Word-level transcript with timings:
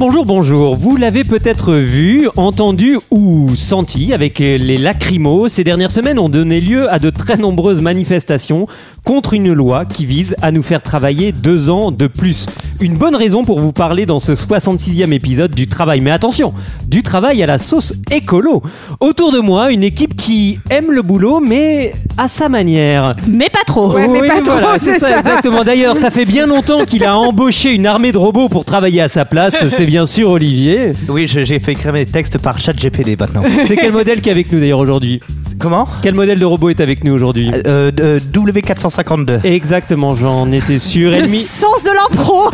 Bonjour, 0.00 0.24
bonjour. 0.24 0.76
Vous 0.76 0.96
l'avez 0.96 1.24
peut-être 1.24 1.74
vu, 1.74 2.26
entendu 2.38 2.96
ou 3.10 3.54
senti 3.54 4.14
avec 4.14 4.38
les 4.38 4.78
lacrymos. 4.78 5.50
Ces 5.50 5.62
dernières 5.62 5.90
semaines 5.90 6.18
ont 6.18 6.30
donné 6.30 6.58
lieu 6.62 6.90
à 6.90 6.98
de 6.98 7.10
très 7.10 7.36
nombreuses 7.36 7.82
manifestations 7.82 8.66
contre 9.04 9.34
une 9.34 9.52
loi 9.52 9.84
qui 9.84 10.06
vise 10.06 10.36
à 10.40 10.52
nous 10.52 10.62
faire 10.62 10.80
travailler 10.80 11.32
deux 11.32 11.68
ans 11.68 11.90
de 11.90 12.06
plus. 12.06 12.46
Une 12.82 12.94
bonne 12.96 13.14
raison 13.14 13.44
pour 13.44 13.60
vous 13.60 13.72
parler 13.72 14.06
dans 14.06 14.20
ce 14.20 14.32
66e 14.32 15.12
épisode 15.12 15.54
du 15.54 15.66
travail. 15.66 16.00
Mais 16.00 16.10
attention, 16.10 16.54
du 16.88 17.02
travail 17.02 17.42
à 17.42 17.46
la 17.46 17.58
sauce 17.58 17.92
écolo. 18.10 18.62
Autour 19.00 19.32
de 19.32 19.38
moi, 19.38 19.70
une 19.70 19.84
équipe 19.84 20.16
qui 20.16 20.58
aime 20.70 20.90
le 20.90 21.02
boulot, 21.02 21.40
mais 21.40 21.92
à 22.16 22.26
sa 22.28 22.48
manière. 22.48 23.16
Mais 23.28 23.50
pas 23.50 23.64
trop. 23.66 23.92
Ouais, 23.92 24.08
mais 24.08 24.22
Oui, 24.22 24.28
pas 24.28 24.40
voilà, 24.42 24.66
trop, 24.68 24.78
c'est 24.78 24.98
ça, 24.98 25.10
ça. 25.10 25.18
exactement. 25.18 25.62
D'ailleurs, 25.62 25.98
ça 25.98 26.08
fait 26.08 26.24
bien 26.24 26.46
longtemps 26.46 26.86
qu'il 26.86 27.04
a 27.04 27.18
embauché 27.18 27.74
une 27.74 27.84
armée 27.84 28.12
de 28.12 28.18
robots 28.18 28.48
pour 28.48 28.64
travailler 28.64 29.02
à 29.02 29.08
sa 29.10 29.26
place. 29.26 29.62
C'est 29.68 29.84
bien 29.86 30.06
sûr 30.06 30.30
Olivier. 30.30 30.92
Oui, 31.08 31.26
je- 31.26 31.42
j'ai 31.42 31.58
fait 31.58 31.72
écrire 31.72 31.92
mes 31.92 32.06
textes 32.06 32.38
par 32.38 32.58
chat 32.58 32.72
GPD 32.72 33.14
maintenant. 33.16 33.42
C'est 33.66 33.76
quel 33.76 33.92
modèle 33.92 34.22
qui 34.22 34.30
est 34.30 34.32
avec 34.32 34.50
nous 34.52 34.58
d'ailleurs 34.60 34.78
aujourd'hui? 34.78 35.20
Comment 35.60 35.86
Quel 36.00 36.14
modèle 36.14 36.38
de 36.38 36.44
robot 36.46 36.70
est 36.70 36.80
avec 36.80 37.04
nous 37.04 37.12
aujourd'hui 37.12 37.50
euh, 37.66 37.90
euh, 38.00 38.18
W452. 38.32 39.44
Exactement, 39.44 40.14
j'en 40.14 40.50
étais 40.52 40.78
sûr. 40.78 41.10
Le 41.10 41.26
sens 41.26 41.82
de 41.84 41.90
l'impro 41.90 42.50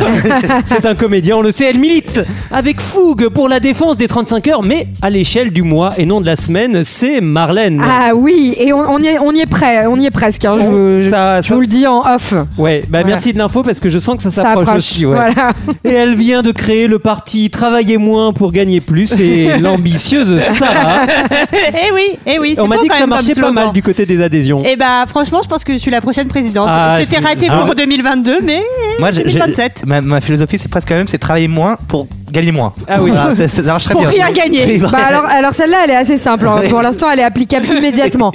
C'est 0.65 0.85
un 0.85 0.93
comédien, 0.93 1.37
on 1.37 1.41
le 1.41 1.53
sait, 1.53 1.69
elle 1.69 1.77
milite 1.77 2.21
avec 2.51 2.81
fougue 2.81 3.29
pour 3.29 3.47
la 3.47 3.61
défense 3.61 3.95
des 3.95 4.07
35 4.09 4.47
heures, 4.49 4.63
mais 4.63 4.87
à 5.01 5.09
l'échelle 5.09 5.51
du 5.51 5.61
mois 5.63 5.93
et 5.97 6.05
non 6.05 6.19
de 6.19 6.25
la 6.25 6.35
semaine, 6.35 6.83
c'est 6.83 7.21
Marlène. 7.21 7.81
Ah 7.81 8.11
oui, 8.13 8.53
et 8.59 8.73
on, 8.73 8.79
on 8.79 8.99
y, 9.01 9.07
est, 9.07 9.19
on 9.19 9.31
y 9.31 9.39
est 9.39 9.45
prêt, 9.49 9.85
on 9.87 9.97
y 9.97 10.05
est 10.05 10.11
presque. 10.11 10.43
hein, 10.43 10.57
je, 10.59 10.63
On- 10.65 10.69
vous- 10.71 10.99
je- 10.99 11.09
ça- 11.09 11.39
je 11.41 11.47
ça- 11.47 11.55
vous 11.55 11.61
le 11.61 11.67
dis 11.67 11.87
en 11.87 12.01
off. 12.01 12.33
Ouais, 12.57 12.81
bah 12.89 12.99
Voilà. 13.01 13.07
merci 13.07 13.31
de 13.31 13.37
l'info 13.37 13.61
parce 13.63 13.79
que 13.79 13.87
je 13.87 13.99
sens 13.99 14.17
que 14.17 14.23
ça 14.23 14.31
s'approche 14.31 14.63
approche. 14.63 14.77
aussi. 14.77 15.05
ouais. 15.05 15.15
Voilà. 15.15 15.53
Et 15.85 15.91
elle 15.93 16.15
vient 16.15 16.41
de 16.41 16.51
créer 16.51 16.87
le 16.87 16.99
parti 16.99 17.49
Travailler 17.49 17.97
moins 17.97 18.33
pour 18.33 18.51
gagner 18.51 18.81
plus 18.81 19.17
et 19.21 19.57
l'ambitieuse 19.61 20.39
Sarah. 20.59 21.05
Eh 21.53 21.93
oui, 21.93 22.01
eh 22.25 22.39
oui, 22.39 22.53
c'est 22.55 22.61
On 22.61 22.67
m'a 22.67 22.75
beau 22.75 22.83
dit 22.83 22.89
que 22.89 22.96
quand 22.97 23.01
ça 23.01 23.07
même 23.07 23.09
comme 23.17 23.25
marchait 23.27 23.41
pas 23.41 23.51
mal 23.51 23.71
du 23.73 23.81
côté 23.83 24.05
des 24.05 24.21
adhésions. 24.21 24.63
Eh 24.65 24.75
bah 24.75 25.05
franchement, 25.07 25.41
je 25.43 25.47
pense 25.47 25.63
que 25.63 25.73
je 25.73 25.77
suis 25.77 25.91
la 25.91 26.01
prochaine 26.01 26.27
présidente. 26.27 26.69
Ah, 26.71 26.97
C'était 26.99 27.19
raté 27.19 27.47
ah. 27.49 27.63
pour 27.65 27.75
2022, 27.75 28.39
mais 28.43 28.61
Moi, 28.99 29.11
j'ai- 29.11 29.23
j'ai- 29.29 29.39
2027. 29.39 29.83
ma, 29.85 30.01
ma 30.01 30.21
philosophie, 30.21 30.57
c'est 30.57 30.69
presque 30.69 30.89
la 30.89 30.97
même, 30.97 31.07
c'est 31.07 31.17
travailler 31.17 31.47
moins 31.47 31.77
pour 31.87 32.07
gagner 32.31 32.51
moins. 32.51 32.73
Ah 32.87 32.97
oui. 33.01 33.11
Voilà, 33.11 33.33
ça, 33.35 33.47
ça 33.47 33.61
marcherait 33.61 33.93
Pour 33.93 34.01
bien. 34.01 34.09
rien 34.11 34.31
gagner. 34.31 34.77
Bah 34.79 34.89
alors, 35.07 35.25
alors 35.25 35.53
celle-là, 35.53 35.79
elle 35.85 35.91
est 35.91 35.95
assez 35.95 36.17
simple. 36.17 36.47
hein. 36.47 36.61
Pour 36.69 36.81
l'instant, 36.81 37.09
elle 37.09 37.19
est 37.19 37.23
applicable 37.23 37.65
immédiatement. 37.77 38.31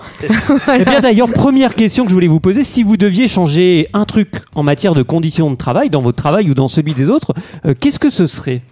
Eh 0.78 0.84
bien 0.84 1.00
d'ailleurs, 1.00 1.28
première 1.30 1.74
question 1.74 2.04
que 2.04 2.10
je 2.10 2.14
voulais 2.14 2.26
vous 2.28 2.40
poser, 2.40 2.64
si 2.64 2.82
vous 2.82 2.96
deviez 2.96 3.28
changer 3.28 3.88
un 3.92 4.04
truc 4.04 4.30
en 4.54 4.62
matière 4.62 4.94
de 4.94 5.02
conditions 5.02 5.50
de 5.50 5.56
travail, 5.56 5.90
dans 5.90 6.00
votre 6.02 6.16
travail 6.16 6.50
ou 6.50 6.54
dans 6.54 6.68
celui 6.68 6.94
des 6.94 7.10
autres, 7.10 7.32
euh, 7.66 7.74
qu'est-ce 7.78 7.98
que 7.98 8.10
ce 8.10 8.26
serait? 8.26 8.62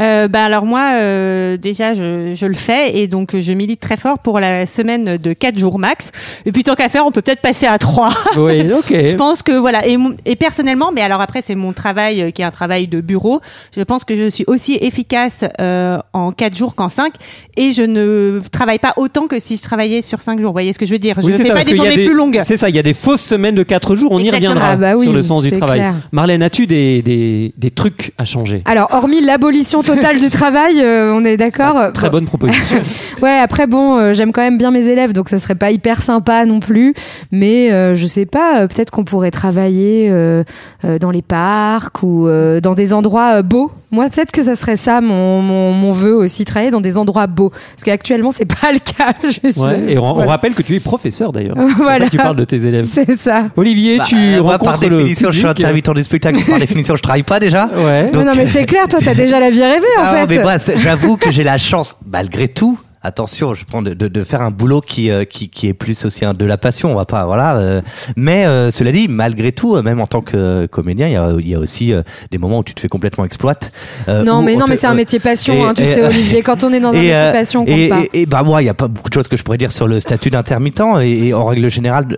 Euh, 0.00 0.28
bah 0.28 0.44
alors 0.44 0.66
moi, 0.66 0.90
euh, 0.98 1.56
déjà, 1.56 1.94
je, 1.94 2.32
je 2.34 2.46
le 2.46 2.54
fais 2.54 2.98
et 2.98 3.08
donc 3.08 3.34
je 3.38 3.52
milite 3.54 3.80
très 3.80 3.96
fort 3.96 4.18
pour 4.18 4.40
la 4.40 4.66
semaine 4.66 5.16
de 5.16 5.32
4 5.32 5.58
jours 5.58 5.78
max. 5.78 6.12
Et 6.44 6.52
puis 6.52 6.64
tant 6.64 6.74
qu'à 6.74 6.88
faire, 6.90 7.06
on 7.06 7.10
peut 7.10 7.22
peut-être 7.22 7.40
passer 7.40 7.66
à 7.66 7.78
3. 7.78 8.10
Oui, 8.36 8.70
ok. 8.72 8.88
Je 9.06 9.14
pense 9.16 9.42
que 9.42 9.52
voilà 9.52 9.82
et, 9.86 10.36
personnellement, 10.36 10.92
mais 10.92 11.00
alors 11.00 11.20
après 11.22 11.40
c'est 11.40 11.54
mon 11.54 11.72
travail 11.72 12.20
euh, 12.22 12.30
qui 12.30 12.42
est 12.42 12.44
un 12.44 12.50
travail 12.50 12.86
de 12.88 13.00
bureau. 13.00 13.40
Je 13.74 13.82
pense 13.82 14.04
que 14.04 14.14
je 14.14 14.28
suis 14.28 14.44
aussi 14.46 14.76
efficace 14.80 15.44
euh, 15.60 15.98
en 16.12 16.32
quatre 16.32 16.56
jours 16.56 16.74
qu'en 16.74 16.90
cinq 16.90 17.14
et 17.56 17.72
je 17.72 17.82
ne 17.82 18.40
travaille 18.52 18.78
pas 18.78 18.92
autant 18.96 19.26
que 19.26 19.38
si 19.38 19.56
je 19.56 19.62
travaillais 19.62 20.02
sur 20.02 20.20
cinq 20.20 20.38
jours. 20.38 20.48
Vous 20.50 20.54
voyez 20.54 20.72
ce 20.74 20.78
que 20.78 20.84
je 20.86 20.92
veux 20.92 20.98
dire? 20.98 21.16
Je 21.20 21.26
Oui, 21.26 21.32
ne 21.32 21.38
fais 21.38 21.46
ça, 21.46 21.54
pas 21.54 21.64
des 21.64 21.74
journées 21.74 22.04
plus 22.04 22.14
longues. 22.14 22.40
C'est 22.44 22.58
ça, 22.58 22.68
il 22.68 22.76
y 22.76 22.78
a 22.78 22.82
des 22.82 22.94
fausses 22.94 23.22
semaines 23.22 23.54
de 23.54 23.62
4 23.62 23.96
jours, 23.96 24.12
on 24.12 24.18
y 24.18 24.30
reviendra 24.30 24.72
Ah 24.72 24.76
bah 24.76 24.92
oui, 24.96 25.04
sur 25.04 25.12
le 25.14 25.22
sens 25.22 25.42
du 25.42 25.50
travail. 25.52 25.78
clair. 25.78 25.94
Marlène, 26.12 26.42
as-tu 26.42 26.66
des, 26.66 27.00
des, 27.02 27.54
des 27.56 27.70
trucs 27.70 28.12
à 28.18 28.24
changer? 28.26 28.62
Alors, 28.66 28.88
hormis 28.92 29.20
l'abolition 29.22 29.82
totale 29.86 30.20
du 30.20 30.30
travail, 30.30 30.80
euh, 30.80 31.12
on 31.14 31.24
est 31.24 31.36
d'accord 31.36 31.92
Très 31.92 32.10
bonne 32.10 32.26
proposition. 32.26 32.80
Ouais, 33.22 33.38
après 33.38 33.66
bon, 33.66 33.96
euh, 33.96 34.12
j'aime 34.12 34.30
quand 34.32 34.42
même 34.42 34.58
bien 34.58 34.70
mes 34.70 34.88
élèves, 34.88 35.12
donc 35.14 35.28
ça 35.30 35.38
serait 35.38 35.54
pas 35.54 35.70
hyper 35.70 36.02
sympa 36.02 36.44
non 36.44 36.60
plus. 36.60 36.92
Mais 37.32 37.72
euh, 37.72 37.94
je 37.94 38.04
sais 38.06 38.26
pas, 38.26 38.60
euh, 38.60 38.66
peut-être 38.66 38.90
qu'on 38.90 39.04
pourrait 39.04 39.30
travailler 39.30 40.08
euh, 40.10 40.42
euh, 40.84 40.98
dans 40.98 41.10
les 41.10 41.22
parcs 41.22 42.02
ou 42.02 42.26
euh, 42.28 42.60
dans 42.60 42.74
des 42.74 42.92
endroits 42.92 43.36
euh, 43.38 43.42
beaux. 43.42 43.70
Moi, 43.92 44.06
peut-être 44.10 44.32
que 44.32 44.42
ça 44.42 44.56
serait 44.56 44.76
ça 44.76 45.00
mon, 45.00 45.40
mon, 45.40 45.72
mon 45.72 45.92
vœu 45.92 46.12
aussi, 46.14 46.44
travailler 46.44 46.70
dans 46.72 46.80
des 46.80 46.98
endroits 46.98 47.26
beaux. 47.28 47.50
Parce 47.50 47.84
qu'actuellement, 47.84 48.30
c'est 48.32 48.44
pas 48.44 48.72
le 48.72 48.78
cas. 48.80 49.14
je 49.22 49.48
sais. 49.48 49.60
Ouais, 49.60 49.92
et 49.92 49.98
on, 49.98 50.12
rappelle 50.12 50.54
que 50.54 50.62
tu 50.62 50.74
es 50.74 50.80
professeur 50.80 51.32
d'ailleurs. 51.32 51.56
Voilà. 51.76 52.04
Ça 52.06 52.10
Tu 52.10 52.16
parles 52.18 52.36
de 52.36 52.44
tes 52.44 52.66
élèves. 52.66 52.84
C'est 52.90 53.16
ça. 53.18 53.46
Olivier, 53.56 53.98
Bah, 53.98 54.04
tu 54.06 54.16
euh, 54.16 54.42
moi, 54.42 54.52
rencontres 54.52 54.80
par 54.80 54.90
le 54.90 54.96
définition, 54.98 55.28
je 55.32 55.38
suis 55.38 55.46
intermittent 55.46 55.90
du 55.94 56.02
spectacle. 56.02 56.40
Par 56.48 56.58
définition, 56.58 56.96
je 56.96 57.02
travaille 57.02 57.22
pas 57.22 57.38
déjà. 57.40 57.66
Ouais. 57.76 58.10
Donc- 58.12 58.24
non, 58.24 58.32
non, 58.32 58.36
mais 58.36 58.46
c'est 58.46 58.66
clair, 58.66 58.88
toi, 58.88 58.98
t'as 59.02 59.14
déjà 59.14 59.40
la 59.40 59.50
vie 59.50 59.62
en 59.98 60.02
Ah, 60.02 60.26
fait. 60.26 60.36
mais 60.36 60.42
moi, 60.42 60.56
j'avoue 60.76 61.16
que 61.16 61.30
j'ai 61.30 61.42
la 61.44 61.58
chance, 61.58 61.96
malgré 62.10 62.48
tout. 62.48 62.78
Attention, 63.06 63.54
je 63.54 63.64
prends 63.64 63.82
de, 63.82 63.94
de, 63.94 64.08
de 64.08 64.24
faire 64.24 64.42
un 64.42 64.50
boulot 64.50 64.80
qui, 64.80 65.10
euh, 65.10 65.24
qui 65.24 65.48
qui 65.48 65.68
est 65.68 65.74
plus 65.74 66.04
aussi 66.04 66.24
un- 66.24 66.34
de 66.34 66.44
la 66.44 66.58
passion. 66.58 66.90
On 66.90 66.96
va 66.96 67.04
pas, 67.04 67.24
voilà. 67.24 67.56
euh, 67.56 67.80
mais 68.16 68.44
euh, 68.46 68.70
cela 68.72 68.90
dit, 68.90 69.06
malgré 69.08 69.52
tout, 69.52 69.76
euh, 69.76 69.82
même 69.82 70.00
en 70.00 70.06
tant 70.08 70.20
que 70.22 70.66
comédien, 70.66 71.06
il 71.06 71.12
y 71.12 71.16
a, 71.16 71.32
il 71.38 71.48
y 71.48 71.54
a 71.54 71.58
aussi 71.60 71.92
euh, 71.92 72.02
des 72.32 72.38
moments 72.38 72.58
où 72.58 72.64
tu 72.64 72.74
te 72.74 72.80
fais 72.80 72.88
complètement 72.88 73.24
exploite. 73.24 73.70
euh, 74.08 74.24
non, 74.24 74.42
mais 74.42 74.56
on 74.56 74.58
non, 74.58 74.64
te- 74.66 74.70
mais 74.70 74.76
c'est 74.76 74.86
un 74.88 74.94
métier 74.94 75.20
passion, 75.20 75.64
hein, 75.66 75.72
tu 75.74 75.84
sais, 75.84 76.04
Olivier. 76.04 76.42
Quand 76.42 76.64
on 76.64 76.72
est 76.72 76.80
dans 76.80 76.88
un 76.90 76.92
métier 76.94 77.10
passion, 77.32 77.64
on 77.66 77.76
et, 77.76 77.88
pas. 77.88 78.00
et- 78.12 78.22
et 78.22 78.26
bah 78.26 78.42
moi, 78.42 78.60
il 78.62 78.66
y 78.66 78.68
a 78.68 78.74
pas 78.74 78.88
beaucoup 78.88 79.08
de 79.08 79.14
choses 79.14 79.28
que 79.28 79.36
je 79.36 79.44
pourrais 79.44 79.58
dire 79.58 79.70
sur 79.72 79.86
le 79.86 80.00
statut 80.00 80.30
d'intermittent. 80.30 80.82
Et, 81.00 81.28
et 81.28 81.34
en 81.34 81.44
règle 81.44 81.70
générale, 81.70 82.16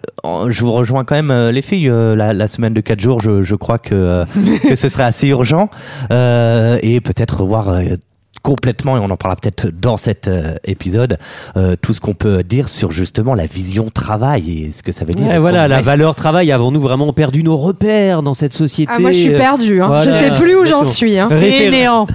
je 0.49 0.61
vous 0.65 0.73
rejoins 0.73 1.05
quand 1.05 1.15
même 1.17 1.31
euh, 1.31 1.53
les 1.53 1.63
filles. 1.63 1.89
euh, 1.91 2.17
la, 2.17 2.33
la 2.33 2.49
semaine 2.49 2.73
de 2.73 2.81
4 2.81 2.99
jours, 3.01 3.21
je, 3.21 3.43
je 3.43 3.55
crois 3.55 3.79
que, 3.79 3.95
euh, 3.95 4.25
que 4.69 4.75
ce 4.77 4.89
serait 4.89 5.05
assez 5.05 5.29
urgent. 5.29 5.69
Euh, 6.13 6.79
et 6.83 7.01
peut-être 7.01 7.43
revoir 7.43 7.69
euh, 7.69 7.83
complètement, 8.43 8.97
et 8.97 9.01
on 9.01 9.11
en 9.11 9.17
parlera 9.17 9.41
peut-être 9.41 9.69
dans 9.69 9.97
cet 9.97 10.29
euh, 10.29 10.55
épisode, 10.65 11.19
euh, 11.57 11.77
tout 11.81 11.93
ce 11.93 12.01
qu'on 12.01 12.15
peut 12.15 12.43
dire 12.43 12.69
sur 12.69 12.93
justement 12.93 13.35
la 13.35 13.47
vision 13.47 13.89
travail 13.93 14.51
et 14.65 14.73
ce 14.73 14.83
que 14.83 14.93
ça 14.93 15.05
veut 15.05 15.13
dire. 15.15 15.27
Ouais, 15.27 15.39
voilà, 15.39 15.69
la 15.69 15.81
valeur 15.83 16.15
travail. 16.15 16.53
Avons-nous 16.53 16.81
vraiment 16.81 17.13
perdu 17.13 17.43
nos 17.43 17.57
repères 17.57 18.23
dans 18.23 18.35
cette 18.35 18.53
société 18.55 18.93
Ah, 18.97 19.01
moi, 19.01 19.11
je 19.11 19.19
suis 19.19 19.31
perdue. 19.35 19.83
Hein. 19.83 20.01
Je 20.03 20.11
Voilà. 20.11 20.37
sais 20.37 20.41
plus 20.41 20.57
où 20.57 20.65
j'en 20.65 20.85
suis. 20.85 21.19
Hein. 21.19 21.29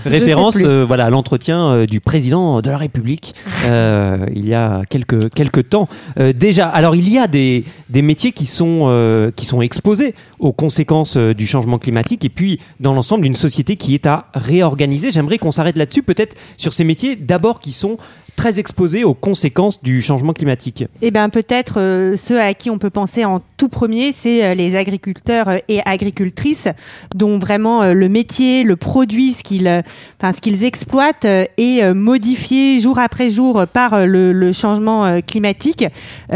Référence 0.06 0.58
Je 0.60 0.66
euh, 0.68 0.86
voilà, 0.86 1.06
à 1.06 1.10
l'entretien 1.10 1.68
euh, 1.70 1.86
du 1.86 2.00
président 2.00 2.62
de 2.62 2.70
la 2.70 2.78
République 2.78 3.34
euh, 3.66 4.26
il 4.36 4.48
y 4.48 4.54
a 4.54 4.82
quelques, 4.90 5.30
quelques 5.34 5.70
temps 5.70 5.88
euh, 6.20 6.34
déjà. 6.34 6.68
Alors 6.68 6.96
il 6.96 7.10
y 7.10 7.18
a 7.18 7.28
des, 7.28 7.64
des 7.90 8.02
métiers 8.02 8.32
qui 8.32 8.46
sont, 8.46 8.86
euh, 8.88 9.32
qui 9.36 9.46
sont 9.46 9.62
exposés 9.62 10.16
aux 10.40 10.52
conséquences 10.54 11.16
euh, 11.18 11.34
du 11.34 11.46
changement 11.48 11.78
climatique 11.78 12.26
et 12.26 12.30
puis 12.30 12.60
dans 12.80 12.94
l'ensemble 12.94 13.24
d'une 13.24 13.36
société 13.36 13.76
qui 13.76 13.94
est 13.94 14.06
à 14.06 14.26
réorganiser. 14.34 15.12
J'aimerais 15.12 15.38
qu'on 15.38 15.52
s'arrête 15.52 15.78
là-dessus 15.78 16.04
peut-être 16.14 16.36
sur 16.58 16.74
ces 16.74 16.84
métiers 16.84 17.16
d'abord 17.16 17.60
qui 17.60 17.72
sont 17.72 17.98
très 18.36 18.60
exposés 18.60 19.04
aux 19.04 19.14
conséquences 19.14 19.82
du 19.82 20.02
changement 20.02 20.34
climatique. 20.34 20.86
Eh 21.02 21.12
ben 21.12 21.30
peut-être 21.30 21.80
euh, 21.80 22.18
ceux 22.18 22.40
à 22.40 22.54
qui 22.54 22.70
on 22.70 22.78
peut 22.78 22.90
penser 22.90 23.26
en 23.26 23.42
tout 23.58 23.70
premier, 23.70 24.12
c'est 24.12 24.44
euh, 24.44 24.54
les 24.54 24.76
agriculteurs 24.76 25.50
euh, 25.50 25.58
et 25.68 25.82
agricultrices, 25.86 26.68
dont 27.16 27.38
vraiment 27.38 27.86
le 27.86 28.10
métier, 28.10 28.64
le 28.64 28.76
produit, 28.76 29.32
ce 29.34 29.44
qu'ils, 29.44 29.84
enfin 30.20 30.32
ce 30.32 30.42
qu'ils 30.42 30.64
exploitent 30.64 31.26
est 31.26 31.94
modifié 31.94 32.80
jour 32.80 33.00
après 33.00 33.30
jour 33.30 33.66
par 33.72 34.06
le, 34.06 34.32
le 34.32 34.52
changement 34.52 35.22
climatique, 35.22 35.86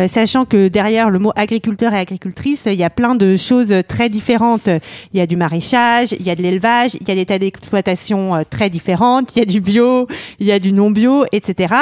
sachant 0.08 0.46
que 0.46 0.68
derrière 0.68 1.10
le 1.10 1.20
mot 1.20 1.32
agriculteur 1.36 1.94
et 1.94 2.00
agricultrice, 2.00 2.64
il 2.66 2.74
y 2.74 2.84
a 2.84 2.90
plein 2.90 3.16
de 3.16 3.36
choses 3.36 3.74
très 3.88 4.10
différentes. 4.10 4.70
Il 5.14 5.18
y 5.18 5.22
a 5.22 5.28
du 5.28 5.36
maraîchage, 5.36 6.14
il 6.20 6.26
y 6.26 6.30
a 6.30 6.36
de 6.36 6.42
l'élevage, 6.42 6.96
il 7.00 7.08
y 7.08 7.12
a 7.12 7.16
des 7.16 7.26
tas 7.26 7.40
d'exploitations 7.40 8.44
très 8.50 8.70
différentes, 8.70 9.36
il 9.36 9.40
y 9.40 9.42
a 9.42 9.46
du 9.46 9.62
bio, 9.62 10.08
il 10.40 10.48
y 10.48 10.52
a 10.52 10.60
du 10.60 10.72
non 10.72 10.92
bio, 10.92 11.26
etc. 11.32 11.74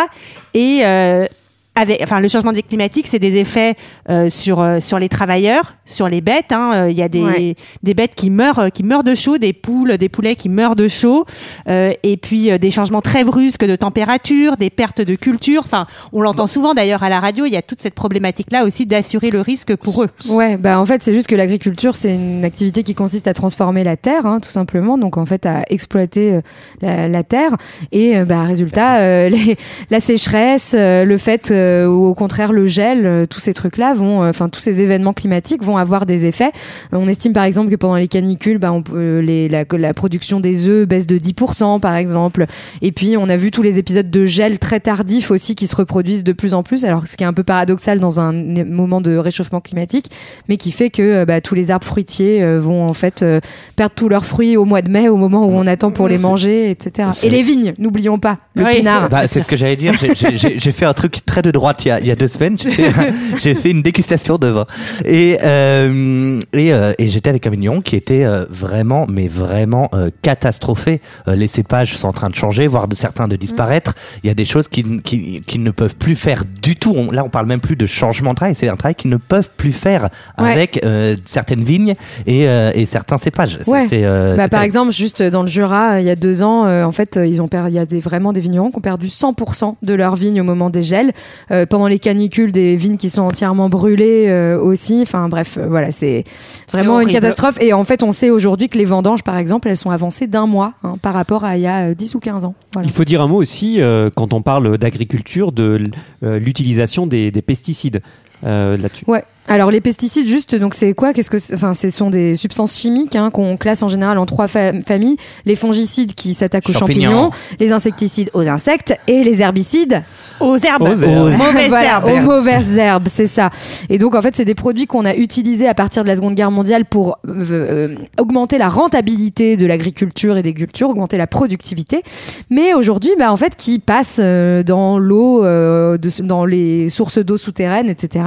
Et 0.53 0.81
euh, 0.83 1.27
avec, 1.75 2.01
enfin, 2.01 2.19
le 2.19 2.27
changement 2.27 2.51
climatique, 2.51 3.07
c'est 3.07 3.19
des 3.19 3.37
effets 3.37 3.75
euh, 4.09 4.29
sur 4.29 4.61
euh, 4.61 4.79
sur 4.79 4.97
les 4.99 5.09
travailleurs, 5.09 5.75
sur 5.85 6.07
les 6.07 6.21
bêtes. 6.21 6.51
hein. 6.51 6.71
Euh, 6.73 6.91
Il 6.91 6.97
y 6.97 7.01
a 7.01 7.09
des 7.09 7.21
Ouais. 7.21 7.55
des 7.83 7.93
bêtes 7.93 8.15
qui 8.15 8.29
meurent 8.29 8.59
euh, 8.59 8.69
qui 8.69 8.83
meurent 8.83 9.03
de 9.03 9.15
chaud, 9.15 9.37
des 9.37 9.51
poules, 9.53 9.97
des 9.97 10.09
poulets 10.09 10.35
qui 10.35 10.47
meurent 10.49 10.75
de 10.75 10.87
chaud, 10.87 11.25
euh, 11.69 11.91
et 12.03 12.17
puis 12.17 12.51
euh, 12.51 12.57
des 12.57 12.71
changements 12.71 13.01
très 13.01 13.23
brusques 13.23 13.65
de 13.65 13.75
température, 13.75 14.57
des 14.57 14.69
pertes 14.69 15.01
de 15.01 15.15
culture. 15.15 15.63
Enfin, 15.65 15.85
on 16.13 16.21
l'entend 16.21 16.47
souvent 16.47 16.73
d'ailleurs 16.73 17.03
à 17.03 17.09
la 17.09 17.19
radio. 17.19 17.45
Il 17.45 17.51
y 17.53 17.57
a 17.57 17.61
toute 17.61 17.81
cette 17.81 17.95
problématique 17.95 18.47
là 18.51 18.63
aussi 18.63 18.85
d'assurer 18.85 19.29
le 19.29 19.41
risque 19.41 19.75
pour 19.75 20.03
eux. 20.03 20.09
Ouais, 20.29 20.57
bah 20.57 20.79
en 20.79 20.85
fait, 20.85 21.03
c'est 21.03 21.13
juste 21.13 21.27
que 21.27 21.35
l'agriculture, 21.35 21.95
c'est 21.95 22.13
une 22.13 22.45
activité 22.45 22.83
qui 22.83 22.95
consiste 22.95 23.27
à 23.27 23.33
transformer 23.33 23.83
la 23.83 23.97
terre, 23.97 24.25
hein, 24.25 24.39
tout 24.41 24.49
simplement. 24.51 24.97
Donc, 24.97 25.17
en 25.17 25.25
fait, 25.25 25.45
à 25.45 25.63
exploiter 25.69 26.33
euh, 26.35 26.41
la, 26.81 27.07
la 27.07 27.23
terre. 27.23 27.55
Et, 27.91 28.23
bah, 28.23 28.43
résultat, 28.43 28.99
euh, 28.99 29.29
les- 29.29 29.57
la 29.89 29.99
sécheresse, 29.99 30.75
euh, 30.77 31.03
le 31.05 31.17
fait 31.17 31.51
euh, 31.65 31.87
ou 31.87 32.05
au 32.05 32.13
contraire 32.13 32.53
le 32.53 32.67
gel, 32.67 33.05
euh, 33.05 33.25
tous 33.25 33.39
ces 33.39 33.53
trucs-là 33.53 33.93
vont, 33.93 34.23
euh, 34.23 34.29
enfin 34.29 34.49
tous 34.49 34.59
ces 34.59 34.81
événements 34.81 35.13
climatiques 35.13 35.63
vont 35.63 35.77
avoir 35.77 36.05
des 36.05 36.25
effets. 36.25 36.51
Euh, 36.93 36.97
On 36.97 37.07
estime 37.07 37.33
par 37.33 37.43
exemple 37.43 37.69
que 37.71 37.75
pendant 37.75 37.95
les 37.95 38.07
canicules, 38.07 38.57
bah, 38.57 38.71
on 38.71 38.81
peut- 38.83 38.93
euh, 38.95 39.21
les, 39.21 39.49
la, 39.49 39.93
production 39.93 40.39
des 40.39 40.67
œufs 40.69 40.87
baisse 40.87 41.07
de 41.07 41.17
10% 41.17 41.79
par 41.79 41.95
exemple. 41.95 42.45
Et 42.81 42.91
puis 42.91 43.15
on 43.17 43.27
a 43.29 43.37
vu 43.37 43.51
tous 43.51 43.61
les 43.61 43.79
épisodes 43.79 44.09
de 44.09 44.25
gel 44.25 44.59
très 44.59 44.79
tardifs 44.79 45.31
aussi 45.31 45.55
qui 45.55 45.67
se 45.67 45.75
reproduisent 45.75 46.23
de 46.23 46.33
plus 46.33 46.53
en 46.53 46.63
plus. 46.63 46.85
Alors 46.85 47.07
ce 47.07 47.17
qui 47.17 47.23
est 47.23 47.27
un 47.27 47.33
peu 47.33 47.43
paradoxal 47.43 47.99
dans 47.99 48.19
un 48.19 48.31
moment 48.33 49.01
de 49.01 49.17
réchauffement 49.17 49.61
climatique, 49.61 50.09
mais 50.47 50.57
qui 50.57 50.71
fait 50.71 50.89
que 50.89 51.01
euh, 51.01 51.25
bah, 51.25 51.41
tous 51.41 51.55
les 51.55 51.71
arbres 51.71 51.85
fruitiers 51.85 52.43
euh, 52.43 52.59
vont 52.59 52.85
en 52.87 52.93
fait 52.93 53.23
euh, 53.23 53.39
perdre 53.75 53.95
tous 53.95 54.09
leurs 54.09 54.25
fruits 54.25 54.57
au 54.57 54.65
mois 54.65 54.81
de 54.81 54.89
mai, 54.89 55.09
au 55.09 55.17
moment 55.17 55.45
où 55.45 55.51
on 55.51 55.65
attend 55.67 55.91
pour 55.91 56.07
les 56.07 56.17
manger, 56.17 56.69
etc. 56.69 57.09
Et 57.23 57.29
les 57.29 57.41
vignes, 57.41 57.73
n'oublions 57.77 58.19
pas, 58.19 58.37
le 58.55 58.63
Oui. 58.63 58.75
pinard. 58.77 59.09
Bah, 59.09 59.27
c'est 59.27 59.41
ce 59.41 59.47
que 59.47 59.55
j'allais 59.55 59.75
dire. 59.75 59.93
J'ai 59.95 60.71
fait 60.71 60.85
un 60.85 60.93
truc 60.93 61.25
très 61.25 61.41
de 61.41 61.51
droite 61.55 61.83
il 61.85 61.87
y 61.87 61.91
a, 61.91 61.99
il 61.99 62.05
y 62.07 62.11
a 62.11 62.15
deux 62.15 62.27
semaines. 62.27 62.57
J'ai 63.39 63.55
fait, 63.55 63.71
une 63.71 63.81
dégustation 63.81 64.37
de 64.37 64.47
vin. 64.47 64.65
Et, 65.05 65.37
euh, 65.43 66.39
et, 66.53 66.73
euh, 66.73 66.93
et 66.99 67.07
j'étais 67.07 67.29
avec 67.29 67.47
un 67.47 67.49
vigneron 67.49 67.81
qui 67.81 67.95
était 67.95 68.23
euh, 68.23 68.45
vraiment, 68.49 69.05
mais 69.09 69.27
vraiment 69.27 69.89
euh, 69.93 70.09
catastrophé. 70.21 71.01
Euh, 71.27 71.35
les 71.35 71.47
cépages 71.47 71.95
sont 71.95 72.07
en 72.07 72.13
train 72.13 72.29
de 72.29 72.35
changer, 72.35 72.67
voire 72.67 72.87
de 72.87 72.95
certains 72.95 73.27
de 73.27 73.35
disparaître. 73.35 73.93
Il 74.23 74.27
y 74.27 74.29
a 74.29 74.33
des 74.33 74.45
choses 74.45 74.67
qu'ils 74.67 75.01
qui, 75.01 75.41
qui 75.41 75.59
ne 75.59 75.71
peuvent 75.71 75.95
plus 75.97 76.15
faire 76.15 76.43
du 76.61 76.75
tout. 76.75 76.93
On- 76.95 77.11
là, 77.11 77.23
on 77.25 77.29
parle 77.29 77.45
même 77.47 77.61
plus 77.61 77.75
de 77.75 77.85
changement 77.85 78.31
de 78.31 78.35
travail. 78.35 78.55
C'est 78.55 78.69
un 78.69 78.75
travail 78.75 78.95
qu'ils 78.95 79.09
ne 79.11 79.17
peuvent 79.17 79.49
plus 79.57 79.71
faire 79.71 80.09
avec 80.37 80.83
certaines 81.25 81.63
vignes 81.63 81.95
et, 82.27 82.41
et 82.43 82.85
certains 82.85 83.17
cépages. 83.17 83.57
C'est- 83.61 83.71
Ouais. 83.71 83.85
c'est, 83.87 84.03
Bah, 84.37 84.47
par 84.47 84.61
exemple, 84.61 84.91
juste 84.93 85.21
dans 85.23 85.41
le 85.41 85.47
Jura, 85.47 85.99
il 86.01 86.05
y 86.05 86.09
a 86.09 86.15
deux 86.15 86.43
ans, 86.43 86.65
en 86.85 86.91
fait, 86.91 87.19
ils 87.21 87.41
ont 87.41 87.47
per- 87.47 87.65
il 87.67 87.73
y 87.73 87.79
a 87.79 87.85
des, 87.85 87.99
vraiment 87.99 88.31
des 88.33 88.41
vignerons 88.41 88.69
qui 88.71 88.77
ont 88.77 88.81
perdu 88.81 89.07
100% 89.07 89.75
de 89.81 89.93
leurs 89.93 90.15
vignes 90.15 90.41
au 90.41 90.43
moment 90.43 90.69
des 90.69 90.81
gels. 90.81 91.11
Euh, 91.51 91.65
pendant 91.65 91.87
les 91.87 91.99
canicules, 91.99 92.51
des 92.51 92.75
vignes 92.75 92.97
qui 92.97 93.09
sont 93.09 93.21
entièrement 93.21 93.69
brûlées 93.69 94.27
euh, 94.27 94.59
aussi. 94.59 95.01
Enfin 95.01 95.29
bref, 95.29 95.57
euh, 95.57 95.67
voilà, 95.67 95.91
c'est 95.91 96.23
vraiment 96.71 96.99
une 96.99 97.11
catastrophe. 97.11 97.57
Et 97.61 97.73
en 97.73 97.83
fait, 97.83 98.03
on 98.03 98.11
sait 98.11 98.29
aujourd'hui 98.29 98.69
que 98.69 98.77
les 98.77 98.85
vendanges, 98.85 99.23
par 99.23 99.37
exemple, 99.37 99.67
elles 99.69 99.77
sont 99.77 99.91
avancées 99.91 100.27
d'un 100.27 100.47
mois 100.47 100.73
hein, 100.83 100.95
par 101.01 101.13
rapport 101.13 101.45
à 101.45 101.57
il 101.57 101.61
y 101.61 101.67
a 101.67 101.89
euh, 101.89 101.93
10 101.93 102.15
ou 102.15 102.19
15 102.19 102.45
ans. 102.45 102.55
Voilà. 102.73 102.87
Il 102.87 102.91
faut 102.91 103.05
dire 103.05 103.21
un 103.21 103.27
mot 103.27 103.37
aussi, 103.37 103.81
euh, 103.81 104.09
quand 104.15 104.33
on 104.33 104.41
parle 104.41 104.77
d'agriculture, 104.77 105.51
de 105.51 105.83
l'utilisation 106.21 107.07
des, 107.07 107.31
des 107.31 107.41
pesticides 107.41 108.01
euh, 108.45 108.77
là-dessus. 108.77 109.05
Ouais. 109.07 109.23
Alors 109.47 109.69
les 109.69 109.79
pesticides, 109.79 110.25
juste, 110.27 110.55
donc 110.55 110.73
c'est 110.73 110.93
quoi? 110.95 111.13
Qu'est-ce 111.13 111.29
que, 111.29 111.37
c'est- 111.37 111.53
enfin, 111.53 111.75
ce 111.75 111.89
sont 111.91 112.09
des 112.09 112.35
substances 112.35 112.75
chimiques 112.79 113.15
hein, 113.15 113.29
qu'on 113.29 113.57
classe 113.57 113.83
en 113.83 113.87
général 113.87 114.17
en 114.17 114.25
trois 114.25 114.47
fa- 114.47 114.73
familles 114.81 115.17
les 115.45 115.55
fongicides 115.55 116.15
qui 116.15 116.33
s'attaquent 116.33 116.67
aux 116.69 116.73
Champignons. 116.73 117.11
champignons, 117.11 117.31
les 117.59 117.71
insecticides 117.71 118.31
aux 118.33 118.47
insectes 118.49 118.97
et 119.07 119.23
les 119.23 119.43
herbicides 119.43 120.01
Aux 120.39 120.57
herbes. 120.57 120.81
Aux 120.81 120.95
herbes. 120.95 121.31
Mauvaises 121.37 121.69
voilà, 121.69 122.01
herbes. 122.01 122.05
aux 122.09 122.21
mauvaises 122.25 122.75
herbes, 122.75 123.07
c'est 123.07 123.27
ça. 123.27 123.51
Et 123.89 123.99
donc 123.99 124.15
en 124.15 124.21
fait, 124.23 124.35
c'est 124.35 124.45
des 124.45 124.55
produits 124.55 124.87
qu'on 124.87 125.05
a 125.05 125.13
utilisés 125.15 125.67
à 125.67 125.75
partir 125.75 126.01
de 126.01 126.07
la 126.07 126.15
Seconde 126.15 126.33
Guerre 126.33 126.49
mondiale 126.49 126.83
pour 126.85 127.19
euh, 127.27 127.43
euh, 127.51 127.95
augmenter 128.19 128.57
la 128.57 128.67
rentabilité 128.69 129.57
de 129.57 129.67
l'agriculture 129.67 130.37
et 130.37 130.43
des 130.43 130.55
cultures, 130.55 130.89
augmenter 130.89 131.17
la 131.17 131.27
productivité. 131.27 132.01
Mais 132.49 132.73
aujourd'hui, 132.73 133.11
bah, 133.19 133.31
en 133.31 133.37
fait, 133.37 133.55
qui 133.55 133.77
passent 133.77 134.19
euh, 134.23 134.63
dans 134.63 134.97
l'eau, 134.97 135.45
euh, 135.45 135.99
dans 136.23 136.45
les 136.45 136.89
sources 136.89 137.19
d'eau 137.19 137.37
souterraines, 137.37 137.89
etc. 137.91 138.25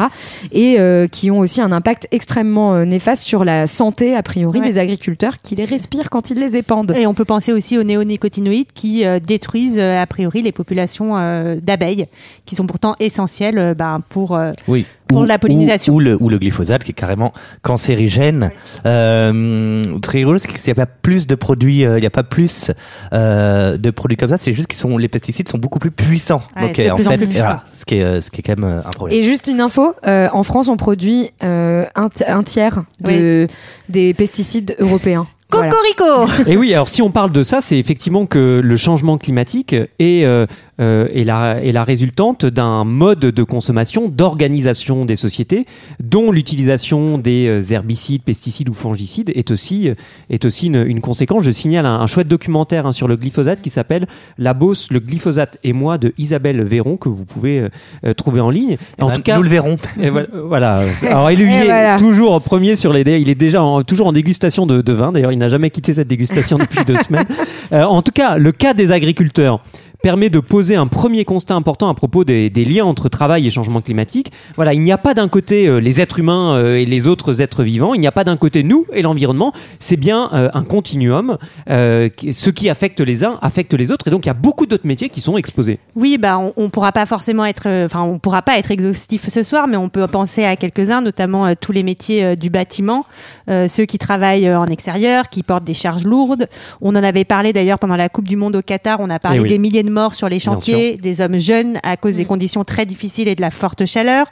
Et 0.53 0.77
euh, 0.79 1.07
qui 1.11 1.31
ont 1.31 1.39
aussi 1.39 1.61
un 1.61 1.73
impact 1.73 2.09
extrêmement 2.11 2.75
euh, 2.75 2.85
néfaste 2.85 3.23
sur 3.23 3.45
la 3.45 3.67
santé, 3.67 4.15
a 4.15 4.23
priori, 4.23 4.61
Ouais. 4.61 4.67
des 4.69 4.79
agriculteurs 4.79 5.41
qui 5.43 5.55
les 5.57 5.65
respirent 5.65 6.11
quand 6.11 6.31
ils 6.31 6.39
les 6.39 6.57
épandent. 6.57 6.93
Et 6.97 7.07
on 7.07 7.15
peut 7.15 7.25
penser 7.25 7.53
aussi 7.53 7.77
aux 7.79 7.83
néonicotinoïdes 7.83 8.73
qui 8.75 9.05
euh, 9.05 9.19
détruisent 9.21 9.79
euh, 9.79 10.01
a 10.03 10.07
priori 10.07 10.43
les 10.43 10.53
populations 10.53 11.17
euh, 11.17 11.57
d'abeilles, 11.63 12.07
qui 12.47 12.57
sont 12.57 12.67
pourtant 12.67 12.95
essentielles 13.01 13.59
euh, 13.59 13.75
ben, 13.75 14.03
pour 14.09 14.35
euh, 14.37 14.53
Oui. 14.67 14.85
Pour 15.09 15.25
la 15.25 15.39
pollinisation. 15.39 15.93
Ou, 15.93 15.97
ou 15.97 16.01
le, 16.01 16.17
ou 16.21 16.29
le 16.29 16.39
glyphosate 16.39 16.85
qui 16.85 16.91
est 16.91 16.95
carrément 16.95 17.33
cancérigène. 17.63 18.51
Euh, 18.87 19.99
très 20.01 20.19
rigolo, 20.19 20.39
c'est 20.39 20.49
qu'il 20.49 20.61
n'y 20.67 20.71
a 20.71 20.87
pas 20.87 20.91
plus 20.91 21.27
de 21.27 21.35
produits, 21.35 21.85
euh, 21.85 21.99
il 21.99 22.01
n'y 22.01 22.07
a 22.07 22.11
pas 22.11 22.23
plus 22.23 22.71
euh, 23.13 23.77
de 23.77 23.91
produits 23.91 24.17
comme 24.17 24.31
ça. 24.31 24.37
C'est 24.37 24.53
juste 24.53 24.69
qu'ils 24.69 24.79
sont, 24.79 24.99
les 24.99 25.09
pesticides 25.09 25.49
sont 25.49 25.59
beaucoup 25.59 25.79
plus 25.79 25.91
puissants. 25.91 26.43
Ouais, 26.57 26.63
Donc 26.69 26.79
euh, 26.79 26.91
en 26.91 26.95
plus 26.97 27.07
en 27.07 27.11
fait, 27.11 27.17
plus 27.19 27.27
puissant. 27.27 27.45
voilà, 27.47 27.65
ce 27.73 27.85
qui 27.85 27.97
est, 27.97 28.03
euh, 28.03 28.21
ce 28.21 28.31
qui 28.31 28.41
est 28.41 28.43
quand 28.43 28.59
même 28.59 28.71
euh, 28.71 28.81
un 28.85 28.91
problème. 28.91 29.19
Et 29.19 29.23
juste 29.23 29.47
une 29.49 29.61
info, 29.61 29.95
euh, 30.07 30.29
en 30.33 30.43
France, 30.43 30.69
on 30.69 30.77
produit 30.77 31.31
euh, 31.43 31.85
un, 31.95 32.09
un 32.27 32.43
tiers 32.43 32.83
de, 33.01 33.47
des 33.89 34.15
pesticides 34.15 34.77
européens. 34.79 35.27
Voilà. 35.51 35.71
Cocorico 35.71 36.31
Et 36.47 36.59
oui, 36.59 36.75
alors 36.75 36.91
si 36.91 37.01
on 37.01 37.11
parle 37.11 37.33
de 37.33 37.43
ça, 37.43 37.63
c'est 37.63 37.79
effectivement 37.79 38.27
que 38.27 38.61
le 38.63 38.77
changement 38.77 39.17
climatique 39.17 39.75
est, 39.99 40.25
euh, 40.27 40.45
euh, 40.81 41.09
est, 41.15 41.25
la, 41.25 41.63
est 41.63 41.73
la 41.73 41.85
résultante 41.85 42.47
d'un 42.47 42.85
mode 42.85 43.21
de 43.21 43.43
consommation, 43.43 44.09
d'organisation 44.09 45.05
des 45.05 45.17
sociétés, 45.17 45.67
dont 46.01 46.31
l'utilisation 46.31 47.19
des 47.19 47.47
euh, 47.49 47.73
herbicides, 47.73 48.23
pesticides 48.23 48.69
ou 48.69 48.75
fongicides 48.75 49.31
est 49.35 49.51
aussi, 49.51 49.89
euh, 49.89 49.95
est 50.31 50.45
aussi 50.45 50.67
une, 50.67 50.85
une 50.87 51.01
conséquence. 51.01 51.43
Je 51.43 51.51
signale 51.51 51.87
un, 51.87 52.01
un 52.01 52.07
chouette 52.07 52.29
documentaire 52.29 52.87
hein, 52.87 52.93
sur 52.93 53.09
le 53.09 53.17
glyphosate 53.17 53.61
qui 53.61 53.71
s'appelle 53.71 54.07
La 54.39 54.55
Bosse, 54.55 54.91
le 54.91 55.01
glyphosate 55.01 55.59
et 55.65 55.73
moi 55.73 55.99
de 55.99 56.13
Isabelle 56.19 56.63
Véron, 56.63 56.97
que 56.97 57.09
vous 57.09 57.25
pouvez 57.25 57.61
euh, 57.61 57.69
euh, 58.05 58.15
trouver 58.15 58.41
en 58.41 58.51
ligne. 58.51 58.77
Ben, 58.99 59.07
en 59.07 59.37
nous 59.37 59.43
le 59.43 59.49
verrons. 59.49 59.77
et 60.01 60.11
voilà. 60.11 60.29
voilà. 60.45 60.73
Alors, 61.03 61.31
il 61.31 61.41
Et 61.41 61.45
est 61.45 61.65
voilà. 61.65 61.97
toujours 61.97 62.41
premier 62.43 62.77
sur 62.77 62.93
les 62.93 63.05
dés. 63.05 63.19
Il 63.19 63.29
est 63.29 63.35
déjà 63.35 63.63
en- 63.63 63.83
toujours 63.83 64.07
en 64.07 64.13
dégustation 64.13 64.67
de, 64.67 64.81
de 64.83 64.93
vin. 64.93 65.13
D'ailleurs, 65.13 65.33
il 65.33 65.39
n'a 65.39 65.49
jamais 65.49 65.71
quitté 65.71 65.95
cette 65.95 66.09
dégustation 66.09 66.59
depuis 66.59 66.85
deux 66.85 66.97
semaines. 67.07 67.27
Euh, 67.73 67.83
en 67.85 68.03
tout 68.03 68.13
cas, 68.13 68.39
le 68.39 68.53
cas 68.53 68.75
des 68.75 68.91
agriculteurs 68.93 69.61
permet 70.03 70.31
de 70.31 70.39
poser 70.41 70.77
un 70.77 70.87
premier 70.87 71.25
constat 71.25 71.55
important 71.55 71.89
à 71.89 71.95
propos 71.95 72.25
des, 72.25 72.51
des 72.51 72.65
liens 72.65 72.85
entre 72.85 73.09
travail 73.09 73.47
et 73.47 73.51
changement 73.51 73.81
climatique. 73.81 74.31
Voilà, 74.57 74.75
il 74.75 74.81
n'y 74.81 74.93
a 74.93 74.99
pas 74.99 75.15
d'un 75.15 75.29
côté 75.29 75.67
euh, 75.67 75.79
les 75.81 76.01
êtres 76.01 76.21
humains 76.21 76.55
euh, 76.55 76.77
et 76.77 76.85
les 76.87 77.09
autres 77.09 77.41
êtres 77.43 77.63
vivants, 77.65 77.95
il 77.95 78.01
n'y 78.01 78.07
a 78.07 78.13
pas 78.13 78.25
d'un 78.25 78.37
côté 78.37 78.63
nous 78.63 78.87
et 78.93 79.03
l'environnement, 79.03 79.53
c'est 79.81 79.97
bien 79.97 80.31
euh, 80.33 80.49
un 80.55 80.63
continuum. 80.63 81.37
Ce 81.69 82.51
qui 82.51 82.69
affecte 82.69 83.01
les 83.01 83.25
uns 83.25 83.39
affecte 83.43 83.75
les 83.75 83.91
autres 83.93 84.09
et 84.09 84.11
donc 84.11 84.25
il 84.27 84.29
y 84.29 84.31
a 84.31 84.35
beaucoup 84.35 84.67
d'autres 84.67 84.87
métiers 84.87 85.09
qui 85.09 85.21
sont 85.21 85.37
exposés. 85.37 85.79
Oui, 85.97 86.19
bah, 86.19 86.39
on, 86.39 86.53
on 86.57 86.71
pourra 86.71 86.93
pas 86.93 87.07
forcément 87.07 87.45
être, 87.45 87.69
enfin, 87.85 88.03
on 88.03 88.19
pourra 88.19 88.43
pas 88.43 88.59
être 88.59 88.71
exhaustif 88.71 89.29
ce 89.29 89.43
soir, 89.43 89.67
mais 89.69 89.77
on 89.77 89.89
peut 89.89 90.07
penser 90.07 90.45
à 90.45 90.57
quelques-uns, 90.57 91.01
notamment 91.01 91.55
tous 91.55 91.73
les 91.73 91.83
métiers 91.83 92.37
du 92.37 92.51
bâtiment, 92.51 93.05
ceux 93.49 93.85
qui 93.85 93.99
travaillent 93.99 94.53
en 94.55 94.67
extérieur, 94.67 95.29
qui 95.29 95.43
portent 95.43 95.65
des 95.65 95.75
charges 95.75 96.05
lourdes. 96.05 96.47
On 96.81 96.91
en 96.91 97.03
avait 97.03 97.25
parlé 97.25 97.53
d'ailleurs 97.53 97.79
pendant 97.79 97.97
la 97.97 98.09
Coupe 98.09 98.29
du 98.29 98.37
Monde 98.37 98.57
au 98.57 98.63
Qatar. 98.63 98.99
On 99.01 99.11
a 99.11 99.19
parlé 99.19 99.39
Eh 99.39 99.43
oui. 99.43 99.49
des 99.49 99.59
milliers 99.59 99.83
de 99.83 99.88
morts 99.89 100.15
sur 100.15 100.29
les 100.29 100.39
chantiers, 100.39 100.97
des 100.97 101.21
hommes 101.21 101.39
jeunes 101.39 101.79
à 101.83 101.97
cause 101.97 102.17
des 102.17 102.25
conditions 102.25 102.65
très 102.65 102.87
difficiles 102.87 103.29
et 103.29 103.35
de 103.35 103.41
la 103.41 103.51
forte 103.51 103.85
chaleur. 103.87 104.27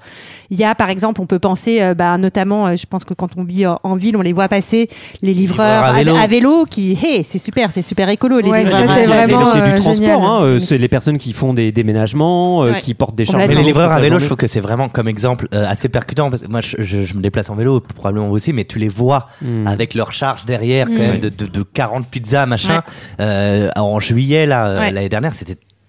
Il 0.50 0.58
y 0.58 0.64
a, 0.64 0.74
par 0.74 0.90
exemple, 0.90 1.20
on 1.20 1.26
peut 1.26 1.38
penser, 1.38 1.80
euh, 1.82 1.94
bah, 1.94 2.16
notamment, 2.18 2.68
euh, 2.68 2.76
je 2.76 2.86
pense 2.86 3.04
que 3.04 3.14
quand 3.14 3.30
on 3.36 3.42
vit 3.44 3.66
en, 3.66 3.80
en 3.82 3.96
ville, 3.96 4.16
on 4.16 4.20
les 4.22 4.32
voit 4.32 4.48
passer, 4.48 4.88
les 5.22 5.32
livreurs, 5.34 5.92
livreurs 5.94 6.20
à 6.20 6.26
vélo. 6.26 6.64
qui, 6.70 6.92
hey, 7.02 7.24
c'est 7.24 7.38
super, 7.38 7.72
c'est 7.72 7.82
super 7.82 8.08
écolo, 8.08 8.40
les 8.40 8.48
Ouais, 8.48 8.62
livreurs. 8.64 8.86
ça, 8.86 8.92
à 8.92 8.96
c'est 8.98 9.06
vraiment, 9.06 9.46
métiers 9.46 9.60
du 9.62 9.70
euh, 9.70 9.76
transport, 9.76 10.24
hein, 10.24 10.42
euh, 10.44 10.56
Mm. 10.56 10.60
c'est 10.60 10.78
les 10.78 10.88
personnes 10.88 11.18
qui 11.18 11.32
font 11.32 11.52
des 11.52 11.72
déménagements, 11.72 12.62
euh, 12.64 12.72
Ouais. 12.72 12.78
qui 12.80 12.94
portent 12.94 13.14
des 13.16 13.24
charges. 13.24 13.46
Mais 13.48 13.54
les 13.54 13.62
livreurs 13.62 13.90
à 13.92 14.00
vélo, 14.00 14.18
je 14.18 14.26
trouve 14.26 14.36
que 14.36 14.46
c'est 14.46 14.60
vraiment 14.60 14.88
comme 14.88 15.08
exemple 15.08 15.48
euh, 15.54 15.66
assez 15.68 15.88
percutant. 15.88 16.30
Parce 16.30 16.42
que 16.42 16.48
moi, 16.48 16.60
je, 16.60 16.76
je- 16.78 17.02
je 17.02 17.14
me 17.16 17.20
déplace 17.22 17.50
en 17.50 17.54
vélo, 17.56 17.80
probablement 17.80 18.28
vous 18.28 18.34
aussi, 18.36 18.52
mais 18.52 18.64
tu 18.64 18.78
les 18.78 18.88
vois 18.88 19.28
Mm. 19.42 19.66
avec 19.66 19.94
leur 19.94 20.12
charge 20.12 20.44
derrière, 20.44 20.86
quand 20.88 20.94
Mm. 20.98 20.98
même, 20.98 21.20
de, 21.20 21.28
de, 21.28 21.46
de 21.46 21.62
40 21.62 22.06
pizzas, 22.06 22.46
machin. 22.46 22.82
Euh, 23.20 23.70
en 23.76 23.98
juillet, 24.00 24.46
là, 24.46 24.66
euh, 24.68 24.80
Ouais. 24.80 24.90
l'année 24.90 25.08
dernière, 25.08 25.34
c'était 25.34 25.45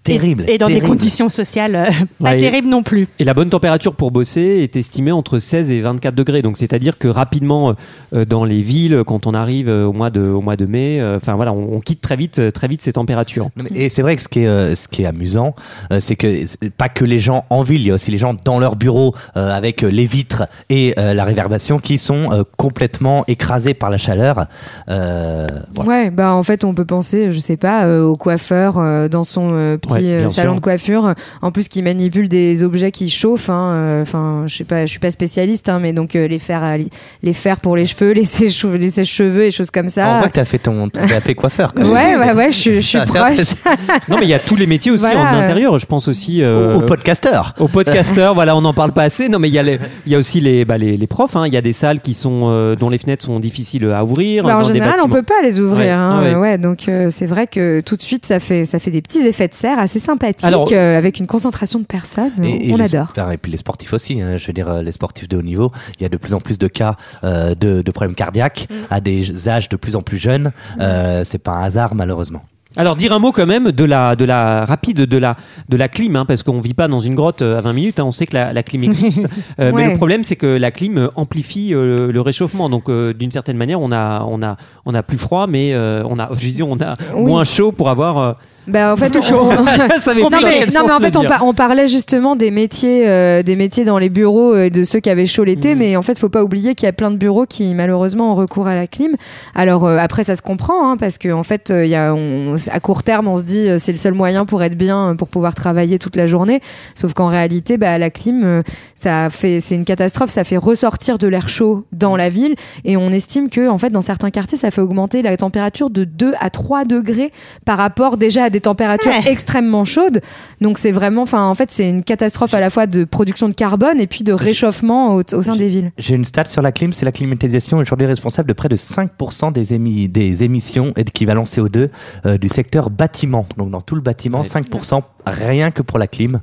terrible. 0.08 0.44
Et, 0.48 0.54
et 0.54 0.58
dans 0.58 0.66
terrible. 0.66 0.84
des 0.84 0.88
conditions 0.88 1.28
sociales 1.28 1.74
euh, 1.74 1.84
pas 2.22 2.30
Ouais, 2.32 2.40
terribles 2.40 2.68
non 2.68 2.82
plus. 2.82 3.06
Et 3.18 3.24
la 3.24 3.34
bonne 3.34 3.48
température 3.48 3.94
pour 3.94 4.10
bosser 4.10 4.40
est 4.62 4.76
estimée 4.76 5.12
entre 5.12 5.38
16 5.38 5.70
et 5.70 5.80
24 5.80 6.14
degrés. 6.14 6.42
Donc 6.42 6.56
c'est-à-dire 6.56 6.98
que 6.98 7.08
rapidement 7.08 7.74
euh, 8.14 8.24
dans 8.24 8.44
les 8.44 8.62
villes, 8.62 9.02
quand 9.06 9.26
on 9.26 9.32
arrive 9.34 9.68
euh, 9.68 9.86
au 9.86 9.92
mois 9.92 10.10
de, 10.10 10.20
au 10.20 10.40
mois 10.40 10.56
de 10.56 10.66
mai, 10.66 11.00
euh, 11.00 11.16
enfin 11.16 11.34
voilà, 11.34 11.52
on, 11.52 11.74
on 11.76 11.80
quitte 11.80 12.00
très 12.00 12.16
vite, 12.16 12.52
très 12.52 12.68
vite 12.68 12.82
ces 12.82 12.92
températures. 12.92 13.48
Et 13.74 13.88
c'est 13.88 14.02
vrai 14.02 14.16
que 14.16 14.22
ce 14.22 14.28
qui 14.28 14.40
est, 14.40 14.46
euh, 14.46 14.74
ce 14.74 14.88
qui 14.88 15.02
est 15.02 15.06
amusant, 15.06 15.54
euh, 15.92 16.00
c'est 16.00 16.16
que 16.16 16.44
pas 16.76 16.88
que 16.88 17.04
les 17.04 17.18
gens 17.18 17.44
en 17.50 17.62
ville, 17.62 17.80
il 17.80 17.86
y 17.86 17.90
a 17.90 17.94
aussi 17.94 18.10
les 18.10 18.18
gens 18.18 18.34
dans 18.44 18.58
leur 18.58 18.76
bureau 18.76 19.14
euh, 19.36 19.50
avec 19.50 19.82
les 19.82 20.06
vitres 20.06 20.44
et 20.68 20.94
euh, 20.98 21.14
la 21.14 21.24
réverbération 21.24 21.78
qui 21.78 21.98
sont 21.98 22.32
euh, 22.32 22.42
complètement 22.56 23.24
écrasés 23.28 23.74
par 23.74 23.90
la 23.90 23.98
chaleur. 23.98 24.46
Euh, 24.88 25.46
voilà. 25.74 25.88
Ouais, 25.88 26.10
bah 26.10 26.34
en 26.34 26.42
fait 26.42 26.64
on 26.64 26.74
peut 26.74 26.84
penser, 26.84 27.32
je 27.32 27.38
sais 27.38 27.56
pas, 27.56 27.84
euh, 27.84 28.02
au 28.02 28.16
coiffeur 28.16 28.78
euh, 28.78 29.08
dans 29.08 29.24
son 29.24 29.50
euh, 29.52 29.76
petit 29.76 29.94
Ouais, 29.94 29.97
euh, 30.04 30.18
bien 30.20 30.28
salon 30.28 30.52
sûr. 30.52 30.56
de 30.56 30.60
coiffure, 30.60 31.14
en 31.42 31.50
plus 31.52 31.68
qui 31.68 31.82
manipule 31.82 32.28
des 32.28 32.62
objets 32.62 32.90
qui 32.92 33.10
chauffent. 33.10 33.50
hein, 33.50 33.72
euh, 33.74 34.02
Enfin, 34.02 34.44
je 34.46 34.56
sais 34.56 34.64
pas, 34.64 34.86
je 34.86 34.90
suis 34.90 34.98
pas 35.00 35.10
spécialiste, 35.10 35.68
hein, 35.68 35.78
mais 35.80 35.92
donc 35.92 36.14
euh, 36.16 36.28
les 36.28 36.38
fers, 36.38 36.62
à 36.62 36.76
les 36.78 37.32
fers 37.32 37.60
pour 37.60 37.76
les 37.76 37.86
cheveux, 37.86 38.12
les 38.14 38.24
sèche 38.24 38.64
les 38.64 38.90
sèche-cheveux 38.90 39.44
et 39.44 39.50
choses 39.50 39.70
comme 39.70 39.86
On 39.86 39.88
ça. 39.88 40.18
voit 40.18 40.28
que 40.28 40.32
t'as 40.34 40.44
fait 40.44 40.58
ton, 40.58 40.88
ton 40.88 41.00
BAP 41.06 41.34
coiffeur. 41.36 41.72
quand 41.74 41.82
même. 41.82 41.92
Ouais, 41.92 42.16
ouais, 42.16 42.32
ouais, 42.32 42.52
je, 42.52 42.56
suis- 42.56 42.74
je 42.80 42.86
suis 42.86 42.98
Ah, 43.02 43.04
c'est 43.06 43.56
proche. 43.58 43.76
Non 44.08 44.16
mais 44.18 44.24
il 44.26 44.28
y 44.30 44.34
a 44.34 44.38
tous 44.38 44.56
les 44.56 44.66
métiers 44.66 44.90
aussi 44.92 45.04
Voilà, 45.04 45.20
en 45.20 45.34
euh. 45.38 45.42
intérieur. 45.42 45.78
Je 45.78 45.86
pense 45.86 46.08
aussi 46.08 46.42
euh, 46.42 46.74
Au, 46.76 46.78
au 46.78 46.82
podcasteur. 46.82 47.54
aux 47.58 47.68
podcasteurs. 47.68 48.34
voilà, 48.34 48.56
on 48.56 48.60
n'en 48.60 48.72
parle 48.74 48.92
pas 48.92 49.02
assez. 49.04 49.28
Non 49.28 49.38
mais 49.38 49.48
il 49.48 49.54
y 49.54 49.58
a, 49.58 49.62
les- 49.62 49.78
il 50.06 50.12
y 50.12 50.14
a 50.14 50.18
aussi 50.18 50.40
les, 50.40 50.64
bah, 50.64 50.78
les, 50.78 50.96
les 50.96 51.06
profs. 51.06 51.36
hein. 51.36 51.46
Il 51.46 51.52
y 51.52 51.56
a 51.56 51.60
des 51.62 51.72
salles 51.72 52.00
qui 52.00 52.14
sont 52.14 52.42
euh, 52.44 52.76
dont 52.76 52.90
les 52.90 52.98
fenêtres 52.98 53.24
sont 53.24 53.40
difficiles 53.40 53.84
à 53.90 54.04
ouvrir. 54.04 54.44
Bah, 54.44 54.56
en 54.56 54.62
dans 54.62 54.68
des 54.68 54.74
général, 54.74 54.96
on 55.02 55.08
peut 55.08 55.22
pas 55.22 55.40
les 55.42 55.60
ouvrir. 55.60 55.78
Ouais, 55.78 55.90
hein, 55.90 56.22
ouais. 56.22 56.34
ouais, 56.34 56.58
donc 56.58 56.88
euh, 56.88 57.08
c'est 57.10 57.26
vrai 57.26 57.46
que 57.46 57.80
tout 57.80 57.96
de 57.96 58.02
suite, 58.02 58.26
ça 58.26 58.40
fait 58.40 58.64
ça 58.64 58.78
fait 58.78 58.90
des 58.90 59.02
petits 59.02 59.26
effets 59.26 59.48
de 59.48 59.54
serre. 59.54 59.77
L'air 59.78 59.84
assez 59.84 59.98
sympathique, 59.98 60.44
Alors- 60.44 60.68
euh, 60.72 60.98
avec 60.98 61.18
une 61.20 61.26
concentration 61.26 61.78
de 61.78 61.84
personnes. 61.84 62.30
Et, 62.42 62.68
et 62.70 62.72
on 62.74 62.80
adore. 62.80 63.12
et 63.32 63.36
puis 63.38 63.50
les 63.52 63.58
sportifs 63.58 63.92
aussi, 63.92 64.20
hein, 64.20 64.36
je 64.36 64.46
veux 64.46 64.52
dire, 64.52 64.68
euh, 64.68 64.82
les 64.82 64.92
sportifs 64.92 65.28
de 65.28 65.36
haut 65.36 65.42
niveau, 65.42 65.72
il 65.98 66.02
y 66.02 66.06
a 66.06 66.08
de 66.08 66.16
plus 66.16 66.34
en 66.34 66.40
plus 66.40 66.58
de 66.58 66.66
cas 66.66 66.96
euh, 67.24 67.54
de, 67.54 67.82
de 67.82 67.90
problèmes 67.90 68.14
cardiaques 68.14 68.68
à 68.90 69.00
des 69.00 69.48
âges 69.48 69.68
de 69.68 69.76
plus 69.76 69.96
en 69.96 70.02
plus 70.02 70.18
jeunes. 70.18 70.52
Euh, 70.80 71.22
c'est 71.24 71.38
pas 71.38 71.52
un 71.52 71.62
hasard, 71.64 71.94
malheureusement. 71.94 72.42
Alors 72.76 72.96
dire 72.96 73.14
un 73.14 73.18
mot 73.18 73.32
quand 73.32 73.46
même 73.46 73.72
de 73.72 73.84
la 73.84 74.14
de 74.14 74.26
la 74.26 74.66
rapide 74.66 74.98
de 75.06 75.16
la 75.18 75.36
de 75.70 75.76
la 75.78 75.88
clim 75.88 76.14
hein, 76.16 76.26
parce 76.26 76.42
qu'on 76.42 76.60
vit 76.60 76.74
pas 76.74 76.86
dans 76.86 77.00
une 77.00 77.14
grotte 77.14 77.40
à 77.40 77.62
20 77.62 77.72
minutes 77.72 77.98
hein, 77.98 78.04
on 78.04 78.12
sait 78.12 78.26
que 78.26 78.34
la, 78.34 78.52
la 78.52 78.62
clim 78.62 78.84
existe 78.84 79.26
Euh, 79.58 79.72
mais 79.74 79.88
le 79.90 79.96
problème 79.96 80.22
c'est 80.22 80.36
que 80.36 80.46
la 80.46 80.70
clim 80.70 81.10
amplifie 81.16 81.72
euh, 81.72 82.12
le 82.12 82.20
réchauffement 82.20 82.68
donc 82.68 82.90
euh, 82.90 83.14
d'une 83.14 83.30
certaine 83.30 83.56
manière 83.56 83.80
on 83.80 83.90
a 83.90 84.22
on 84.28 84.42
a 84.42 84.58
on 84.84 84.94
a 84.94 85.02
plus 85.02 85.16
froid 85.16 85.46
mais 85.46 85.72
euh, 85.72 86.02
on 86.06 86.18
a 86.18 86.28
je 86.38 86.62
on 86.62 86.78
a 86.80 86.94
Oui. 87.16 87.22
moins 87.24 87.44
chaud 87.44 87.72
pour 87.72 87.88
avoir 87.88 88.18
euh, 88.18 88.32
Bah, 88.68 88.92
en 88.92 88.96
fait, 88.96 89.16
on- 89.16 89.20
non 90.30 90.38
mais, 90.42 90.66
non, 90.66 90.84
en 90.92 91.00
fait 91.00 91.16
on, 91.42 91.54
parlait 91.54 91.88
justement 91.88 92.36
des 92.36 92.50
métiers 92.50 93.08
euh, 93.08 93.42
des 93.42 93.56
métiers 93.56 93.84
dans 93.84 93.98
les 93.98 94.08
bureaux 94.10 94.54
euh, 94.54 94.70
de 94.70 94.82
ceux 94.82 95.00
qui 95.00 95.10
avaient 95.10 95.26
chaud 95.26 95.44
l'été 95.44 95.72
Mhm. 95.74 95.78
mais 95.78 95.96
en 95.96 96.02
fait 96.02 96.18
faut 96.18 96.28
pas 96.28 96.42
oublier 96.44 96.74
qu'il 96.74 96.86
y 96.86 96.88
a 96.88 96.92
plein 96.92 97.10
de 97.10 97.16
bureaux 97.16 97.46
qui 97.46 97.74
malheureusement 97.74 98.32
ont 98.32 98.34
recours 98.34 98.66
à 98.68 98.74
la 98.74 98.86
clim. 98.86 99.16
Alors 99.54 99.86
euh, 99.86 99.96
après 99.98 100.24
ça 100.24 100.34
se 100.34 100.42
comprend 100.42 100.90
hein, 100.90 100.96
parce 100.96 101.18
que 101.18 101.30
en 101.32 101.42
fait 101.42 101.72
il 101.74 101.88
y 101.88 101.94
a 101.96 102.14
on- 102.14 102.56
à 102.70 102.80
court 102.80 103.02
terme 103.02 103.26
on 103.28 103.36
se 103.38 103.42
dit 103.42 103.68
c'est 103.78 103.92
le 103.92 103.98
seul 103.98 104.14
moyen 104.14 104.44
pour 104.44 104.62
être 104.62 104.76
bien 104.76 105.14
pour 105.16 105.28
pouvoir 105.28 105.54
travailler 105.54 105.98
toute 105.98 106.16
la 106.16 106.26
journée. 106.26 106.60
Sauf 106.94 107.14
qu'en 107.14 107.28
réalité 107.28 107.78
bah, 107.78 107.96
la 107.98 108.10
clim 108.10 108.62
ça 108.94 109.30
fait 109.30 109.60
c'est 109.60 109.74
une 109.74 109.84
catastrophe. 109.84 110.30
Ça 110.30 110.44
fait 110.44 110.56
ressortir 110.58 111.18
de 111.18 111.26
l'air 111.28 111.48
chaud 111.48 111.84
dans 111.92 112.16
la 112.16 112.28
ville. 112.28 112.54
Et 112.84 112.96
on 112.96 113.10
estime 113.10 113.48
que 113.48 113.68
en 113.68 113.78
fait 113.78 113.90
dans 113.90 114.02
certains 114.02 114.30
quartiers 114.30 114.58
ça 114.58 114.70
fait 114.70 114.80
augmenter 114.80 115.22
la 115.22 115.36
température 115.36 115.90
de 115.90 116.04
2 116.04 116.34
à 116.40 116.50
3 116.50 116.84
degrés 116.84 117.32
par 117.64 117.78
rapport 117.78 118.16
déjà 118.16 118.44
à 118.44 118.50
des 118.50 118.57
températures 118.60 119.10
Ouais. 119.10 119.30
extrêmement 119.30 119.84
chaudes 119.84 120.20
donc 120.60 120.78
c'est 120.78 120.90
vraiment 120.92 121.22
enfin 121.22 121.44
en 121.44 121.54
fait 121.54 121.70
c'est 121.70 121.88
une 121.88 122.02
catastrophe 122.04 122.52
à 122.54 122.60
la 122.60 122.70
fois 122.70 122.86
de 122.86 123.04
production 123.04 123.48
de 123.48 123.54
carbone 123.54 124.00
et 124.00 124.06
puis 124.06 124.24
de 124.24 124.32
réchauffement 124.32 125.14
au, 125.14 125.22
au 125.32 125.42
sein 125.42 125.56
des 125.56 125.68
villes 125.68 125.92
J'ai 125.98 126.14
une 126.14 126.24
stat 126.24 126.46
sur 126.46 126.62
la 126.62 126.72
clim, 126.72 126.92
c'est 126.92 127.04
la 127.04 127.12
climatisation 127.12 127.78
est 127.78 127.82
aujourd'hui 127.82 128.06
responsable 128.06 128.48
de 128.48 128.52
près 128.54 128.68
de 128.68 128.76
5% 128.76 129.52
des, 129.52 129.74
émis, 129.74 130.08
des 130.08 130.42
émissions 130.44 130.92
et 130.96 131.04
d'équivalent 131.04 131.44
CO2 131.44 131.88
euh, 132.26 132.38
du 132.38 132.48
secteur 132.48 132.90
bâtiment. 132.90 133.46
Donc 133.56 133.70
dans 133.70 133.80
tout 133.80 133.94
le 133.94 134.00
bâtiment, 134.00 134.42
5% 134.42 135.02
rien 135.26 135.70
que 135.70 135.82
pour 135.82 135.98
la 135.98 136.06
clim. 136.06 136.40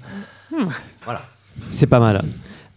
C'est 1.72 1.88
pas 1.88 2.00
mal. 2.00 2.22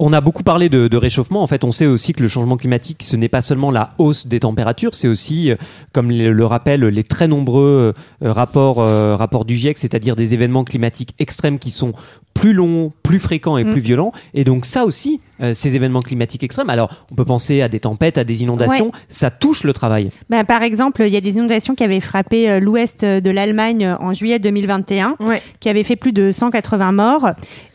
On 0.01 0.13
a 0.13 0.21
beaucoup 0.21 0.43
parlé 0.45 0.69
de, 0.69 0.87
de 0.87 0.97
réchauffement. 0.97 1.43
En 1.43 1.47
fait, 1.47 1.65
on 1.65 1.73
sait 1.73 1.87
aussi 1.87 2.13
que 2.13 2.23
le 2.23 2.29
changement 2.29 2.57
climatique, 2.57 3.03
ce 3.03 3.17
n'est 3.17 3.29
pas 3.29 3.41
seulement 3.43 3.71
la 3.73 3.95
hausse 3.99 4.27
des 4.29 4.41
températures, 4.41 4.95
c'est 4.95 5.09
aussi, 5.09 5.51
euh, 5.51 5.57
comme 5.93 6.11
le, 6.11 6.33
le 6.33 6.47
rappellent 6.47 6.85
les 6.87 7.03
très 7.05 7.27
nombreux 7.27 7.95
euh, 8.23 8.33
rapports, 8.33 8.79
euh, 8.81 9.17
rapports 9.17 9.45
du 9.45 9.57
GIEC, 9.57 9.77
c'est-à-dire 9.79 10.15
des 10.15 10.35
événements 10.35 10.65
climatiques 10.65 11.15
extrêmes 11.19 11.59
qui 11.59 11.71
sont 11.73 11.93
plus 12.35 12.53
longs, 12.53 12.93
plus 13.03 13.19
fréquents 13.19 13.59
et 13.59 13.65
Mm. 13.65 13.71
plus 13.73 13.81
violents. 13.81 14.13
Et 14.35 14.45
donc 14.45 14.65
ça 14.65 14.85
aussi, 14.85 15.21
euh, 15.41 15.55
ces 15.55 15.75
événements 15.75 16.03
climatiques 16.03 16.45
extrêmes. 16.45 16.71
Alors, 16.71 17.05
on 17.11 17.17
peut 17.17 17.25
penser 17.25 17.63
à 17.63 17.69
des 17.69 17.81
tempêtes, 17.81 18.17
à 18.17 18.23
des 18.23 18.43
inondations. 18.43 18.93
Ça 19.09 19.31
touche 19.31 19.65
le 19.65 19.73
travail. 19.73 20.11
Bah, 20.31 20.45
par 20.45 20.63
exemple, 20.63 21.03
il 21.05 21.13
y 21.13 21.17
a 21.17 21.21
des 21.21 21.37
inondations 21.37 21.75
qui 21.75 21.83
avaient 21.83 21.99
frappé 21.99 22.49
euh, 22.49 22.61
l'ouest 22.61 23.05
de 23.05 23.31
l'Allemagne 23.31 23.85
euh, 23.85 23.97
en 23.99 24.13
juillet 24.13 24.39
2021, 24.39 25.17
Ouais. 25.19 25.43
qui 25.59 25.69
avaient 25.69 25.83
fait 25.83 25.97
plus 25.97 26.13
de 26.13 26.31
180 26.31 26.93
morts. 26.93 27.31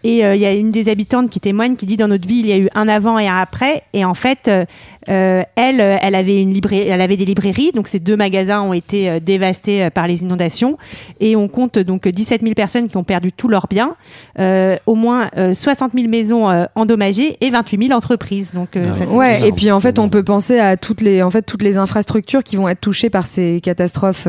Et 0.06 0.20
il 0.20 0.36
y 0.42 0.46
a 0.46 0.54
une 0.54 0.70
des 0.70 0.90
habitantes 0.90 1.30
qui 1.30 1.40
témoigne 1.40 1.76
qui 1.78 1.86
dit 1.86 1.96
dans 1.96 2.10
notre 2.14 2.28
vie 2.28 2.40
il 2.40 2.48
y 2.48 2.54
a 2.54 2.58
eu 2.58 2.70
un 2.76 2.88
avant 2.88 3.18
et 3.20 3.28
un 3.28 3.38
après. 3.38 3.84
Et 3.94 4.06
en 4.06 4.14
fait, 4.14 4.48
euh, 4.48 4.66
euh, 5.10 5.44
elle, 5.56 5.82
euh, 5.82 5.98
elle 6.02 6.16
avait 6.16 6.42
une 6.42 6.54
librairie, 6.54 6.88
elle 6.88 7.02
avait 7.02 7.18
des 7.18 7.26
librairies. 7.26 7.72
Donc 7.74 7.88
ces 7.88 8.00
deux 8.00 8.16
magasins 8.16 8.62
ont 8.62 8.74
été 8.74 9.10
euh, 9.10 9.20
dévastés 9.20 9.90
par 9.90 10.08
les 10.08 10.22
inondations. 10.22 10.78
Et 11.20 11.36
on 11.36 11.48
compte 11.48 11.80
donc 11.80 12.08
17 12.08 12.42
000 12.42 12.54
personnes 12.54 12.88
qui 12.88 12.98
ont 12.98 13.04
perdu 13.04 13.32
tous 13.32 13.48
leurs 13.48 13.68
biens, 13.68 13.96
au 14.86 14.96
moins 14.96 15.30
euh, 15.38 15.54
60 15.54 15.92
000 15.94 16.08
maisons 16.08 16.48
endommagées 16.76 17.38
et 17.42 17.50
28 17.50 17.88
000 17.88 17.98
entreprises. 17.98 18.54
Donc 18.54 18.70
Ah 18.76 18.94
ça, 18.94 19.06
ouais. 19.06 19.48
et 19.48 19.52
puis 19.52 19.72
en 19.72 19.80
fait, 19.80 20.00
on 20.00 20.10
peut 20.10 20.24
penser 20.24 20.60
à 20.60 20.78
toutes 20.78 21.02
les, 21.02 21.22
en 21.24 21.32
fait, 21.32 21.42
toutes 21.42 21.64
les 21.64 21.78
infrastructures 21.78 22.44
qui 22.44 22.56
vont 22.56 22.68
être 22.70 22.82
touchées 22.82 23.10
par 23.10 23.26
ces 23.28 23.60
catastrophes 23.62 24.28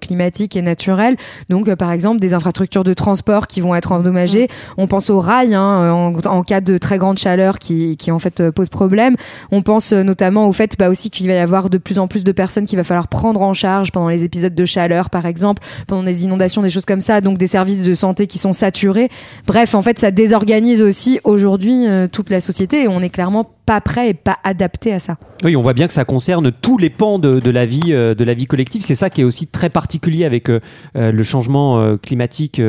climatiques 0.00 0.56
et 0.56 0.62
naturelles. 0.62 1.16
Donc, 1.48 1.72
par 1.74 1.92
exemple, 1.92 2.20
des 2.20 2.34
infrastructures 2.34 2.84
de 2.84 2.94
transport 2.94 3.46
qui 3.46 3.60
vont 3.60 3.74
être 3.74 3.92
endommagées. 3.92 4.48
On 4.76 4.86
pense 4.86 5.10
aux 5.10 5.20
rails 5.20 5.54
hein, 5.54 5.92
en, 5.92 6.12
en 6.14 6.42
cas 6.42 6.60
de 6.60 6.78
très 6.78 6.98
grande 6.98 7.18
chaleur 7.22 7.58
qui, 7.58 7.96
qui 7.96 8.10
en 8.10 8.18
fait 8.18 8.40
euh, 8.40 8.52
pose 8.52 8.68
problème. 8.68 9.16
On 9.50 9.62
pense 9.62 9.92
euh, 9.92 10.02
notamment 10.02 10.48
au 10.48 10.52
fait 10.52 10.76
bah, 10.78 10.88
aussi 10.88 11.10
qu'il 11.10 11.26
va 11.26 11.34
y 11.34 11.38
avoir 11.38 11.70
de 11.70 11.78
plus 11.78 11.98
en 11.98 12.08
plus 12.08 12.24
de 12.24 12.32
personnes 12.32 12.66
qu'il 12.66 12.76
va 12.76 12.84
falloir 12.84 13.08
prendre 13.08 13.42
en 13.42 13.54
charge 13.54 13.92
pendant 13.92 14.08
les 14.08 14.24
épisodes 14.24 14.54
de 14.54 14.64
chaleur, 14.64 15.10
par 15.10 15.26
exemple, 15.26 15.62
pendant 15.86 16.02
des 16.02 16.24
inondations, 16.24 16.62
des 16.62 16.70
choses 16.70 16.84
comme 16.84 17.00
ça. 17.00 17.20
Donc, 17.20 17.38
des 17.38 17.46
services 17.46 17.82
de 17.82 17.94
santé 17.94 18.26
qui 18.26 18.38
sont 18.38 18.52
saturés. 18.52 19.08
Bref, 19.46 19.74
en 19.74 19.82
fait, 19.82 19.98
ça 19.98 20.10
désorganise 20.10 20.82
aussi 20.82 21.20
aujourd'hui 21.24 21.86
euh, 21.86 22.08
toute 22.08 22.30
la 22.30 22.40
société 22.40 22.82
et 22.82 22.88
on 22.88 23.00
est 23.00 23.10
clairement 23.10 23.50
pas 23.66 23.80
prêt 23.80 24.10
et 24.10 24.14
pas 24.14 24.38
adapté 24.44 24.92
à 24.92 24.98
ça. 24.98 25.16
Oui, 25.44 25.56
on 25.56 25.62
voit 25.62 25.72
bien 25.72 25.86
que 25.86 25.92
ça 25.92 26.04
concerne 26.04 26.50
tous 26.52 26.78
les 26.78 26.90
pans 26.90 27.18
de, 27.18 27.50
la 27.50 27.64
vie, 27.64 27.92
euh, 27.92 28.14
de 28.14 28.24
la 28.24 28.34
vie 28.34 28.46
collective. 28.46 28.82
C'est 28.82 28.94
ça 28.94 29.10
qui 29.10 29.20
est 29.20 29.24
aussi 29.24 29.46
très 29.46 29.70
particulier 29.70 30.24
avec 30.24 30.50
euh, 30.50 30.58
euh, 30.96 31.12
le 31.12 31.22
changement 31.22 31.96
climatique 31.98 32.60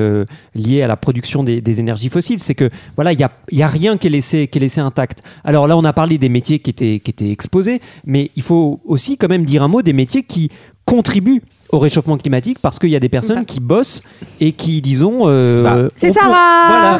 lié 0.56 0.82
à 0.82 0.88
la 0.88 0.98
production 0.98 1.44
des, 1.44 1.80
énergies 1.80 2.10
fossiles. 2.10 2.40
C'est 2.40 2.56
que 2.56 2.70
voilà, 2.96 3.14
il 3.14 3.20
y 3.20 3.62
a, 3.64 3.68
rien 3.68 3.98
qui 3.98 4.08
est 4.08 4.10
laissé, 4.10 4.50
intact. 4.78 5.24
Alors 5.44 5.68
là, 5.68 5.78
on 5.78 5.84
a 5.84 5.94
parlé 5.94 6.18
des 6.18 6.30
métiers 6.30 6.60
qui 6.60 6.70
étaient 6.70 7.32
exposés, 7.32 7.82
mais 8.06 8.32
il 8.36 8.44
faut 8.44 8.82
aussi 8.86 9.18
quand 9.18 9.30
même 9.30 9.46
dire 9.46 9.64
un 9.64 9.68
mot 9.68 9.82
des 9.82 9.94
métiers 9.94 10.24
qui 10.24 10.50
contribuent 10.86 11.42
au 11.70 11.80
réchauffement 11.80 12.18
climatique 12.18 12.60
parce 12.62 12.78
qu'il 12.78 12.90
y 12.92 12.96
a 12.96 13.00
des 13.00 13.10
personnes 13.10 13.46
qui 13.46 13.60
bossent 13.60 14.04
et 14.40 14.52
qui, 14.52 14.80
disons, 14.82 15.22
euh, 15.26 15.64
Bah, 15.64 15.90
c'est 15.98 16.12
Sarah 16.14 17.00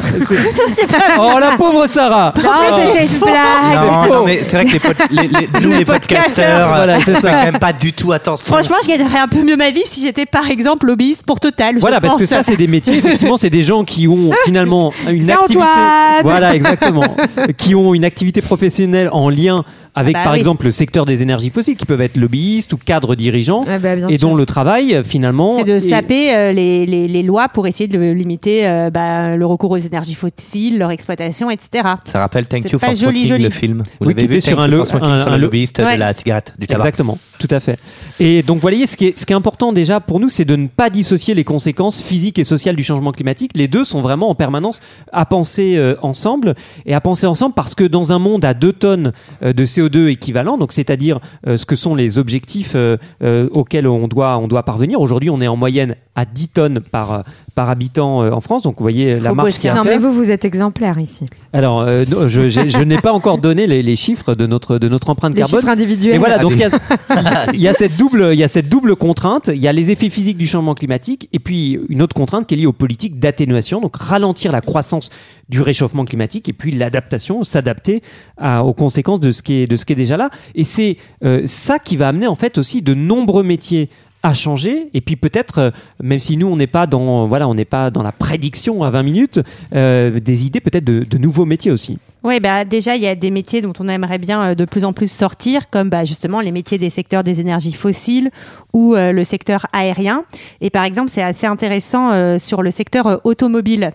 oh 1.36 1.38
la 1.38 1.52
pauvre 1.56 1.86
Sarah. 1.86 2.32
Non, 2.42 2.50
c'était 2.92 3.06
une 3.06 3.20
blague. 3.20 3.86
Non, 3.86 4.02
faux. 4.04 4.14
non, 4.14 4.24
mais 4.26 4.42
c'est 4.42 4.56
vrai 4.56 4.64
que 4.66 4.72
les 4.72 4.80
pod- 4.80 4.96
les- 5.10 5.28
les- 5.28 5.48
nous, 5.62 5.72
les 5.72 5.84
podcasteurs, 5.84 6.68
Voilà, 6.68 6.98
c'est 7.00 7.12
quand 7.20 7.22
même 7.44 7.58
pas 7.60 7.72
du 7.72 7.92
tout 7.92 8.10
attention. 8.12 8.52
Franchement, 8.52 8.76
je 8.82 8.88
gagnerais 8.88 9.18
un 9.20 9.28
peu 9.28 9.42
mieux 9.44 9.56
ma 9.56 9.70
vie 9.70 9.82
si 9.84 10.02
j'étais 10.02 10.26
par 10.26 10.50
exemple 10.50 10.86
lobbyiste 10.86 11.22
pour 11.24 11.38
Total. 11.38 11.78
Voilà, 11.78 12.00
parce 12.00 12.16
que 12.16 12.26
ça, 12.26 12.42
c'est 12.42 12.56
des 12.56 12.66
métiers, 12.66 12.96
effectivement, 12.98 13.36
c'est 13.36 13.50
des 13.50 13.62
gens 13.62 13.84
qui 13.84 14.08
ont 14.08 14.30
finalement 14.44 14.92
une 15.08 15.30
activité. 15.30 15.58
Antoine 15.62 16.22
Voilà, 16.24 16.54
exactement. 16.56 17.14
qui 17.56 17.74
ont 17.76 17.94
une 17.94 18.04
activité 18.04 18.42
professionnelle 18.42 19.08
en 19.12 19.28
lien 19.28 19.64
avec, 19.94 20.14
Ah 20.16 20.20
bah 20.20 20.24
par 20.24 20.32
oui. 20.32 20.38
exemple, 20.38 20.64
le 20.66 20.70
secteur 20.70 21.06
des 21.06 21.22
énergies 21.22 21.50
fossiles, 21.50 21.76
qui 21.76 21.86
peuvent 21.86 22.00
être 22.00 22.16
lobbyistes 22.16 22.72
ou 22.72 22.76
cadres 22.76 23.14
dirigeants, 23.14 23.62
Ah 23.68 23.78
bah, 23.78 23.94
et 23.94 24.00
sûr. 24.18 24.18
dont 24.28 24.34
le 24.34 24.44
travail, 24.46 25.00
finalement. 25.04 25.56
C'est 25.58 25.64
de 25.64 25.74
est- 25.76 25.80
saper 25.88 26.34
euh, 26.34 26.52
les, 26.52 26.84
les, 26.86 27.06
les 27.08 27.22
lois 27.22 27.48
pour 27.48 27.66
essayer 27.66 27.86
de 27.88 27.98
limiter 28.12 28.66
euh, 28.66 28.90
bah, 28.90 29.36
le 29.36 29.46
recours 29.46 29.70
aux 29.70 29.76
énergies 29.76 30.14
fossiles, 30.14 30.78
leur 30.78 30.90
exploitation, 30.90 31.50
etc. 31.50 31.88
Ça 32.06 32.18
rappelle 32.18 32.46
Thank 32.48 32.70
You 32.72 32.78
for 32.78 32.88
joli, 32.88 32.98
Smoking, 32.98 33.26
joli. 33.28 33.44
le 33.44 33.50
film. 33.50 33.78
Vous 34.00 34.06
Oui, 34.06 34.14
l'avez 34.14 34.26
qui 34.28 34.32
était 34.36 34.40
sur 34.40 34.60
un 34.60 34.72
un- 34.72 34.84
sur 35.18 35.32
un 35.32 35.38
lobbyiste 35.38 35.78
Ouais. 35.78 35.94
de 35.94 36.00
la 36.00 36.12
cigarette, 36.12 36.54
du 36.58 36.66
tabac. 36.66 36.82
Exactement, 36.84 37.18
tout 37.38 37.48
à 37.50 37.60
fait. 37.60 37.78
Et 38.20 38.42
donc, 38.42 38.56
vous 38.56 38.62
voyez, 38.62 38.86
ce 38.86 38.96
qui 38.96 39.06
est, 39.06 39.18
ce 39.18 39.24
qui 39.26 39.32
est 39.32 39.36
important 39.36 39.72
déjà 39.72 40.00
pour 40.00 40.18
nous, 40.20 40.28
c'est 40.28 40.44
de 40.44 40.56
ne 40.56 40.66
pas 40.66 40.90
dissocier 40.90 41.34
les 41.34 41.44
conséquences 41.44 42.02
physiques 42.02 42.38
et 42.38 42.44
sociales 42.44 42.76
du 42.76 42.82
changement 42.84 43.12
climatique. 43.12 43.52
Les 43.54 43.68
deux 43.68 43.84
sont 43.84 44.00
vraiment 44.00 44.28
en 44.30 44.34
permanence 44.34 44.80
à 45.12 45.24
penser 45.26 45.74
euh, 45.76 45.94
ensemble 46.02 46.54
et 46.86 46.94
à 46.94 47.00
penser 47.00 47.26
ensemble 47.26 47.54
parce 47.54 47.74
que 47.74 47.84
dans 47.84 48.12
un 48.12 48.18
monde 48.18 48.44
à 48.44 48.54
2 48.54 48.72
tonnes 48.72 49.12
euh, 49.42 49.52
de 49.52 49.64
CO2 49.64 49.83
équivalent, 50.10 50.58
donc 50.58 50.72
c'est-à-dire 50.72 51.20
euh, 51.46 51.56
ce 51.56 51.66
que 51.66 51.76
sont 51.76 51.94
les 51.94 52.18
objectifs 52.18 52.72
euh, 52.74 52.96
euh, 53.22 53.48
auxquels 53.52 53.86
on 53.86 54.08
doit, 54.08 54.38
on 54.38 54.48
doit 54.48 54.62
parvenir. 54.62 55.00
Aujourd'hui, 55.00 55.30
on 55.30 55.40
est 55.40 55.48
en 55.48 55.56
moyenne 55.56 55.96
à 56.14 56.24
10 56.24 56.48
tonnes 56.48 56.80
par, 56.80 57.24
par 57.54 57.70
habitant 57.70 58.22
euh, 58.24 58.30
en 58.32 58.40
France, 58.40 58.62
donc 58.62 58.74
vous 58.78 58.82
voyez 58.82 59.20
la 59.20 59.32
marche 59.32 59.46
bosser, 59.46 59.58
qu'il 59.60 59.66
y 59.66 59.70
a 59.70 59.72
à 59.72 59.76
Non, 59.76 59.84
faire. 59.84 59.92
mais 59.92 59.98
vous, 59.98 60.10
vous 60.12 60.30
êtes 60.32 60.44
exemplaire 60.44 60.98
ici. 60.98 61.24
Alors, 61.52 61.80
euh, 61.82 62.04
non, 62.10 62.28
je, 62.28 62.82
n'ai 62.82 62.98
pas 62.98 63.12
encore 63.12 63.38
donné 63.38 63.66
les, 63.68 63.80
les 63.82 63.94
chiffres 63.96 64.34
de 64.34 64.46
notre, 64.46 64.78
de 64.78 64.88
notre 64.88 65.10
empreinte 65.10 65.34
Les 65.34 65.42
carbone. 65.42 65.60
chiffres 65.60 65.70
individuels. 65.72 66.16
Et 66.16 66.18
voilà, 66.18 66.36
Ah, 66.38 66.42
donc 66.42 66.52
il 66.52 66.58
y, 66.58 66.64
a- 66.64 67.52
il 67.52 67.60
y 67.60 67.68
a 67.68 67.74
cette 67.74 67.96
double, 67.96 68.30
il 68.32 68.38
y 68.38 68.42
a 68.42 68.48
cette 68.48 68.68
double 68.68 68.96
contrainte. 68.96 69.50
Il 69.54 69.62
y 69.62 69.68
a 69.68 69.72
les 69.72 69.90
effets 69.92 70.08
physiques 70.10 70.36
du 70.36 70.46
changement 70.48 70.74
climatique 70.74 71.28
et 71.32 71.38
puis 71.38 71.78
une 71.88 72.02
autre 72.02 72.14
contrainte 72.14 72.46
qui 72.46 72.54
est 72.54 72.56
liée 72.56 72.66
aux 72.66 72.72
politiques 72.72 73.20
d'atténuation, 73.20 73.80
donc 73.80 73.96
ralentir 73.96 74.50
la 74.50 74.60
croissance 74.60 75.10
du 75.48 75.60
réchauffement 75.60 76.04
climatique 76.04 76.48
et 76.48 76.52
puis 76.52 76.72
l'adaptation, 76.72 77.44
s'adapter 77.44 78.02
aux 78.42 78.72
conséquences 78.74 79.20
de 79.20 79.30
ce 79.30 79.42
qui 79.42 79.54
est 79.62 79.66
de 79.66 79.76
ce 79.76 79.84
qui 79.84 79.92
est 79.92 79.96
déjà 79.96 80.16
là. 80.16 80.30
Et 80.56 80.64
c'est 80.64 80.96
euh, 81.24 81.42
ça 81.46 81.78
qui 81.78 81.96
va 81.96 82.08
amener 82.08 82.26
en 82.26 82.34
fait 82.34 82.58
aussi 82.58 82.82
de 82.82 82.94
nombreux 82.94 83.42
métiers 83.44 83.90
à 84.24 84.34
changer 84.34 84.88
et 84.94 85.00
puis 85.00 85.16
peut-être 85.16 85.58
euh, 85.58 85.70
même 86.02 86.18
si 86.18 86.36
nous 86.36 86.48
on 86.48 86.56
n'est 86.56 86.66
pas 86.66 86.86
dans 86.86 87.28
voilà 87.28 87.46
on 87.46 87.54
n'est 87.54 87.64
pas 87.66 87.90
dans 87.90 88.02
la 88.02 88.10
prédiction 88.10 88.82
à 88.82 88.90
20 88.90 89.02
minutes 89.02 89.40
euh, 89.74 90.18
des 90.18 90.46
idées 90.46 90.60
peut-être 90.60 90.84
de, 90.84 91.04
de 91.04 91.18
nouveaux 91.18 91.44
métiers 91.44 91.70
aussi 91.70 91.98
Oui, 92.24 92.40
bah, 92.40 92.64
déjà, 92.64 92.96
il 92.96 93.02
y 93.02 93.06
a 93.06 93.14
des 93.14 93.30
métiers 93.30 93.60
dont 93.60 93.74
on 93.80 93.86
aimerait 93.86 94.16
bien 94.18 94.42
euh, 94.42 94.54
de 94.54 94.64
plus 94.64 94.86
en 94.86 94.94
plus 94.94 95.12
sortir, 95.12 95.66
comme 95.70 95.90
bah, 95.90 96.04
justement 96.04 96.40
les 96.40 96.52
métiers 96.52 96.78
des 96.78 96.88
secteurs 96.88 97.22
des 97.22 97.42
énergies 97.42 97.74
fossiles 97.74 98.30
ou 98.72 98.94
euh, 98.94 99.12
le 99.12 99.24
secteur 99.24 99.66
aérien. 99.74 100.24
Et 100.62 100.70
par 100.70 100.84
exemple, 100.84 101.10
c'est 101.10 101.22
assez 101.22 101.46
intéressant 101.46 102.12
euh, 102.12 102.38
sur 102.38 102.62
le 102.62 102.70
secteur 102.70 103.06
euh, 103.06 103.16
automobile. 103.24 103.92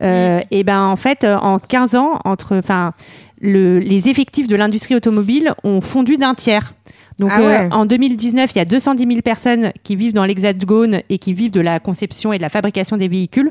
Euh, 0.00 0.40
Et 0.52 0.62
ben 0.62 0.82
en 0.84 0.96
fait, 0.96 1.24
en 1.24 1.58
15 1.58 1.96
ans, 1.96 2.20
entre, 2.24 2.56
enfin, 2.56 2.92
le, 3.40 3.80
les 3.80 4.08
effectifs 4.08 4.46
de 4.46 4.56
l'industrie 4.56 4.94
automobile 4.94 5.52
ont 5.64 5.80
fondu 5.80 6.16
d'un 6.16 6.34
tiers. 6.34 6.74
Donc 7.18 7.30
Ah 7.32 7.40
ouais. 7.40 7.60
euh, 7.66 7.68
en 7.70 7.84
2019, 7.86 8.50
il 8.54 8.58
y 8.58 8.60
a 8.60 8.64
210 8.64 9.06
000 9.06 9.20
personnes 9.22 9.72
qui 9.82 9.96
vivent 9.96 10.12
dans 10.12 10.24
l'Hexagone 10.24 11.02
et 11.08 11.18
qui 11.18 11.32
vivent 11.34 11.50
de 11.50 11.60
la 11.60 11.80
conception 11.80 12.32
et 12.32 12.38
de 12.38 12.42
la 12.42 12.48
fabrication 12.48 12.96
des 12.96 13.08
véhicules, 13.08 13.50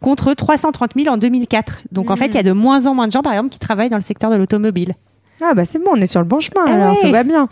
contre 0.00 0.32
330 0.34 0.90
000 0.96 1.12
en 1.12 1.16
2004. 1.16 1.80
Donc 1.92 2.10
en 2.10 2.16
fait, 2.16 2.26
il 2.26 2.34
y 2.34 2.38
a 2.38 2.42
de 2.42 2.52
moins 2.52 2.86
en 2.86 2.94
moins 2.94 3.06
de 3.06 3.12
gens, 3.12 3.22
par 3.22 3.32
exemple, 3.32 3.50
qui 3.50 3.58
travaillent 3.58 3.88
dans 3.88 3.96
le 3.96 4.02
secteur 4.02 4.30
de 4.30 4.36
l'automobile. 4.36 4.94
Ah 5.42 5.54
bah 5.54 5.64
c'est 5.64 5.78
bon, 5.78 5.92
on 5.96 6.00
est 6.00 6.06
sur 6.06 6.20
le 6.20 6.26
bon 6.26 6.40
chemin 6.40 6.64
Ah 6.66 6.74
alors 6.74 6.92
ouais. 6.92 6.98
tout 7.00 7.10
va 7.10 7.22
bien. 7.24 7.48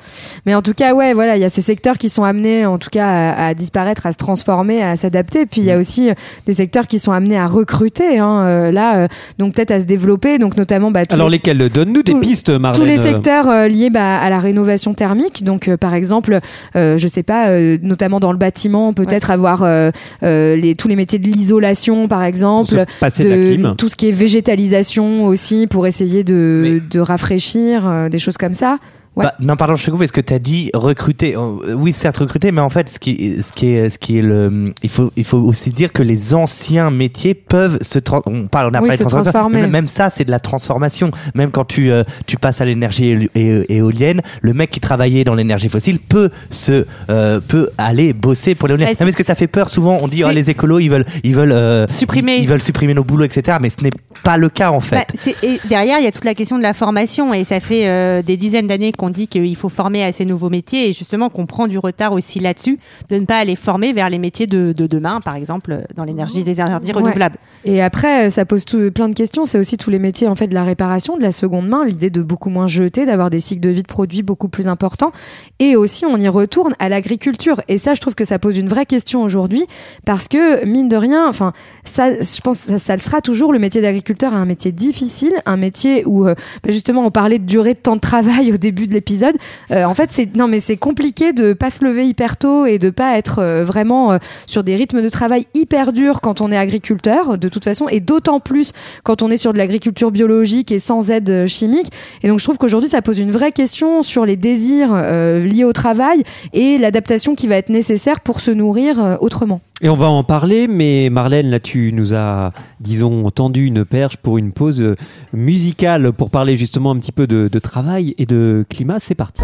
Mais 0.46 0.54
en 0.54 0.62
tout 0.62 0.74
cas 0.74 0.94
ouais 0.94 1.12
voilà, 1.14 1.36
il 1.36 1.40
y 1.40 1.44
a 1.44 1.48
ces 1.48 1.60
secteurs 1.62 1.98
qui 1.98 2.08
sont 2.10 2.24
amenés 2.24 2.66
en 2.66 2.78
tout 2.78 2.90
cas 2.90 3.06
à, 3.08 3.46
à 3.48 3.54
disparaître, 3.54 4.06
à 4.06 4.12
se 4.12 4.18
transformer, 4.18 4.82
à 4.82 4.96
s'adapter. 4.96 5.46
Puis 5.46 5.60
il 5.62 5.64
Mm. 5.64 5.68
y 5.68 5.72
a 5.72 5.78
aussi 5.78 6.10
euh, 6.10 6.14
des 6.46 6.52
secteurs 6.54 6.86
qui 6.86 6.98
sont 6.98 7.12
amenés 7.12 7.36
à 7.38 7.46
recruter 7.46 8.18
hein, 8.18 8.40
euh, 8.42 8.70
là, 8.70 8.96
euh, 8.98 9.08
donc 9.38 9.54
peut-être 9.54 9.70
à 9.70 9.80
se 9.80 9.86
développer. 9.86 10.38
Donc 10.38 10.56
notamment 10.56 10.90
bah, 10.90 11.04
tous 11.06 11.14
Alors 11.14 11.28
les- 11.28 11.32
lesquels 11.38 11.68
Donne-nous 11.68 12.02
des 12.02 12.14
pistes, 12.20 12.50
Marlène. 12.50 12.80
tous 12.80 12.86
les 12.86 12.96
secteurs 12.96 13.48
euh, 13.48 13.68
liés 13.68 13.90
bah, 13.90 14.18
à 14.18 14.30
la 14.30 14.38
rénovation 14.38 14.94
thermique. 14.94 15.44
Donc, 15.44 15.68
euh, 15.68 15.76
par 15.76 15.94
exemple, 15.94 16.40
euh, 16.76 16.96
je 16.98 17.06
sais 17.06 17.22
pas, 17.22 17.48
euh, 17.48 17.78
notamment 17.82 18.20
dans 18.20 18.32
le 18.32 18.38
bâtiment, 18.38 18.92
peut-être 18.92 19.30
avoir 19.30 19.62
euh, 19.64 19.90
euh, 20.22 20.56
les, 20.56 20.74
tous 20.74 20.88
les 20.88 20.96
métiers 20.96 21.18
de 21.18 21.28
l'isolation, 21.28 22.08
par 22.08 22.18
pour 22.20 22.26
exemple, 22.26 22.70
se 22.70 22.76
passer 23.00 23.24
de, 23.24 23.28
la 23.28 23.36
clim. 23.36 23.74
tout 23.76 23.88
ce 23.88 23.96
qui 23.96 24.08
est 24.08 24.12
végétalisation 24.12 25.24
aussi, 25.24 25.66
pour 25.66 25.86
essayer 25.86 26.24
de, 26.24 26.80
de 26.90 27.00
rafraîchir, 27.00 27.77
euh, 27.86 28.08
des 28.08 28.18
choses 28.18 28.36
comme 28.36 28.54
ça. 28.54 28.78
Ouais. 29.18 29.24
Bah, 29.24 29.34
non, 29.40 29.56
pardon, 29.56 29.74
je 29.76 29.84
te 29.84 29.90
coupe. 29.90 30.02
Est-ce 30.02 30.12
que 30.12 30.20
tu 30.20 30.32
as 30.32 30.38
dit 30.38 30.70
recruter 30.74 31.36
Euh, 31.36 31.74
Oui, 31.74 31.92
certes 31.92 32.16
recruter, 32.18 32.52
mais 32.52 32.60
en 32.60 32.68
fait, 32.70 32.88
ce 32.88 32.98
qui, 32.98 33.42
ce 33.42 33.52
qui 33.52 33.66
est, 33.70 33.90
ce 33.90 33.98
qui 33.98 34.18
est 34.18 34.22
le, 34.22 34.72
il 34.82 34.88
faut, 34.90 35.10
il 35.16 35.24
faut 35.24 35.38
aussi 35.38 35.70
dire 35.70 35.92
que 35.92 36.02
les 36.02 36.34
anciens 36.34 36.90
métiers 36.90 37.34
peuvent 37.34 37.78
se, 37.82 37.98
tran- 37.98 38.22
on 38.26 38.46
parle, 38.46 38.70
on 38.70 38.74
a 38.74 38.80
Oui, 38.80 38.88
parlé 38.88 39.02
de 39.04 39.08
transformer. 39.08 39.66
même 39.66 39.88
ça, 39.88 40.08
c'est 40.10 40.24
de 40.24 40.30
la 40.30 40.40
transformation. 40.40 41.10
Même 41.34 41.50
quand 41.50 41.64
tu, 41.64 41.90
euh, 41.90 42.04
tu 42.26 42.36
passes 42.36 42.60
à 42.60 42.64
l'énergie 42.64 43.12
éo- 43.14 43.28
éo- 43.34 43.64
éolienne, 43.68 44.22
le 44.40 44.54
mec 44.54 44.70
qui 44.70 44.80
travaillait 44.80 45.24
dans 45.24 45.34
l'énergie 45.34 45.68
fossile 45.68 45.98
peut 45.98 46.30
se, 46.50 46.86
euh, 47.10 47.40
peut 47.40 47.70
aller 47.76 48.12
bosser 48.12 48.54
pour 48.54 48.68
l'éolienne. 48.68 48.88
Bah, 48.90 48.96
Non, 49.00 49.04
mais 49.06 49.08
est-ce 49.10 49.16
que 49.16 49.24
ça 49.24 49.34
fait 49.34 49.46
peur 49.48 49.68
Souvent, 49.68 49.98
on 50.00 50.08
dit, 50.08 50.22
oh, 50.24 50.30
les 50.30 50.50
écolos, 50.50 50.78
ils 50.78 50.88
veulent, 50.90 51.04
ils 51.24 51.34
veulent 51.34 51.52
euh, 51.52 51.86
Supprimer. 51.88 52.36
ils, 52.36 52.42
ils 52.44 52.48
veulent 52.48 52.62
supprimer 52.62 52.94
nos 52.94 53.04
boulots, 53.04 53.24
etc. 53.24 53.58
Mais 53.60 53.70
ce 53.70 53.82
n'est 53.82 53.90
pas 54.22 54.36
le 54.36 54.48
cas 54.48 54.70
en 54.70 54.80
fait. 54.80 54.96
Bah, 54.96 55.32
et 55.42 55.58
derrière, 55.68 55.98
il 55.98 56.04
y 56.04 56.08
a 56.08 56.12
toute 56.12 56.24
la 56.24 56.34
question 56.34 56.56
de 56.58 56.62
la 56.62 56.72
formation 56.74 57.34
et 57.34 57.42
ça 57.44 57.58
fait 57.60 58.22
des 58.22 58.36
dizaines 58.36 58.66
d'années 58.66 58.92
qu'on 58.92 59.07
dit 59.10 59.28
qu'il 59.28 59.54
faut 59.56 59.68
former 59.68 60.02
à 60.04 60.12
ces 60.12 60.24
nouveaux 60.24 60.50
métiers 60.50 60.88
et 60.88 60.92
justement 60.92 61.28
qu'on 61.28 61.46
prend 61.46 61.66
du 61.68 61.78
retard 61.78 62.12
aussi 62.12 62.40
là-dessus, 62.40 62.78
de 63.10 63.16
ne 63.18 63.24
pas 63.26 63.38
aller 63.38 63.56
former 63.56 63.92
vers 63.92 64.10
les 64.10 64.18
métiers 64.18 64.46
de, 64.46 64.72
de 64.76 64.86
demain, 64.86 65.20
par 65.20 65.36
exemple 65.36 65.78
dans 65.94 66.04
l'énergie 66.04 66.44
des 66.44 66.60
énergies 66.60 66.88
Ouais. 66.88 66.92
renouvelables. 66.92 67.36
Et 67.64 67.82
après, 67.82 68.30
ça 68.30 68.44
pose 68.44 68.64
tout- 68.64 68.90
plein 68.92 69.08
de 69.08 69.14
questions. 69.14 69.44
C'est 69.44 69.58
aussi 69.58 69.76
tous 69.76 69.90
les 69.90 69.98
métiers 69.98 70.26
en 70.28 70.34
fait 70.34 70.46
de 70.48 70.54
la 70.54 70.64
réparation, 70.64 71.16
de 71.16 71.22
la 71.22 71.32
seconde 71.32 71.68
main, 71.68 71.84
l'idée 71.84 72.10
de 72.10 72.22
beaucoup 72.22 72.50
moins 72.50 72.66
jeter, 72.66 73.06
d'avoir 73.06 73.30
des 73.30 73.40
cycles 73.40 73.60
de 73.60 73.70
vie 73.70 73.82
de 73.82 73.86
produits 73.88 74.22
beaucoup 74.22 74.48
plus 74.48 74.68
importants. 74.68 75.12
Et 75.58 75.76
aussi, 75.76 76.06
on 76.06 76.16
y 76.16 76.28
retourne 76.28 76.74
à 76.78 76.88
l'agriculture. 76.88 77.60
Et 77.68 77.78
ça, 77.78 77.94
je 77.94 78.00
trouve 78.00 78.14
que 78.14 78.24
ça 78.24 78.38
pose 78.38 78.56
une 78.58 78.68
vraie 78.68 78.86
question 78.86 79.22
aujourd'hui 79.22 79.64
parce 80.04 80.28
que 80.28 80.64
mine 80.64 80.88
de 80.88 80.96
rien, 80.96 81.28
enfin, 81.28 81.52
ça, 81.84 82.12
je 82.14 82.40
pense, 82.40 82.60
que 82.62 82.66
ça, 82.72 82.78
ça 82.78 82.94
le 82.96 83.02
sera 83.02 83.20
toujours. 83.20 83.52
Le 83.52 83.58
métier 83.58 83.82
d'agriculteur 83.82 84.32
est 84.32 84.36
un 84.36 84.44
métier 84.44 84.72
difficile, 84.72 85.32
un 85.46 85.56
métier 85.56 86.04
où 86.06 86.26
euh, 86.26 86.34
bah, 86.62 86.70
justement 86.72 87.04
on 87.04 87.10
parlait 87.10 87.38
de 87.38 87.44
durée 87.46 87.74
de 87.74 87.78
temps 87.78 87.96
de 87.96 88.00
travail 88.00 88.52
au 88.52 88.56
début 88.56 88.86
de 88.86 88.92
l'épisode. 88.98 89.36
Euh, 89.70 89.84
en 89.84 89.94
fait, 89.94 90.10
c'est 90.10 90.34
non, 90.34 90.48
mais 90.48 90.60
c'est 90.60 90.76
compliqué 90.76 91.32
de 91.32 91.52
pas 91.52 91.70
se 91.70 91.84
lever 91.84 92.06
hyper 92.06 92.36
tôt 92.36 92.66
et 92.66 92.78
de 92.78 92.90
pas 92.90 93.16
être 93.16 93.38
euh, 93.38 93.64
vraiment 93.64 94.12
euh, 94.12 94.18
sur 94.46 94.64
des 94.64 94.74
rythmes 94.74 95.02
de 95.02 95.08
travail 95.08 95.46
hyper 95.54 95.92
durs 95.92 96.20
quand 96.20 96.40
on 96.40 96.50
est 96.50 96.56
agriculteur, 96.56 97.38
de 97.38 97.48
toute 97.48 97.64
façon, 97.64 97.88
et 97.88 98.00
d'autant 98.00 98.40
plus 98.40 98.72
quand 99.04 99.22
on 99.22 99.30
est 99.30 99.36
sur 99.36 99.52
de 99.52 99.58
l'agriculture 99.58 100.10
biologique 100.10 100.72
et 100.72 100.80
sans 100.80 101.10
aide 101.10 101.46
chimique. 101.46 101.92
Et 102.22 102.28
donc, 102.28 102.40
je 102.40 102.44
trouve 102.44 102.58
qu'aujourd'hui, 102.58 102.90
ça 102.90 103.02
pose 103.02 103.18
une 103.20 103.30
vraie 103.30 103.52
question 103.52 104.02
sur 104.02 104.26
les 104.26 104.36
désirs 104.36 104.94
liés 104.94 105.64
au 105.64 105.72
travail 105.72 106.24
et 106.52 106.78
l'adaptation 106.78 107.34
qui 107.34 107.46
va 107.46 107.56
être 107.56 107.70
nécessaire 107.70 108.20
pour 108.20 108.40
se 108.40 108.50
nourrir 108.50 109.18
autrement. 109.20 109.60
Et 109.80 109.88
on 109.88 109.94
va 109.94 110.06
en 110.08 110.24
parler, 110.24 110.66
mais 110.66 111.08
Marlène, 111.08 111.50
là, 111.50 111.60
tu 111.60 111.92
nous 111.94 112.12
as, 112.12 112.50
disons, 112.80 113.30
tendu 113.30 113.64
une 113.66 113.84
perche 113.84 114.16
pour 114.16 114.36
une 114.36 114.50
pause 114.50 114.80
euh, 114.80 114.96
musicale 115.32 116.12
pour 116.12 116.30
parler 116.30 116.56
justement 116.56 116.90
un 116.90 116.96
petit 116.96 117.12
peu 117.12 117.28
de, 117.28 117.46
de 117.46 117.58
travail 117.60 118.12
et 118.18 118.26
de 118.26 118.64
climat. 118.68 118.96
C'est 118.98 119.14
parti. 119.14 119.40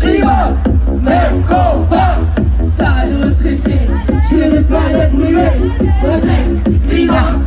Climat, 0.00 0.56
même 1.02 1.42
combat, 1.46 2.18
pas 2.78 3.04
de 3.06 3.28
retraité 3.28 3.74
sur 4.26 4.38
une 4.54 4.64
planète 4.64 5.12
brûlée. 5.12 5.50
Retraite, 6.02 6.64
climat, 6.88 7.38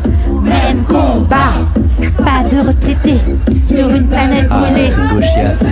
même 0.44 0.84
combat. 0.84 1.66
Pas 2.18 2.44
de 2.50 2.58
retraités 2.68 3.20
sur 3.66 3.90
une 3.90 4.08
planète 4.08 4.48
Ah, 4.50 4.60
brûlée. 4.60 4.90
c'est. 5.54 5.66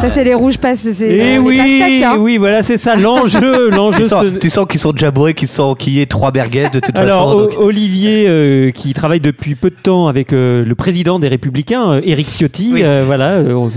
Ça, 0.00 0.08
c'est 0.08 0.24
les 0.24 0.34
rouges 0.34 0.58
passes, 0.58 0.88
c'est 0.92 1.08
Et 1.08 1.32
les 1.32 1.38
oui, 1.38 1.56
pastèques, 1.58 2.02
hein. 2.02 2.16
oui, 2.18 2.36
voilà, 2.36 2.62
c'est 2.62 2.76
ça 2.76 2.96
l'enjeu, 2.96 3.69
l'enjeu. 3.70 4.02
Tu 4.02 4.08
sens, 4.08 4.24
sens 4.48 4.66
qu'ils 4.66 4.80
sont 4.80 4.92
déjà 4.92 5.10
bourrés, 5.10 5.34
qu'ils 5.34 5.48
sont 5.48 5.74
qu'il 5.74 5.92
y 5.94 6.00
ait 6.00 6.06
trois 6.06 6.30
merguez 6.32 6.68
de 6.72 6.80
toute 6.80 6.96
Alors, 6.98 7.26
façon. 7.30 7.38
O- 7.38 7.46
donc- 7.46 7.58
Olivier, 7.58 8.24
euh, 8.28 8.70
qui 8.70 8.92
travaille 8.94 9.20
depuis 9.20 9.54
peu 9.54 9.70
de 9.70 9.76
temps 9.82 10.08
avec 10.08 10.32
euh, 10.32 10.64
le 10.64 10.74
président 10.74 11.18
des 11.18 11.28
Républicains, 11.28 11.92
euh, 11.92 12.00
Éric 12.04 12.28
Ciotti, 12.28 12.70
Oui. 12.72 12.82
euh, 12.84 13.04
voilà, 13.06 13.32
euh, 13.34 13.68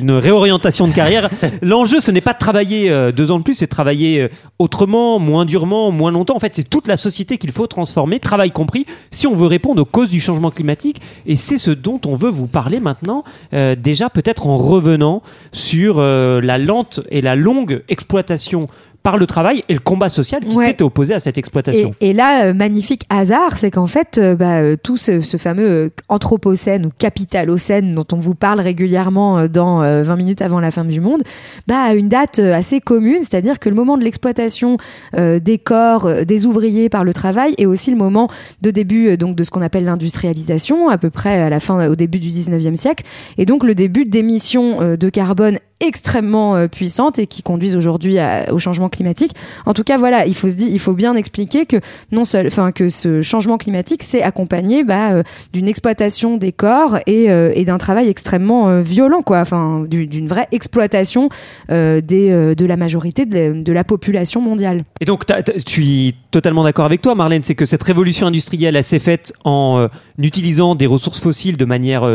une 0.00 0.12
réorientation 0.12 0.86
de 0.88 0.92
carrière. 0.92 1.28
L'enjeu, 1.62 2.00
ce 2.00 2.10
n'est 2.10 2.20
pas 2.20 2.32
de 2.32 2.38
travailler 2.38 2.90
euh, 2.90 3.12
deux 3.12 3.30
ans 3.30 3.38
de 3.38 3.42
plus, 3.44 3.54
c'est 3.54 3.66
de 3.66 3.70
travailler 3.70 4.28
autrement, 4.58 5.18
moins 5.18 5.44
durement, 5.44 5.90
moins 5.90 6.10
longtemps. 6.10 6.36
En 6.36 6.40
fait, 6.40 6.52
c'est 6.54 6.68
toute 6.68 6.88
la 6.88 6.96
société 6.96 7.38
qu'il 7.38 7.52
faut 7.52 7.66
transformer, 7.66 8.18
travail 8.18 8.50
compris, 8.50 8.86
si 9.10 9.26
on 9.26 9.34
veut 9.34 9.46
répondre 9.46 9.80
aux 9.82 9.84
causes 9.84 10.10
du 10.10 10.20
changement 10.20 10.50
climatique. 10.50 11.00
Et 11.26 11.36
c'est 11.36 11.58
ce 11.58 11.70
dont 11.70 12.00
on 12.06 12.14
veut 12.14 12.30
vous 12.30 12.46
parler 12.46 12.80
maintenant, 12.80 13.24
euh, 13.54 13.74
déjà 13.76 14.10
peut-être 14.10 14.46
en 14.46 14.56
revenant 14.56 15.22
sur 15.52 15.96
euh, 15.98 16.40
la 16.42 16.58
lente 16.58 17.00
et 17.10 17.20
la 17.20 17.36
longue 17.36 17.82
exploitation 17.88 18.66
par 19.08 19.16
le 19.16 19.24
travail 19.26 19.64
et 19.70 19.72
le 19.72 19.78
combat 19.80 20.10
social 20.10 20.42
qui 20.44 20.54
Ouais. 20.54 20.66
s'est 20.66 20.82
opposé 20.82 21.14
à 21.14 21.18
cette 21.20 21.38
exploitation. 21.38 21.94
Et, 22.02 22.10
et 22.10 22.12
là, 22.12 22.44
euh, 22.44 22.52
magnifique 22.52 23.04
hasard, 23.08 23.56
c'est 23.56 23.70
qu'en 23.70 23.86
fait, 23.86 24.18
euh, 24.18 24.36
bah, 24.36 24.58
euh, 24.58 24.76
tout 24.82 24.98
ce, 24.98 25.20
ce 25.20 25.38
fameux 25.38 25.92
anthropocène 26.10 26.84
ou 26.84 26.90
capitalocène 26.98 27.94
dont 27.94 28.04
on 28.12 28.18
vous 28.18 28.34
parle 28.34 28.60
régulièrement 28.60 29.48
dans 29.48 29.82
euh, 29.82 30.02
20 30.02 30.16
minutes 30.16 30.42
avant 30.42 30.60
la 30.60 30.70
fin 30.70 30.84
du 30.84 31.00
monde, 31.00 31.22
bah, 31.66 31.80
a 31.84 31.94
une 31.94 32.10
date 32.10 32.38
assez 32.38 32.80
commune, 32.80 33.22
c'est-à-dire 33.22 33.58
que 33.58 33.70
le 33.70 33.74
moment 33.76 33.96
de 33.96 34.04
l'exploitation 34.04 34.76
des 35.16 35.58
corps, 35.58 36.24
des 36.26 36.44
ouvriers 36.46 36.90
par 36.90 37.02
le 37.04 37.14
travail, 37.14 37.54
est 37.56 37.64
aussi 37.64 37.90
le 37.90 37.96
moment 37.96 38.28
de 38.60 38.70
début 38.70 39.16
donc 39.16 39.36
de 39.36 39.42
ce 39.42 39.50
qu'on 39.50 39.62
appelle 39.62 39.84
l'industrialisation, 39.84 40.90
à 40.90 40.98
peu 40.98 41.08
près 41.08 41.40
à 41.40 41.48
la 41.48 41.60
fin, 41.60 41.88
au 41.88 41.96
début 41.96 42.18
du 42.18 42.28
19e 42.28 42.74
siècle, 42.74 43.04
et 43.38 43.46
donc 43.46 43.64
le 43.64 43.74
début 43.74 44.04
d'émissions 44.04 44.96
de 44.96 45.08
carbone 45.08 45.58
extrêmement 45.80 46.56
euh, 46.56 46.68
puissantes 46.68 47.18
et 47.18 47.26
qui 47.26 47.42
conduisent 47.42 47.76
aujourd'hui 47.76 48.16
au 48.50 48.58
changement 48.58 48.88
climatique. 48.88 49.32
En 49.66 49.74
tout 49.74 49.84
cas, 49.84 49.96
voilà, 49.96 50.26
il 50.26 50.34
faut 50.34 50.48
se 50.48 50.54
dire, 50.54 50.68
il 50.70 50.80
faut 50.80 50.92
bien 50.92 51.14
expliquer 51.14 51.66
que 51.66 51.76
non 52.10 52.24
seul, 52.24 52.46
enfin 52.48 52.72
que 52.72 52.88
ce 52.88 53.22
changement 53.22 53.58
climatique 53.58 54.02
s'est 54.02 54.22
accompagné 54.22 54.84
bah, 54.84 55.12
euh, 55.12 55.22
d'une 55.52 55.68
exploitation 55.68 56.36
des 56.36 56.52
corps 56.52 56.98
et, 57.06 57.30
euh, 57.30 57.52
d'un 57.64 57.78
travail 57.78 58.08
extrêmement 58.08 58.80
violent, 58.80 59.20
quoi. 59.20 59.40
Enfin, 59.40 59.84
du- 59.86 60.06
d'une 60.06 60.26
vraie 60.26 60.48
exploitation 60.52 61.28
de 61.68 62.64
la 62.64 62.76
majorité 62.76 63.26
de 63.26 63.72
la, 63.72 63.84
population 63.84 64.40
mondiale. 64.40 64.84
Et 65.00 65.04
donc, 65.04 65.24
je 65.28 65.62
suis 65.66 66.14
totalement 66.30 66.64
d'accord 66.64 66.84
avec 66.86 67.02
toi, 67.02 67.14
Marlène, 67.14 67.42
c'est 67.42 67.54
que 67.54 67.66
cette 67.66 67.82
révolution 67.82 68.26
industrielle, 68.26 68.76
elle 68.76 68.84
s'est 68.84 68.98
faite 68.98 69.32
en 69.44 69.88
utilisant 70.18 70.74
des 70.74 70.86
ressources 70.86 71.20
fossiles 71.20 71.56
de 71.56 71.64
manière 71.64 72.08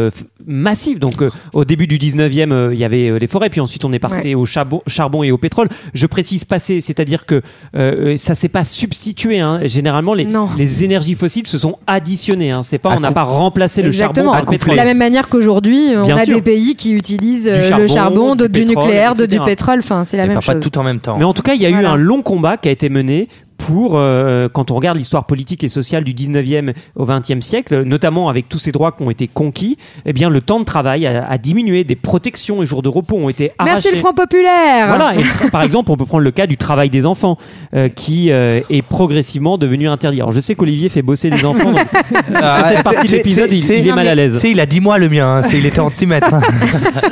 massive. 0.46 1.00
Donc, 1.00 1.16
au 1.54 1.66
début 1.66 1.88
du 1.88 1.98
19e, 1.98 2.52
euh, 2.52 2.74
il 2.74 2.80
y 2.80 2.84
avait 2.84 3.20
les 3.20 3.28
forêts, 3.28 3.50
puis 3.54 3.62
ensuite 3.62 3.86
on 3.86 3.94
est 3.94 4.00
passé 4.00 4.34
au 4.34 4.48
charbon, 4.48 4.82
charbon 4.88 5.22
et 5.22 5.32
au 5.32 5.38
pétrole. 5.38 5.70
Je 5.94 6.08
précise 6.08 6.44
passé, 6.44 6.82
c'est-à-dire 6.82 7.28
que 7.28 7.44
euh, 7.76 8.18
ça 8.18 8.34
s'est 8.34 8.50
pas 8.50 8.64
substitué. 8.64 9.42
Hein. 9.42 9.60
Généralement, 9.66 10.16
les, 10.16 10.84
énergies 10.84 11.14
fossiles 11.14 11.46
se 11.46 11.60
sont 11.60 11.78
additionnées. 11.86 12.50
Hein. 12.50 12.64
C'est 12.64 12.80
pas, 12.80 12.96
on 12.98 13.00
n'a 13.00 13.12
pas 13.12 13.22
remplacé 13.22 13.84
le 13.84 13.92
charbon 13.92 14.32
par 14.32 14.40
le 14.40 14.48
pétrole. 14.48 14.72
De 14.72 14.78
la 14.78 14.86
même 14.86 14.98
manière 14.98 15.30
qu'aujourd'hui, 15.30 15.92
on 15.96 16.04
Bien 16.04 16.18
a 16.18 16.26
sûr. 16.26 16.34
des 16.34 16.42
pays 16.42 16.76
qui 16.76 16.94
utilisent 16.94 17.48
euh, 17.48 17.62
charbon, 17.62 17.82
le 17.84 17.88
charbon, 17.88 18.32
du 18.32 18.38
d'autres 18.38 18.54
du, 18.54 18.66
pétrole, 18.66 18.86
nucléaire, 18.86 19.14
d'autres 19.14 19.30
du 19.30 19.36
etc. 19.36 19.46
pétrole. 19.46 19.80
Enfin, 19.80 20.04
c'est 20.04 20.18
la 20.18 20.24
Mais 20.24 20.30
même 20.30 20.38
parfois 20.38 20.56
chose. 20.56 20.64
tout 20.64 20.78
en 20.80 20.84
même 20.84 21.00
temps. 21.00 21.20
Mais 21.20 21.26
en 21.26 21.34
tout 21.34 21.44
cas, 21.44 21.54
il 21.54 21.62
y 21.62 21.68
a 21.68 21.70
eu 21.70 21.86
un 21.86 21.96
long 21.96 22.24
combat 22.24 22.58
qui 22.58 22.70
a 22.70 22.72
été 22.72 22.90
mené 22.90 23.30
pour, 23.58 23.94
euh, 23.96 24.50
quand 24.52 24.72
on 24.72 24.76
regarde 24.76 24.98
l'histoire 24.98 25.26
politique 25.26 25.64
et 25.64 25.70
sociale 25.70 26.04
du 26.04 26.14
19e 26.14 26.74
au 26.96 27.06
20e 27.06 27.42
siècle, 27.42 27.84
notamment 27.84 28.30
avec 28.30 28.50
tous 28.50 28.60
ces 28.60 28.72
droits 28.72 28.92
qui 28.92 29.04
ont 29.04 29.10
été 29.10 29.28
conquis, 29.28 29.78
eh 30.06 30.14
bien, 30.14 30.30
le 30.30 30.42
temps 30.42 30.60
de 30.60 30.66
travail 30.66 31.06
a, 31.08 31.26
a 31.28 31.38
diminué, 31.38 31.84
des 31.84 31.96
protections 31.96 32.62
et 32.62 32.66
jours 32.66 32.82
de 32.82 32.90
repos 32.90 33.16
ont 33.18 33.30
été 33.30 33.52
arrachés. 33.58 33.74
Merci 33.76 33.92
le 33.92 33.98
Front 33.98 34.14
populaire. 34.14 34.88
Voilà, 34.88 35.14
et 35.16 35.50
par 35.50 35.62
exemple, 35.64 35.92
on 35.92 35.98
peut 35.98 36.06
prendre 36.06 36.24
le 36.24 36.32
cas 36.32 36.48
du 36.48 36.58
travail 36.58 36.90
des 36.90 37.06
enfants, 37.06 37.38
euh, 37.76 37.88
qui 37.90 38.32
euh, 38.32 38.60
est 38.70 38.82
progressivement 38.82 39.58
devenu 39.58 39.88
interdit. 39.88 40.20
Alors, 40.22 40.32
je 40.34 40.40
sais 40.40 40.56
qu'Olivier 40.56 40.90
fait 40.90 41.02
bosser 41.02 41.30
des 41.30 41.46
enfants, 41.46 41.72
donc, 41.72 41.80
sur 42.28 42.66
cette 42.66 42.84
partie 42.84 43.08
de 43.08 43.12
l'épisode, 43.14 43.52
il, 43.52 43.70
est 43.88 43.94
mal 43.94 44.08
à 44.08 44.16
l'aise. 44.16 44.42
Il 44.44 44.60
a 44.60 44.66
10 44.66 44.80
mois 44.82 44.98
le 44.98 45.10
mien, 45.10 45.38
hein, 45.38 45.44
c'est- 45.44 45.58
il 45.58 45.66
était 45.66 45.80
en 45.80 45.90
6 45.92 46.08
mètres. 46.08 46.34
hein. 46.34 46.42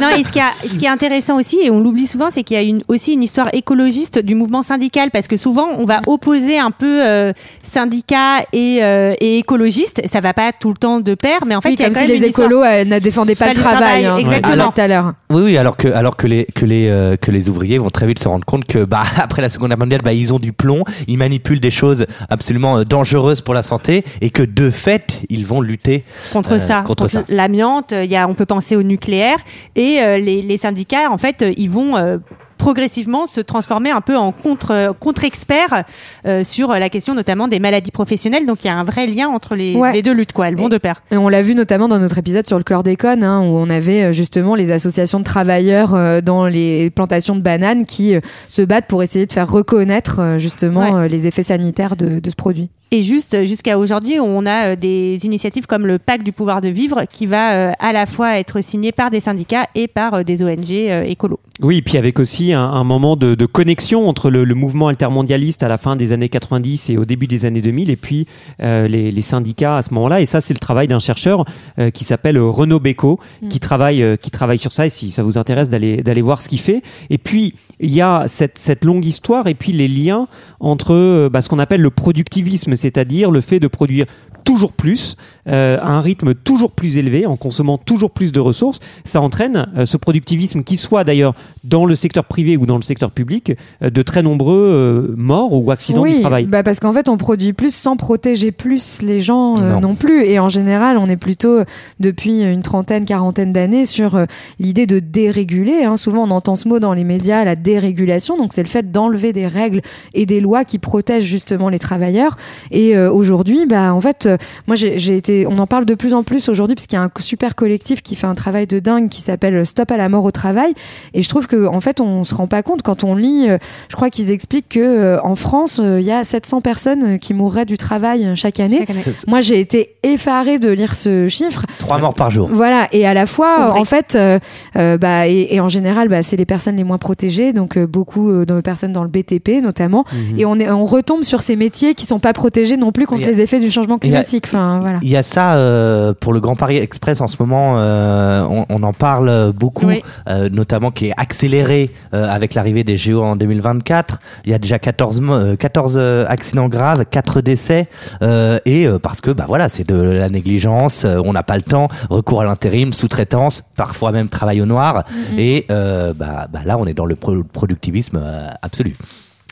Non, 0.01 0.09
et 0.09 0.23
ce 0.23 0.31
qui, 0.31 0.39
a- 0.39 0.51
ce 0.69 0.77
qui 0.77 0.85
est 0.85 0.89
intéressant 0.89 1.37
aussi, 1.37 1.59
et 1.63 1.69
on 1.71 1.79
l'oublie 1.79 2.07
souvent, 2.07 2.29
c'est 2.29 2.43
qu'il 2.43 2.55
y 2.55 2.59
a 2.59 2.63
une, 2.63 2.79
aussi 2.87 3.13
une 3.13 3.23
histoire 3.23 3.47
écologiste 3.53 4.19
du 4.19 4.35
mouvement 4.35 4.63
syndical, 4.63 5.11
parce 5.11 5.27
que 5.27 5.37
souvent, 5.37 5.67
on 5.77 5.85
va 5.85 6.01
opposer 6.07 6.30
opposé 6.31 6.57
un 6.59 6.71
peu 6.71 7.05
euh, 7.05 7.33
syndicats 7.61 8.43
et, 8.53 8.79
euh, 8.81 9.13
et 9.19 9.39
écologistes. 9.39 10.01
Ça 10.05 10.19
va 10.21 10.33
pas 10.33 10.51
tout 10.53 10.69
le 10.69 10.77
temps 10.77 10.99
de 10.99 11.13
pair, 11.13 11.39
mais 11.45 11.55
en 11.55 11.61
fait, 11.61 11.69
Oui, 11.69 11.75
il 11.77 11.79
y 11.79 11.83
a 11.83 11.85
comme 11.87 11.93
quand 11.93 12.01
si 12.01 12.07
même 12.07 12.21
les 12.21 12.27
écolos 12.27 12.63
euh, 12.63 12.85
ne 12.85 12.99
défendaient 12.99 13.35
pas 13.35 13.45
Pas 13.45 13.53
le 13.53 13.59
travail, 13.59 14.03
travail, 14.03 14.05
hein, 14.05 14.17
exactement. 14.17 14.71
tout 14.71 14.81
à 14.81 14.87
l'heure. 14.87 15.13
Oui, 15.29 15.41
oui, 15.43 15.57
alors 15.57 15.75
que, 15.77 15.87
alors 15.89 16.15
que 16.15 16.27
les, 16.27 16.45
que 16.55 16.65
les, 16.65 16.87
euh, 16.87 17.17
que 17.17 17.31
les 17.31 17.49
ouvriers 17.49 17.77
vont 17.77 17.89
très 17.89 18.07
vite 18.07 18.19
se 18.19 18.27
rendre 18.27 18.45
compte 18.45 18.65
que, 18.65 18.85
bah, 18.85 19.03
après 19.21 19.41
la 19.41 19.49
Seconde 19.49 19.69
Guerre 19.69 19.77
mondiale, 19.77 20.01
bah, 20.03 20.13
ils 20.13 20.33
ont 20.33 20.39
du 20.39 20.53
plomb, 20.53 20.83
ils 21.07 21.17
manipulent 21.17 21.59
des 21.59 21.71
choses 21.71 22.05
absolument 22.29 22.77
euh, 22.77 22.83
dangereuses 22.83 23.41
pour 23.41 23.53
la 23.53 23.63
santé 23.63 24.03
et 24.21 24.29
que 24.29 24.43
de 24.43 24.69
fait, 24.69 25.21
ils 25.29 25.45
vont 25.45 25.61
lutter 25.61 26.03
contre 26.31 26.53
euh, 26.53 26.59
ça, 26.59 26.83
contre 26.85 27.07
ça. 27.09 27.23
l'amiante. 27.27 27.93
Il 27.93 28.11
y 28.11 28.15
a, 28.15 28.27
on 28.27 28.33
peut 28.33 28.45
penser 28.45 28.75
au 28.75 28.83
nucléaire 28.83 29.37
et 29.75 29.99
euh, 30.01 30.17
les, 30.17 30.41
les 30.41 30.57
syndicats, 30.57 31.11
en 31.11 31.17
fait, 31.17 31.43
ils 31.57 31.69
vont 31.69 31.97
euh, 31.97 32.17
progressivement 32.61 33.25
se 33.25 33.41
transformer 33.41 33.89
un 33.89 34.01
peu 34.01 34.15
en 34.15 34.31
contre 34.31 34.93
contre 34.99 35.23
experts 35.25 35.83
euh, 36.27 36.43
sur 36.43 36.69
la 36.73 36.89
question 36.89 37.15
notamment 37.15 37.47
des 37.47 37.59
maladies 37.59 37.89
professionnelles. 37.89 38.45
Donc 38.45 38.63
il 38.63 38.67
y 38.67 38.69
a 38.69 38.75
un 38.75 38.83
vrai 38.83 39.07
lien 39.07 39.27
entre 39.29 39.55
les, 39.55 39.75
Ouais. 39.75 39.91
les 39.93 40.03
deux 40.03 40.13
luttes, 40.13 40.31
quoi. 40.31 40.47
Elles 40.47 40.55
vont 40.55 40.69
de 40.69 40.77
pair. 40.77 41.01
Et 41.09 41.17
on 41.17 41.27
l'a 41.27 41.41
vu 41.41 41.55
notamment 41.55 41.87
dans 41.87 41.97
notre 41.97 42.19
épisode 42.19 42.45
sur 42.45 42.57
le 42.59 42.63
chlordécone, 42.63 43.23
hein, 43.23 43.39
où 43.41 43.57
on 43.57 43.69
avait 43.69 44.03
euh, 44.03 44.11
justement 44.11 44.53
les 44.53 44.71
associations 44.71 45.19
de 45.19 45.23
travailleurs 45.23 45.95
euh, 45.95 46.21
dans 46.21 46.45
les 46.45 46.91
plantations 46.91 47.35
de 47.35 47.41
bananes 47.41 47.85
qui 47.87 48.13
euh, 48.13 48.19
se 48.47 48.61
battent 48.61 48.87
pour 48.87 49.01
essayer 49.01 49.25
de 49.25 49.33
faire 49.33 49.49
reconnaître 49.49 50.19
euh, 50.19 50.37
justement 50.37 50.81
Ouais. 50.81 51.05
euh, 51.05 51.07
les 51.07 51.25
effets 51.27 51.41
sanitaires 51.43 51.95
de, 51.95 52.19
de 52.19 52.29
ce 52.29 52.35
produit. 52.35 52.69
Et 52.93 53.01
juste 53.03 53.35
euh, 53.35 53.45
jusqu'à 53.45 53.79
aujourd'hui, 53.79 54.19
on 54.19 54.45
a 54.45 54.71
euh, 54.71 54.75
des 54.75 55.25
initiatives 55.25 55.65
comme 55.65 55.87
le 55.87 55.97
pacte 55.97 56.25
du 56.25 56.33
pouvoir 56.33 56.59
de 56.59 56.67
vivre 56.67 57.05
qui 57.09 57.25
va 57.25 57.53
euh, 57.53 57.71
à 57.79 57.93
la 57.93 58.05
fois 58.05 58.37
être 58.37 58.59
signé 58.59 58.91
par 58.91 59.09
des 59.09 59.21
syndicats 59.21 59.67
et 59.75 59.87
par 59.87 60.25
des 60.25 60.43
ONG 60.43 60.71
écolos. 61.05 61.39
Oui, 61.61 61.77
et 61.77 61.81
puis 61.83 61.99
avec 61.99 62.19
aussi 62.19 62.53
un, 62.53 62.63
un 62.63 62.83
moment 62.83 63.15
de, 63.15 63.35
de 63.35 63.45
connexion 63.45 64.09
entre 64.09 64.31
le, 64.31 64.45
le 64.45 64.55
mouvement 64.55 64.87
altermondialiste 64.87 65.61
à 65.61 65.67
la 65.67 65.77
fin 65.77 65.95
des 65.95 66.11
années 66.11 66.27
90 66.27 66.89
et 66.89 66.97
au 66.97 67.05
début 67.05 67.27
des 67.27 67.45
années 67.45 67.61
2000, 67.61 67.91
et 67.91 67.95
puis 67.95 68.25
euh, 68.63 68.87
les, 68.87 69.11
les 69.11 69.21
syndicats 69.21 69.77
à 69.77 69.83
ce 69.83 69.93
moment-là. 69.93 70.21
Et 70.21 70.25
ça, 70.25 70.41
c'est 70.41 70.55
le 70.55 70.59
travail 70.59 70.87
d'un 70.87 70.97
chercheur 70.97 71.45
euh, 71.77 71.91
qui 71.91 72.03
s'appelle 72.03 72.39
Renaud 72.39 72.79
Beco, 72.79 73.19
qui 73.51 73.59
travaille 73.59 74.01
euh, 74.01 74.15
qui 74.15 74.31
travaille 74.31 74.57
sur 74.57 74.71
ça. 74.71 74.87
Et 74.87 74.89
si 74.89 75.11
ça 75.11 75.21
vous 75.21 75.37
intéresse 75.37 75.69
d'aller 75.69 75.97
d'aller 75.97 76.23
voir 76.23 76.41
ce 76.41 76.49
qu'il 76.49 76.59
fait. 76.59 76.81
Et 77.11 77.19
puis 77.19 77.53
il 77.79 77.93
y 77.93 78.01
a 78.01 78.23
cette, 78.27 78.57
cette 78.57 78.83
longue 78.83 79.05
histoire 79.05 79.47
et 79.47 79.53
puis 79.53 79.71
les 79.71 79.87
liens 79.87 80.27
entre 80.59 81.29
bah, 81.29 81.41
ce 81.41 81.49
qu'on 81.49 81.59
appelle 81.59 81.81
le 81.81 81.89
productivisme, 81.89 82.75
c'est-à-dire 82.81 83.31
le 83.31 83.41
fait 83.41 83.59
de 83.59 83.67
produire 83.67 84.05
toujours 84.43 84.73
plus, 84.73 85.15
euh, 85.47 85.77
à 85.81 85.87
un 85.87 86.01
rythme 86.01 86.33
toujours 86.33 86.71
plus 86.71 86.97
élevé, 86.97 87.25
en 87.25 87.35
consommant 87.35 87.77
toujours 87.77 88.11
plus 88.11 88.31
de 88.31 88.39
ressources, 88.39 88.79
ça 89.05 89.21
entraîne 89.21 89.67
euh, 89.77 89.85
ce 89.85 89.97
productivisme 89.97 90.63
qui 90.63 90.77
soit 90.77 91.03
d'ailleurs 91.03 91.33
dans 91.63 91.85
le 91.85 91.95
secteur 91.95 92.25
privé 92.25 92.57
ou 92.57 92.65
dans 92.65 92.75
le 92.77 92.81
secteur 92.83 93.11
public, 93.11 93.53
euh, 93.81 93.89
de 93.89 94.01
très 94.01 94.23
nombreux 94.23 95.13
morts 95.17 95.53
ou 95.53 95.71
accidents 95.71 96.01
oui, 96.03 96.15
du 96.15 96.21
travail. 96.21 96.45
bah 96.45 96.63
parce 96.63 96.79
qu'en 96.79 96.93
fait, 96.93 97.09
on 97.09 97.17
produit 97.17 97.53
plus 97.53 97.73
sans 97.73 97.95
protéger 97.97 98.51
plus 98.51 99.01
les 99.01 99.19
gens 99.19 99.55
Non. 99.55 99.81
non. 99.81 99.95
plus. 99.95 100.23
Et 100.25 100.39
en 100.39 100.49
général, 100.49 100.97
on 100.97 101.07
est 101.09 101.17
plutôt 101.17 101.59
depuis 101.99 102.41
une 102.41 102.61
trentaine, 102.61 103.05
quarantaine 103.05 103.53
d'années 103.53 103.85
sur 103.85 104.19
l'idée 104.59 104.85
de 104.87 104.99
déréguler. 104.99 105.83
hein. 105.83 105.97
Souvent, 105.97 106.23
on 106.23 106.31
entend 106.31 106.55
ce 106.55 106.67
mot 106.67 106.79
dans 106.79 106.93
les 106.93 107.03
médias, 107.03 107.43
la 107.43 107.55
dérégulation. 107.55 108.37
Donc, 108.37 108.53
c'est 108.53 108.63
le 108.63 108.69
fait 108.69 108.91
d'enlever 108.91 109.33
des 109.33 109.47
règles 109.47 109.81
et 110.13 110.25
des 110.25 110.39
lois 110.41 110.65
qui 110.65 110.79
protègent 110.79 111.25
justement 111.25 111.69
les 111.69 111.79
travailleurs. 111.79 112.37
Et 112.71 112.97
aujourd'hui, 112.97 113.65
bah 113.65 113.93
en 113.93 114.01
fait, 114.01 114.27
moi, 114.67 114.75
j'ai 114.75 115.15
été. 115.15 115.45
On 115.47 115.57
en 115.59 115.67
parle 115.67 115.85
de 115.85 115.93
plus 115.95 116.13
en 116.13 116.23
plus 116.23 116.49
aujourd'hui 116.49 116.75
parce 116.75 116.87
qu'il 116.87 116.97
y 116.97 116.99
a 116.99 117.03
un 117.03 117.11
super 117.19 117.55
collectif 117.55 118.01
qui 118.01 118.15
fait 118.15 118.27
un 118.27 118.35
travail 118.35 118.67
de 118.67 118.79
dingue 118.79 119.09
qui 119.09 119.21
s'appelle 119.21 119.65
Stop 119.65 119.91
à 119.91 119.97
la 119.97 120.09
mort 120.09 120.23
au 120.25 120.31
travail. 120.31 120.73
Et 121.13 121.21
je 121.21 121.29
trouve 121.29 121.47
que 121.47 121.65
en 121.67 121.79
fait, 121.81 122.01
on 122.01 122.23
se 122.23 122.33
rend 122.35 122.47
pas 122.47 122.63
compte 122.63 122.81
quand 122.81 123.03
on 123.03 123.15
lit. 123.15 123.45
euh, 123.49 123.57
je 123.89 123.95
crois 123.95 124.09
qu'ils 124.09 124.31
expliquent 124.31 124.69
que 124.69 124.79
euh, 124.79 125.21
en 125.23 125.35
France, 125.35 125.79
euh, 125.83 125.99
il 125.99 126.05
y 126.05 126.11
a 126.11 126.23
700 126.23 126.61
personnes 126.61 127.19
qui 127.19 127.33
mourraient 127.33 127.65
du 127.65 127.77
travail 127.77 128.31
chaque 128.35 128.59
année. 128.59 128.85
Chaque 128.87 129.27
Moi, 129.27 129.41
j'ai 129.41 129.59
été 129.59 129.95
effarée 130.03 130.59
de 130.59 130.69
lire 130.69 130.95
ce 130.95 131.27
chiffre. 131.27 131.65
Trois 131.79 131.97
morts 131.99 132.13
par 132.15 132.31
jour. 132.31 132.49
Voilà, 132.51 132.87
et 132.91 133.05
à 133.05 133.13
la 133.13 133.25
fois, 133.25 133.67
Ouvrez. 133.69 133.79
en 133.79 133.85
fait, 133.85 134.15
euh, 134.15 134.39
euh, 134.75 134.97
bah, 134.97 135.27
et, 135.27 135.47
et 135.55 135.59
en 135.59 135.69
général, 135.69 136.09
bah, 136.09 136.21
c'est 136.21 136.37
les 136.37 136.45
personnes 136.45 136.75
les 136.77 136.83
moins 136.83 136.97
protégées, 136.97 137.53
donc 137.53 137.77
euh, 137.77 137.85
beaucoup 137.87 138.29
euh, 138.29 138.45
de 138.45 138.61
personnes 138.61 138.93
dans 138.93 139.03
le 139.03 139.09
BTP 139.09 139.61
notamment, 139.61 140.05
Mhm. 140.11 140.39
et 140.39 140.45
on, 140.45 140.59
est, 140.59 140.69
on 140.69 140.85
retombe 140.85 141.23
sur 141.23 141.41
ces 141.41 141.55
métiers 141.55 141.93
qui 141.93 142.05
sont 142.05 142.19
pas 142.19 142.33
protégés 142.33 142.77
non 142.77 142.91
plus 142.91 143.05
contre 143.05 143.23
a- 143.23 143.27
les 143.27 143.41
effets 143.41 143.59
du 143.59 143.71
changement 143.71 143.97
il 144.03 144.11
Enfin, 144.45 144.79
voilà. 144.79 144.99
Il 145.01 145.09
y 145.09 145.17
a 145.17 145.23
ça 145.23 145.55
euh, 145.55 146.13
pour 146.19 146.33
le 146.33 146.39
Grand 146.39 146.55
Paris 146.55 146.77
Express 146.77 147.21
en 147.21 147.27
ce 147.27 147.37
moment. 147.39 147.75
euh, 147.77 148.43
on, 148.49 148.65
on 148.69 148.83
en 148.83 148.93
parle 148.93 149.51
beaucoup, 149.53 149.87
Oui. 149.87 150.01
euh, 150.27 150.49
notamment 150.49 150.91
qui 150.91 151.07
est 151.07 151.13
accéléré 151.17 151.91
euh, 152.13 152.27
avec 152.29 152.53
l'arrivée 152.53 152.83
des 152.83 152.97
JO 152.97 153.21
en 153.23 153.35
2024. 153.35 154.19
Il 154.45 154.51
y 154.51 154.53
a 154.53 154.59
déjà 154.59 154.79
14, 154.79 155.21
mo- 155.21 155.33
euh, 155.33 155.55
14 155.55 155.95
euh, 155.97 156.25
accidents 156.27 156.67
graves, 156.69 157.05
4 157.09 157.41
décès, 157.41 157.87
euh, 158.21 158.59
et 158.65 158.87
euh, 158.87 158.99
parce 158.99 159.21
que 159.21 159.31
bah 159.31 159.45
voilà, 159.47 159.69
c'est 159.69 159.87
de 159.87 159.95
la 159.95 160.29
négligence. 160.29 161.05
euh, 161.05 161.19
on 161.25 161.33
n'a 161.33 161.43
pas 161.43 161.55
le 161.55 161.61
temps, 161.63 161.87
recours 162.09 162.41
à 162.41 162.45
l'intérim, 162.45 162.93
sous-traitance, 162.93 163.63
parfois 163.75 164.11
même 164.11 164.29
travail 164.29 164.61
au 164.61 164.65
noir. 164.65 165.03
Et 165.37 165.65
euh, 165.71 166.13
bah, 166.13 166.47
bah 166.51 166.59
là, 166.65 166.77
on 166.77 166.85
est 166.85 166.93
dans 166.93 167.05
le 167.05 167.15
pro- 167.15 167.43
productivisme 167.43 168.19
absolu. 168.61 168.95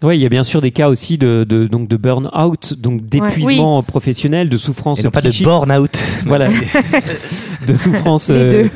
Oui, 0.01 0.17
il 0.17 0.21
y 0.21 0.25
a 0.25 0.29
bien 0.29 0.45
sûr 0.45 0.61
des 0.61 0.71
cas 0.71 0.87
aussi 0.87 1.17
de, 1.17 1.45
de, 1.47 1.67
donc 1.67 1.89
de 1.89 1.97
burn-out, 1.97 2.73
donc 2.77 3.05
d'épuisement 3.07 3.83
professionnel, 3.83 4.47
de 4.47 4.57
souffrance 4.57 4.99
Et 4.99 5.03
non 5.03 5.11
pas 5.11 5.21
de 5.21 5.43
burn-out. 5.43 5.97
voilà, 6.25 6.47
de 7.69 7.77
souffrance 7.77 8.29
euh, 8.31 8.67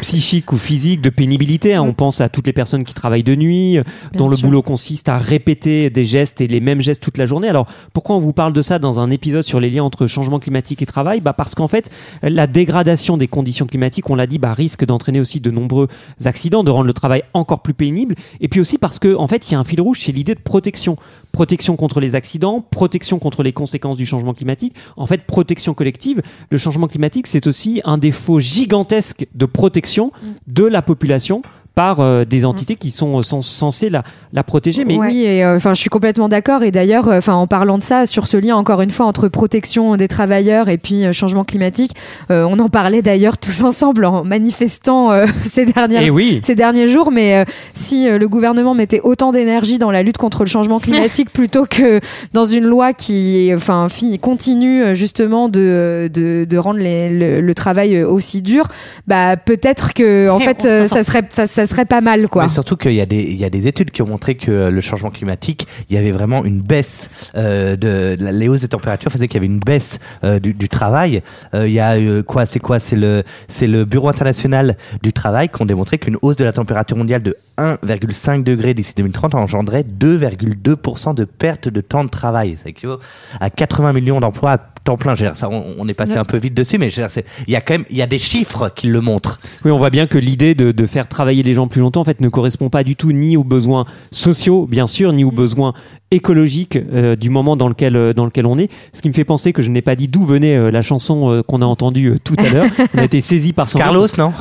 psychique 0.00 0.52
ou 0.52 0.56
physique, 0.56 1.00
de 1.00 1.10
pénibilité. 1.10 1.74
hein. 1.74 1.82
On 1.82 1.92
pense 1.92 2.20
à 2.20 2.28
toutes 2.28 2.46
les 2.46 2.52
personnes 2.52 2.84
qui 2.84 2.94
travaillent 2.94 3.22
de 3.22 3.34
nuit, 3.34 3.78
dont 4.14 4.28
le 4.28 4.36
boulot 4.36 4.62
consiste 4.62 5.08
à 5.08 5.18
répéter 5.18 5.90
des 5.90 6.04
gestes 6.04 6.40
et 6.40 6.46
les 6.46 6.60
mêmes 6.60 6.80
gestes 6.80 7.02
toute 7.02 7.18
la 7.18 7.26
journée. 7.26 7.48
Alors 7.48 7.66
pourquoi 7.92 8.16
on 8.16 8.18
vous 8.18 8.32
parle 8.32 8.52
de 8.52 8.62
ça 8.62 8.78
dans 8.78 9.00
un 9.00 9.10
épisode 9.10 9.44
sur 9.44 9.60
les 9.60 9.70
liens 9.70 9.84
entre 9.84 10.06
changement 10.06 10.38
climatique 10.38 10.82
et 10.82 10.86
travail? 10.86 11.20
Bah 11.20 11.32
Parce 11.32 11.54
qu'en 11.54 11.68
fait, 11.68 11.90
la 12.22 12.46
dégradation 12.46 13.16
des 13.16 13.28
conditions 13.28 13.66
climatiques, 13.66 14.08
on 14.10 14.14
l'a 14.14 14.26
dit, 14.26 14.38
bah, 14.38 14.54
risque 14.54 14.84
d'entraîner 14.84 15.20
aussi 15.20 15.40
de 15.40 15.50
nombreux 15.50 15.88
accidents, 16.24 16.64
de 16.64 16.70
rendre 16.70 16.86
le 16.86 16.92
travail 16.92 17.22
encore 17.34 17.62
plus 17.62 17.74
pénible. 17.74 18.14
Et 18.40 18.48
puis 18.48 18.60
aussi 18.60 18.78
parce 18.78 18.98
qu'en 18.98 19.20
en 19.20 19.26
fait, 19.26 19.48
il 19.48 19.52
y 19.52 19.54
a 19.56 19.58
un 19.58 19.64
fil 19.64 19.80
rouge, 19.80 20.00
c'est 20.00 20.12
l'idée 20.12 20.34
de 20.34 20.40
protection. 20.40 20.96
Protection 21.36 21.76
contre 21.76 22.00
les 22.00 22.14
accidents, 22.14 22.62
protection 22.62 23.18
contre 23.18 23.42
les 23.42 23.52
conséquences 23.52 23.98
du 23.98 24.06
changement 24.06 24.32
climatique. 24.32 24.74
En 24.96 25.04
fait, 25.04 25.26
protection 25.26 25.74
collective. 25.74 26.22
Le 26.48 26.56
changement 26.56 26.88
climatique, 26.88 27.26
c'est 27.26 27.46
aussi 27.46 27.82
un 27.84 27.98
défaut 27.98 28.40
gigantesque 28.40 29.26
de 29.34 29.44
protection 29.44 30.12
de 30.46 30.64
la 30.64 30.80
population 30.80 31.42
par 31.76 32.00
euh, 32.00 32.24
des 32.24 32.46
entités 32.46 32.74
qui 32.74 32.90
sont, 32.90 33.18
euh, 33.18 33.22
sont 33.22 33.42
censées 33.42 33.90
la, 33.90 34.02
la 34.32 34.42
protéger. 34.42 34.86
Mais 34.86 34.96
Oui, 34.98 35.24
et 35.24 35.44
euh, 35.44 35.56
enfin, 35.56 35.74
je 35.74 35.80
suis 35.80 35.90
complètement 35.90 36.28
d'accord. 36.28 36.62
Et 36.62 36.70
d'ailleurs, 36.70 37.06
euh, 37.08 37.18
enfin, 37.18 37.34
en 37.34 37.46
parlant 37.46 37.76
de 37.76 37.82
ça, 37.82 38.06
sur 38.06 38.26
ce 38.26 38.38
lien 38.38 38.56
encore 38.56 38.80
une 38.80 38.90
fois 38.90 39.04
entre 39.04 39.28
protection 39.28 39.94
des 39.96 40.08
travailleurs 40.08 40.70
et 40.70 40.78
puis 40.78 41.04
euh, 41.04 41.12
changement 41.12 41.44
climatique, 41.44 41.92
euh, 42.30 42.46
on 42.48 42.58
en 42.60 42.70
parlait 42.70 43.02
d'ailleurs 43.02 43.36
tous 43.36 43.62
ensemble 43.62 44.06
en 44.06 44.24
manifestant 44.24 45.12
euh, 45.12 45.26
ces 45.44 45.66
dernières 45.66 46.00
et 46.00 46.08
oui, 46.08 46.40
ces 46.42 46.54
derniers 46.54 46.88
jours, 46.88 47.10
mais 47.12 47.34
euh, 47.36 47.44
si 47.74 48.08
euh, 48.08 48.16
le 48.16 48.26
gouvernement 48.26 48.72
mettait 48.72 49.02
autant 49.04 49.30
d'énergie 49.30 49.76
dans 49.76 49.90
la 49.90 50.02
lutte 50.02 50.16
contre 50.16 50.44
le 50.44 50.48
changement 50.48 50.78
climatique 50.80 51.30
plutôt 51.30 51.66
que 51.66 52.00
dans 52.32 52.46
une 52.46 52.64
loi 52.64 52.94
qui, 52.94 53.52
enfin, 53.54 53.88
fi- 53.90 54.18
continue 54.18 54.82
euh, 54.82 54.94
justement 54.94 55.50
de, 55.50 56.10
de, 56.10 56.46
de 56.48 56.56
rendre 56.58 56.78
les- 56.80 57.10
le, 57.10 57.42
le 57.42 57.54
travail 57.54 57.96
euh, 57.96 58.08
aussi 58.08 58.40
dur, 58.40 58.66
bah 59.06 59.36
peut-être 59.36 59.92
que 59.92 60.30
en 60.30 60.38
fait 60.46 60.64
euh, 60.64 60.86
ça 60.86 61.04
serait 61.04 61.22
ça, 61.46 61.65
ça 61.66 61.74
serait 61.74 61.84
pas 61.84 62.00
mal 62.00 62.28
quoi. 62.28 62.44
Mais 62.44 62.48
surtout 62.48 62.76
qu'il 62.76 62.94
y 62.94 63.00
a 63.00 63.06
des 63.06 63.22
il 63.22 63.36
y 63.36 63.44
a 63.44 63.50
des 63.50 63.66
études 63.66 63.90
qui 63.90 64.02
ont 64.02 64.06
montré 64.06 64.34
que 64.36 64.68
le 64.68 64.80
changement 64.80 65.10
climatique, 65.10 65.66
il 65.90 65.94
y 65.96 65.98
avait 65.98 66.12
vraiment 66.12 66.44
une 66.44 66.60
baisse 66.62 67.10
euh, 67.36 67.76
de 67.76 68.16
la- 68.22 68.32
les 68.32 68.48
hausses 68.48 68.60
des 68.60 68.68
températures 68.68 69.10
faisaient 69.10 69.28
qu'il 69.28 69.36
y 69.36 69.44
avait 69.44 69.52
une 69.52 69.60
baisse 69.60 69.98
euh, 70.24 70.38
du, 70.38 70.54
du 70.54 70.68
travail. 70.68 71.22
Euh, 71.54 71.66
il 71.68 71.72
y 71.74 71.80
a 71.80 71.96
euh, 71.96 72.22
quoi 72.22 72.46
C'est 72.46 72.60
quoi 72.60 72.78
C'est 72.78 72.96
le 72.96 73.22
c'est 73.48 73.66
le 73.66 73.84
Bureau 73.84 74.08
international 74.08 74.76
du 75.02 75.12
travail 75.12 75.48
qui 75.48 75.60
ont 75.62 75.66
démontré 75.66 75.98
qu'une 75.98 76.16
hausse 76.22 76.36
de 76.36 76.44
la 76.44 76.52
température 76.52 76.96
mondiale 76.96 77.22
de 77.22 77.36
1,5 77.58 78.42
degré 78.44 78.74
d'ici 78.74 78.92
2030 78.96 79.34
engendrait 79.34 79.82
2,2% 79.84 81.14
de 81.14 81.24
perte 81.24 81.68
de 81.68 81.80
temps 81.80 82.04
de 82.04 82.10
travail. 82.10 82.56
Ça 82.62 82.68
équivaut 82.68 82.98
à 83.40 83.50
80 83.50 83.92
millions 83.92 84.20
d'emplois 84.20 84.52
à 84.52 84.58
temps 84.58 84.96
plein. 84.96 85.14
Dire, 85.14 85.36
ça, 85.36 85.48
on, 85.50 85.74
on 85.78 85.88
est 85.88 85.94
passé 85.94 86.16
un 86.16 86.24
peu 86.24 86.36
vite 86.36 86.54
dessus, 86.54 86.78
mais 86.78 86.88
il 86.88 87.52
y 87.52 87.56
a 87.56 87.60
quand 87.60 87.74
même 87.74 87.84
il 87.90 87.96
y 87.96 88.02
a 88.02 88.06
des 88.06 88.18
chiffres 88.18 88.70
qui 88.74 88.86
le 88.88 89.00
montrent. 89.00 89.40
Oui, 89.64 89.70
on 89.70 89.78
voit 89.78 89.90
bien 89.90 90.06
que 90.06 90.18
l'idée 90.18 90.54
de, 90.54 90.72
de 90.72 90.86
faire 90.86 91.08
travailler 91.08 91.42
les 91.42 91.54
gens 91.56 91.66
plus 91.66 91.80
longtemps, 91.80 92.00
en 92.02 92.04
fait, 92.04 92.20
ne 92.20 92.28
correspond 92.28 92.68
pas 92.70 92.84
du 92.84 92.94
tout 92.94 93.10
ni 93.12 93.36
aux 93.36 93.42
besoins 93.44 93.84
sociaux, 94.12 94.66
bien 94.70 94.86
sûr, 94.86 95.12
ni 95.12 95.24
aux 95.24 95.32
besoins 95.32 95.72
écologiques 96.12 96.76
euh, 96.92 97.16
du 97.16 97.30
moment 97.30 97.56
dans 97.56 97.68
lequel 97.68 97.96
euh, 97.96 98.12
dans 98.12 98.24
lequel 98.26 98.46
on 98.46 98.56
est. 98.58 98.70
Ce 98.92 99.02
qui 99.02 99.08
me 99.08 99.12
fait 99.14 99.24
penser 99.24 99.52
que 99.52 99.60
je 99.60 99.70
n'ai 99.70 99.82
pas 99.82 99.96
dit 99.96 100.06
d'où 100.06 100.22
venait 100.22 100.56
euh, 100.56 100.70
la 100.70 100.80
chanson 100.82 101.42
qu'on 101.48 101.62
a 101.62 101.66
entendue 101.66 102.14
tout 102.22 102.36
à 102.38 102.48
l'heure. 102.48 102.66
On 102.94 102.98
a 102.98 103.04
été 103.04 103.20
saisi 103.20 103.52
par 103.52 103.68
son 103.68 103.78
Carlos, 103.78 104.06
non? 104.16 104.32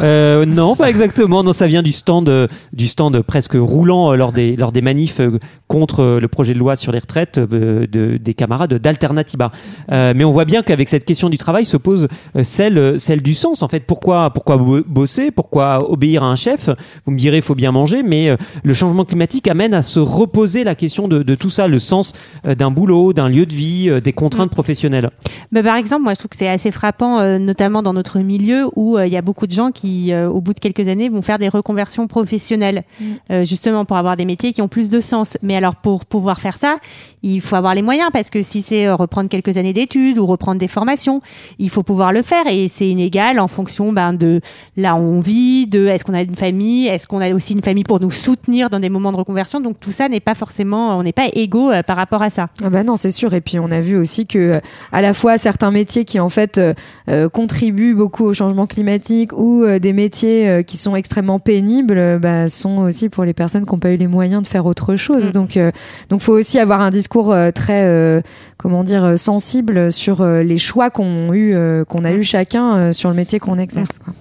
Non, 0.46 0.76
pas 0.76 0.90
exactement. 0.90 1.44
Non, 1.44 1.54
ça 1.54 1.66
vient 1.68 1.82
du 1.82 1.92
stand, 1.92 2.30
du 2.74 2.88
stand 2.88 3.20
presque 3.22 3.56
roulant 3.56 4.14
lors 4.14 4.32
des 4.32 4.56
lors 4.56 4.72
des 4.72 4.82
manifs 4.82 5.20
contre 5.68 6.20
le 6.22 6.28
projet 6.28 6.54
de 6.54 6.60
loi 6.60 6.76
sur 6.76 6.92
les 6.92 7.00
retraites 7.00 7.40
de, 7.40 7.88
des 8.22 8.34
camarades 8.36 8.76
d'Alternativa. 8.76 9.52
Mais 9.92 10.24
on 10.24 10.32
voit 10.32 10.46
bien 10.46 10.62
qu'avec 10.62 10.88
cette 10.90 11.06
question 11.06 11.30
du 11.30 11.38
travail 11.38 11.66
se 11.66 11.78
pose 11.78 12.08
celle 12.44 13.00
celle 13.00 13.22
du 13.22 13.34
sens. 13.34 13.64
En 13.64 13.68
fait, 13.68 13.82
pourquoi 13.86 14.30
pourquoi 14.32 14.58
bo- 14.58 14.82
bosser, 14.88 15.32
pourquoi 15.32 15.90
obéir 15.90 16.22
à 16.24 16.28
un 16.28 16.36
chef? 16.36 16.70
Vous 17.06 17.12
me 17.12 17.18
direz, 17.18 17.38
il 17.38 17.44
faut 17.44 17.56
bien 17.56 17.72
manger, 17.72 18.04
mais 18.04 18.30
euh, 18.30 18.38
le 18.64 18.74
changement 18.74 19.06
climatique 19.06 19.48
amène 19.48 19.74
à 19.74 19.84
se 19.84 20.00
reposer 20.00 20.64
la 20.64 20.76
question 20.76 21.08
de, 21.08 21.22
de 21.24 21.36
tout 21.36 21.50
ça, 21.50 21.68
le 21.68 21.80
sens 21.80 22.14
euh, 22.46 22.56
d'un 22.56 22.72
boulot, 22.72 23.14
d'un 23.14 23.30
lieu 23.30 23.46
de 23.46 23.54
vie, 23.54 23.90
euh, 23.90 24.02
des 24.02 24.14
contraintes 24.14 24.52
professionnelles. 24.52 25.12
Bah, 25.52 25.62
par 25.62 25.76
exemple, 25.76 26.04
moi, 26.04 26.14
je 26.14 26.20
trouve 26.20 26.30
que 26.30 26.36
c'est 26.36 26.48
assez 26.50 26.72
frappant, 26.72 27.20
euh, 27.20 27.38
notamment 27.38 27.84
dans 27.84 27.94
notre 27.94 28.20
milieu 28.20 28.68
où 28.76 28.98
euh, 28.98 29.06
il 29.06 29.14
y 29.14 29.18
a 29.18 29.22
beaucoup 29.22 29.46
de 29.48 29.52
gens 29.52 29.72
qui, 29.72 30.12
euh, 30.12 30.28
au 30.30 30.42
bout 30.42 30.54
de 30.54 30.60
quelques 30.60 30.88
années, 30.88 31.10
vont 31.10 31.22
faire 31.22 31.38
des 31.38 31.50
reconversions 31.50 32.08
professionnelles, 32.08 32.84
euh, 33.32 33.44
justement 33.44 33.86
pour 33.86 33.98
avoir 33.98 34.18
des 34.18 34.26
métiers 34.26 34.54
qui 34.54 34.62
ont 34.62 34.68
plus 34.68 34.90
de 34.90 35.00
sens. 35.00 35.38
Mais 35.44 35.56
alors, 35.56 35.76
pour 35.76 36.06
pouvoir 36.06 36.40
faire 36.40 36.58
ça, 36.58 36.78
il 37.22 37.42
faut 37.42 37.56
avoir 37.56 37.74
les 37.76 37.82
moyens 37.82 38.10
parce 38.14 38.30
que 38.30 38.42
si 38.42 38.62
c'est 38.62 38.88
euh, 38.88 38.96
reprendre 38.96 39.30
quelques 39.30 39.58
années 39.58 39.74
d'études 39.74 40.18
ou 40.18 40.26
reprendre 40.26 40.60
des 40.60 40.68
formations, 40.68 41.22
il 41.60 41.70
faut 41.70 41.84
pouvoir 41.84 42.12
le 42.12 42.22
faire 42.22 42.48
et 42.48 42.68
c'est 42.68 42.88
inégal 42.88 43.40
en 43.40 43.48
fonction 43.48 43.92
ben, 43.92 44.14
de 44.14 44.42
là 44.78 44.96
où 44.96 45.00
on 45.00 45.20
vit, 45.20 45.68
de 45.68 45.88
est-ce 45.88 46.04
qu'on 46.04 46.14
a 46.14 46.22
une 46.22 46.36
famille, 46.36 46.85
est-ce 46.88 47.08
qu'on 47.08 47.22
a 47.22 47.34
aussi 47.34 47.54
une 47.54 47.62
famille 47.62 47.84
pour 47.84 48.00
nous 48.00 48.12
soutenir 48.12 48.70
dans 48.70 48.80
des 48.80 48.90
moments 48.90 49.12
de 49.12 49.18
reconversion? 49.18 49.62
Donc 49.62 49.80
tout 49.80 49.92
ça 49.92 50.10
n'est 50.10 50.20
pas 50.20 50.36
forcément, 50.36 50.98
on 50.98 51.04
n'est 51.04 51.14
pas 51.14 51.28
égaux 51.34 51.72
euh, 51.72 51.84
par 51.84 51.98
rapport 51.98 52.22
à 52.22 52.30
ça. 52.30 52.50
Ah 52.64 52.70
bah 52.70 52.84
non, 52.84 52.96
c'est 52.96 53.12
sûr. 53.12 53.34
Et 53.34 53.42
puis 53.42 53.60
on 53.60 53.72
a 53.72 53.82
vu 53.82 53.98
aussi 53.98 54.26
que 54.28 54.38
euh, 54.38 54.60
à 54.92 55.02
la 55.02 55.14
fois 55.14 55.38
certains 55.38 55.72
métiers 55.72 56.06
qui 56.06 56.20
en 56.20 56.30
fait 56.30 56.60
euh, 56.60 57.30
contribuent 57.30 57.96
beaucoup 57.96 58.26
au 58.26 58.34
changement 58.34 58.68
climatique 58.68 59.32
ou 59.34 59.66
des 59.80 59.94
métiers 59.94 60.64
qui 60.66 60.78
sont 60.78 60.96
extrêmement 60.96 61.40
pénibles, 61.40 62.20
bah, 62.20 62.48
sont 62.48 62.80
aussi 62.80 63.10
pour 63.10 63.24
les 63.24 63.34
personnes 63.34 63.66
qui 63.66 63.72
n'ont 63.72 63.80
pas 63.80 63.92
eu 63.92 63.98
les 63.98 64.08
moyens 64.08 64.44
de 64.44 64.48
faire 64.48 64.66
autre 64.66 64.96
chose. 64.96 65.32
Donc 65.32 65.58
euh, 65.58 65.72
donc 66.10 66.22
faut 66.22 66.34
aussi 66.34 66.60
avoir 66.60 66.82
un 66.82 66.90
discours 66.90 67.36
très 67.54 68.24
comment 68.58 68.84
dire 68.84 69.18
sensible 69.18 69.92
sur 69.92 70.26
les 70.26 70.58
choix 70.58 70.90
qu'on 70.90 71.34
eu 71.34 71.56
qu'on 71.88 72.04
a 72.04 72.12
eu 72.12 72.24
chacun 72.24 72.94
sur 72.94 73.10
le 73.10 73.16
métier 73.16 73.40
qu'on 73.40 73.58
exerce. 73.58 74.00
Quoi. 74.00 74.14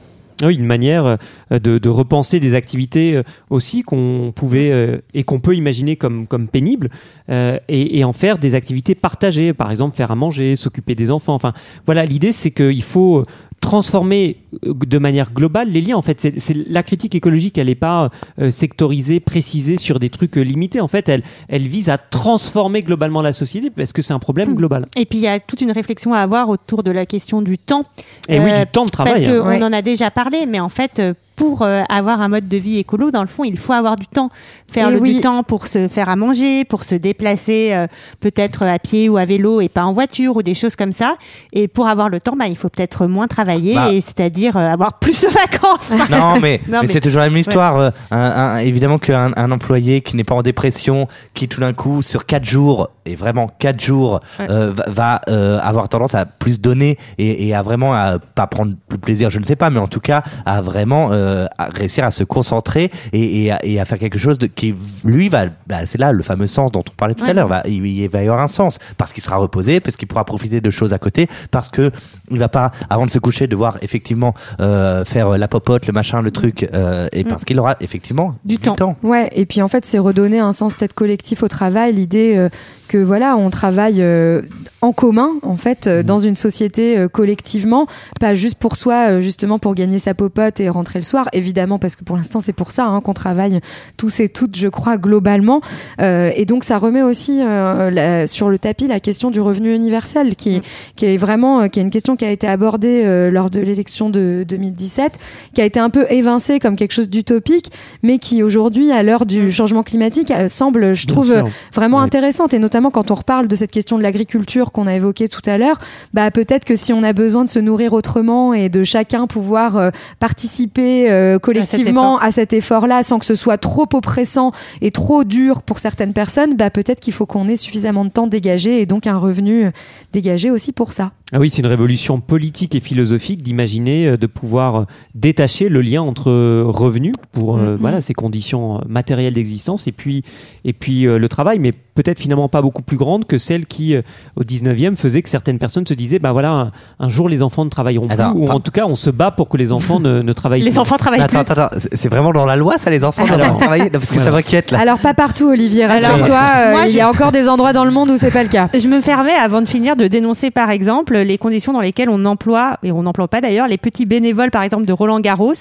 Oui, 0.43 0.57
une 0.57 0.67
manière 0.67 1.07
euh, 1.53 1.59
de, 1.59 1.89
repenser 1.89 2.41
des 2.41 2.55
activités 2.55 3.17
euh, 3.17 3.23
aussi 3.51 3.83
qu'on 3.83 4.33
pouvait 4.35 4.71
euh, 4.71 4.99
et 5.15 5.23
qu'on 5.23 5.39
peut 5.39 5.55
imaginer 5.55 5.97
comme, 5.97 6.27
pénibles 6.51 6.89
et, 7.29 7.99
et 7.99 8.05
en 8.05 8.13
faire 8.13 8.39
des 8.39 8.55
activités 8.55 8.95
partagées. 8.95 9.53
Par 9.53 9.71
exemple, 9.71 9.95
faire 9.95 10.11
à 10.11 10.17
manger, 10.17 10.57
s'occuper 10.57 10.95
des 10.95 11.11
enfants. 11.11 11.35
Enfin, 11.35 11.53
voilà, 11.87 12.05
l'idée 12.05 12.33
c'est 12.33 12.51
qu'il 12.51 12.83
faut 12.83 13.23
transformer 13.65 14.37
euh, 14.67 14.75
de 14.75 14.99
manière 14.99 15.33
globale 15.33 15.71
les 15.71 15.81
liens. 15.81 15.97
En 15.97 16.03
fait, 16.03 16.21
c'est 16.39 16.55
la 16.69 16.83
critique 16.83 17.15
écologique, 17.15 17.57
elle 17.57 17.69
n'est 17.69 17.75
pas 17.75 18.11
euh, 18.39 18.51
sectorisée, 18.51 19.21
précisée 19.21 19.79
sur 19.79 19.99
des 19.99 20.11
trucs 20.11 20.37
euh, 20.37 20.43
limités. 20.43 20.81
En 20.83 20.87
fait, 20.89 21.09
elle, 21.09 21.23
elle 21.49 21.63
vise 21.63 21.89
à 21.89 21.97
transformer 21.97 22.83
globalement 22.83 23.23
la 23.23 23.33
société 23.33 23.71
parce 23.71 23.93
que 23.95 24.03
c'est 24.03 24.13
un 24.13 24.19
problème 24.19 24.55
global. 24.55 24.87
Et 24.97 25.07
puis 25.07 25.19
il 25.19 25.23
y 25.23 25.29
a 25.29 25.41
toute 25.41 25.63
une 25.63 25.73
réflexion 25.73 26.13
à 26.13 26.19
avoir 26.19 26.51
autour 26.51 26.83
de 26.83 26.91
la 26.91 27.07
question 27.07 27.41
du 27.41 27.57
temps. 27.59 27.85
Et 28.29 28.39
oui, 28.39 28.53
du 28.53 28.67
temps 28.71 28.85
de 28.85 28.91
Parce 28.91 29.09
travail. 29.09 29.25
hein. 29.27 29.41
qu'on 29.41 29.49
Ouais. 29.49 29.63
en 29.63 29.73
a 29.73 29.81
déjà 29.83 30.11
parlé, 30.11 30.45
mais 30.47 30.61
en 30.61 30.69
fait, 30.69 30.99
euh, 31.01 31.15
pour 31.37 31.63
euh, 31.63 31.83
avoir 31.89 32.21
un 32.21 32.29
mode 32.29 32.47
de 32.47 32.57
vie 32.57 32.79
écolo, 32.79 33.11
dans 33.11 33.23
le 33.23 33.27
fond, 33.29 33.45
il 33.45 33.59
faut 33.59 33.73
avoir 33.73 33.97
du 33.97 34.07
temps. 34.07 34.29
Faire 34.73 34.89
Et 34.89 34.93
le, 34.95 35.01
oui. 35.01 35.15
du 35.17 35.21
temps 35.21 35.43
pour 35.43 35.67
se 35.67 35.89
faire 35.89 36.09
à 36.09 36.17
manger, 36.17 36.65
pour 36.65 36.85
se 36.85 36.95
déplacer 36.95 37.71
euh, 37.73 37.87
peut-être 38.21 38.63
à 38.65 38.79
pied 38.79 39.09
ou 39.09 39.17
à 39.17 39.25
vélo 39.25 39.61
et 39.61 39.69
pas 39.69 39.85
en 39.85 39.93
voiture 39.93 40.37
ou 40.37 40.43
des 40.43 40.55
choses 40.55 40.77
comme 40.77 40.93
ça. 40.93 41.17
Et 41.53 41.69
pour 41.69 41.87
avoir 41.89 42.09
le 42.09 42.21
temps, 42.21 42.37
bah, 42.37 42.47
il 42.47 42.57
faut 42.57 42.69
peut-être 42.69 43.07
moins 43.07 43.27
travailler, 43.29 43.75
Bah. 43.75 43.93
et 43.93 44.01
c'est-à-dire 44.01 44.57
euh, 44.57 44.69
avoir 44.73 44.99
plus 44.99 45.21
de 45.23 45.29
vacances. 45.33 45.93
Non, 46.11 46.39
mais, 46.41 46.61
Non, 46.69 46.79
mais 46.81 46.81
mais- 46.83 46.87
c'est 46.87 47.01
toujours 47.01 47.21
la 47.21 47.29
même 47.29 47.39
histoire. 47.39 47.79
euh, 47.79 47.91
un- 48.11 48.19
un- 48.19 48.59
évidemment 48.59 48.99
qu'un 48.99 49.33
un 49.37 49.51
employé 49.51 50.01
qui 50.01 50.17
n'est 50.17 50.25
pas 50.25 50.35
en 50.35 50.43
dépression, 50.43 51.09
qui 51.35 51.49
tout 51.49 51.61
d'un 51.61 51.73
coup, 51.73 52.03
sur 52.03 52.27
quatre 52.27 52.45
jours, 52.45 52.91
et 53.07 53.17
vraiment 53.17 53.49
quatre 53.59 53.81
jours, 53.81 54.21
Ouais. 54.39 54.47
euh, 54.51 54.73
va, 54.73 54.85
va, 54.89 55.21
euh, 55.29 55.59
avoir 55.63 55.89
tendance 55.89 56.15
à 56.15 56.25
plus 56.27 56.61
donner 56.61 56.97
et, 57.19 57.49
et 57.49 57.55
à 57.55 57.63
vraiment 57.63 57.93
à 57.93 58.19
pas 58.19 58.47
prendre 58.47 58.73
plus 58.89 58.99
plaisir, 58.99 59.31
je 59.31 59.39
ne 59.39 59.45
sais 59.45 59.57
pas, 59.57 59.69
mais 59.71 59.79
en 59.81 59.87
tout 59.89 60.01
cas 60.01 60.23
à 60.47 60.63
vraiment 60.63 61.11
euh, 61.25 61.47
à 61.59 61.67
réussir 61.67 62.05
à 62.05 62.11
se 62.11 62.25
concentrer 62.25 62.91
et, 63.13 63.45
et, 63.45 63.51
à, 63.51 63.65
et 63.65 63.81
à 63.81 63.85
faire 63.85 63.99
quelque 63.99 64.19
chose 64.19 64.39
de, 64.39 64.47
qui, 64.47 64.75
lui, 65.05 65.29
va, 65.29 65.47
bah, 65.67 65.87
c'est 65.87 65.99
là 65.99 66.13
le 66.13 66.23
fameux 66.23 66.47
sens 66.47 66.73
dont 66.73 66.85
on 66.89 66.95
parlait 66.97 67.15
tout 67.15 67.25
à 67.25 67.33
l'heure, 67.33 67.63
il, 67.67 67.85
il 67.87 68.09
va 68.09 68.23
y 68.23 68.29
avoir 68.29 68.41
un 68.41 68.47
sens 68.47 68.79
parce 68.97 69.13
qu'il 69.13 69.23
sera 69.23 69.37
reposé, 69.37 69.81
parce 69.81 69.97
qu'il 69.97 70.09
pourra 70.09 70.25
profiter 70.25 70.61
de 70.61 70.71
choses 70.71 70.93
à 70.93 70.99
côté, 70.99 71.29
parce 71.51 71.69
que 71.69 71.91
il 72.31 72.39
va 72.39 72.49
pas, 72.49 72.71
avant 72.91 73.07
de 73.07 73.11
se 73.11 73.19
coucher, 73.19 73.47
devoir 73.47 73.79
effectivement 73.83 74.35
euh, 74.61 75.05
faire 75.05 75.39
la 75.39 75.49
popote, 75.49 75.87
le 75.87 75.93
machin, 75.93 76.23
le 76.23 76.31
truc, 76.31 76.69
euh, 76.75 77.09
et 77.13 77.25
parce 77.25 77.45
qu'il 77.45 77.59
aura 77.59 77.77
effectivement 77.81 78.35
Du 78.45 78.59
temps. 78.59 78.97
Ouais, 79.03 79.31
et 79.33 79.47
puis 79.47 79.63
en 79.63 79.69
fait, 79.69 79.85
c'est 79.85 79.99
redonner 79.99 80.41
un 80.41 80.53
sens 80.53 80.75
peut-être 80.75 80.95
collectif 80.95 81.43
au 81.43 81.49
travail, 81.49 81.95
l'idée 81.95 82.49
que 82.89 82.99
voilà, 82.99 83.37
on 83.37 83.51
travaille 83.51 84.03
euh, 84.03 84.43
en 84.83 84.93
commun, 84.93 85.31
en 85.43 85.57
fait, 85.57 85.87
euh, 85.87 86.03
dans 86.03 86.19
une 86.19 86.37
société 86.37 86.99
euh, 86.99 87.09
collectivement, 87.09 87.87
pas 88.21 88.35
juste 88.35 88.57
pour 88.57 88.77
soi, 88.77 89.21
justement 89.21 89.59
pour 89.59 89.75
gagner 89.75 89.99
sa 89.99 90.15
popote 90.15 90.61
et 90.61 90.69
rentrer 90.69 90.99
le 90.99 91.05
soir, 91.05 91.29
évidemment, 91.33 91.79
parce 91.79 91.97
que 91.97 92.05
pour 92.05 92.17
l'instant, 92.17 92.41
c'est 92.41 92.53
pour 92.53 92.71
ça 92.71 92.85
hein, 92.87 93.01
qu'on 93.01 93.15
travaille 93.15 93.61
tous 93.97 94.21
et 94.21 94.29
toutes, 94.29 94.57
je 94.57 94.69
crois, 94.69 94.99
globalement. 94.99 95.61
Et 96.01 96.45
donc, 96.47 96.65
ça 96.65 96.79
remet 96.79 97.03
aussi 97.03 97.39
la- 97.39 98.27
sur 98.27 98.51
le 98.51 98.59
tapis 98.59 98.87
la 98.87 99.01
question 99.01 99.31
du 99.31 99.41
revenu 99.41 99.75
universel, 99.75 100.37
qui, 100.37 100.61
qui 100.97 101.07
est 101.07 101.17
vraiment, 101.17 101.69
qui 101.69 101.81
est 101.81 101.83
une 101.83 101.91
question 101.91 102.17
qui 102.17 102.25
a 102.25 102.31
été 102.31 102.47
abordée 102.47 103.31
lors 103.31 103.51
de 103.51 103.61
l'élection 103.61 104.11
de 104.11 104.45
2017, 104.49 105.19
qui 105.55 105.61
a 105.61 105.65
été 105.65 105.81
un 105.81 105.91
peu 105.91 106.07
évincée 106.11 106.59
comme 106.59 106.77
quelque 106.77 106.93
chose 106.93 107.09
d'utopique, 107.09 107.71
mais 108.03 108.19
qui 108.19 108.43
aujourd'hui, 108.43 108.93
à 108.93 109.03
l'heure 109.03 109.25
du 109.27 109.51
changement 109.53 109.83
climatique, 109.83 110.33
semble, 110.49 110.95
je 110.95 111.07
Bien 111.07 111.15
trouve, 111.15 111.27
sûr. 111.33 111.49
vraiment 111.73 111.99
Ouais. 111.99 112.05
intéressante. 112.05 112.53
Et 112.55 112.59
notamment 112.59 112.74
quand 112.91 113.11
on 113.11 113.15
reparle 113.15 113.49
de 113.49 113.57
cette 113.57 113.71
question 113.71 113.99
de 113.99 114.03
l'agriculture 114.03 114.73
qu'on 114.73 114.87
a 114.87 114.95
évoquée 114.95 115.29
tout 115.29 115.43
à 115.47 115.59
l'heure, 115.59 115.79
bah 116.13 116.31
peut-être 116.31 116.65
que 116.65 116.75
si 116.75 116.93
on 116.93 117.03
a 117.03 117.13
besoin 117.13 117.45
de 117.45 117.49
se 117.49 117.59
nourrir 117.59 117.93
autrement 117.93 118.55
et 118.55 118.69
de 118.69 118.85
chacun 118.85 119.27
pouvoir 119.27 119.77
euh, 119.77 119.91
participer 120.21 121.11
euh, 121.11 121.39
collectivement 121.39 122.19
à 122.19 122.31
cet 122.31 122.53
effort-là 122.53 123.03
sans 123.03 123.19
que 123.19 123.27
ce 123.27 123.35
soit 123.35 123.59
trop 123.59 123.89
oppressant 123.93 124.53
et 124.81 124.91
trop 124.91 125.25
dur 125.25 125.63
pour 125.63 125.79
certaines 125.79 126.13
personnes, 126.13 126.57
bah 126.57 126.71
peut-être 126.71 127.01
qu'il 127.01 127.13
faut 127.13 127.27
qu'on 127.27 127.49
ait 127.49 127.57
suffisamment 127.57 128.05
de 128.05 128.11
temps 128.11 128.27
dégagé 128.27 128.81
et 128.81 128.87
donc 128.87 129.07
un 129.07 129.19
revenu 129.19 129.71
dégagé 130.13 130.51
aussi 130.51 130.73
pour 130.73 130.93
ça. 130.93 131.13
Ah 131.35 131.41
oui, 131.41 131.51
c'est 131.51 131.63
une 131.63 131.67
révolution 131.67 132.21
politique 132.21 132.75
et 132.77 132.81
philosophique 132.81 133.43
d'imaginer 133.43 134.07
euh, 134.07 134.17
de 134.17 134.27
pouvoir 134.29 134.75
euh, 134.77 134.85
détacher 135.17 135.69
le 135.69 135.81
lien 135.83 136.01
entre 136.01 136.31
euh, 136.31 136.63
revenus 136.67 137.13
pour 137.33 137.57
euh, 137.57 137.73
Mhm. 137.75 137.79
voilà 137.81 138.01
ces 138.01 138.15
conditions 138.15 138.81
matérielles 138.89 139.35
d'existence 139.35 139.87
et 139.89 139.93
puis 139.93 140.23
et 140.65 140.73
puis 140.73 141.07
euh, 141.07 141.19
le 141.19 141.29
travail, 141.29 141.59
mais 141.59 141.73
peut-être 141.73 142.19
finalement 142.21 142.49
pas 142.49 142.63
beaucoup 142.63 142.83
plus 142.83 142.97
grande 142.97 143.25
que 143.27 143.37
celle 143.39 143.67
qui 143.67 143.95
euh, 143.97 144.01
au 144.37 144.43
19e 144.45 144.97
faisait 144.97 145.23
que 145.23 145.29
certaines 145.29 145.59
personnes 145.59 145.87
se 145.87 145.95
disaient 145.95 146.19
bah 146.21 146.33
voilà 146.33 146.51
un, 146.51 146.73
un 147.01 147.09
jour 147.09 147.29
les 147.29 147.43
enfants 147.43 147.65
ne 147.65 147.71
travailleront 147.71 148.07
Attends, 148.09 148.33
plus 148.33 148.41
ou 148.43 148.47
pas- 148.47 148.55
en 148.55 148.61
tout 148.61 148.71
cas 148.73 148.85
on 148.87 148.95
se 148.95 149.11
bat 149.11 149.31
pour 149.33 149.49
que 149.49 149.57
les 149.57 149.73
enfants 149.73 149.99
ne, 150.01 150.23
ne 150.23 150.33
travaillent 150.33 150.63
Les 150.63 150.71
plus. 150.71 150.79
enfants 150.79 150.97
travaillent 150.97 151.21
Attends, 151.21 151.43
plus. 151.45 151.53
attends, 151.53 151.63
attends, 151.65 151.79
c'est- 151.81 151.95
c'est 151.97 152.09
vraiment 152.09 152.33
dans 152.33 152.47
la 152.47 152.55
loi 152.57 152.79
ça, 152.79 152.91
les 152.91 153.05
enfants 153.05 153.27
doivent 153.27 153.41
Alors. 153.41 153.59
travailler? 153.59 153.85
Non, 153.85 153.91
Parce 153.99 154.11
que 154.11 154.15
ça 154.17 154.23
Voilà. 154.23 154.37
m'inquiète 154.37 154.71
là. 154.71 154.79
Alors 154.79 154.99
pas 154.99 155.15
partout, 155.15 155.49
Olivier. 155.49 155.85
Alors, 155.85 156.15
euh, 156.15 156.71
moi, 156.73 156.87
il 156.87 156.95
y 156.95 157.01
a 157.01 157.09
encore 157.09 157.33
des 157.33 157.49
endroits 157.49 157.73
dans 157.73 157.85
le 157.85 157.91
monde 157.91 158.11
où 158.11 158.17
c'est 158.17 158.31
pas 158.31 158.43
le 158.45 158.49
cas. 158.49 158.69
Je 158.73 158.87
me 158.89 159.01
permets, 159.01 159.33
avant 159.33 159.61
de 159.63 159.69
finir, 159.69 159.97
de 159.97 160.07
dénoncer 160.07 160.51
par 160.51 160.71
exemple 160.71 161.17
les 161.25 161.39
conditions 161.39 161.73
dans 161.73 161.81
lesquelles 161.81 162.09
on 162.09 162.25
emploie, 162.25 162.79
et 162.83 162.93
on 162.93 163.03
n'emploie 163.03 163.29
pas 163.29 163.41
d'ailleurs, 163.41 163.67
les 163.69 163.79
petits 163.79 164.07
bénévoles 164.07 164.51
par 164.51 164.63
exemple 164.63 164.85
de 164.87 164.93
Roland 164.93 165.21
Garros, 165.21 165.53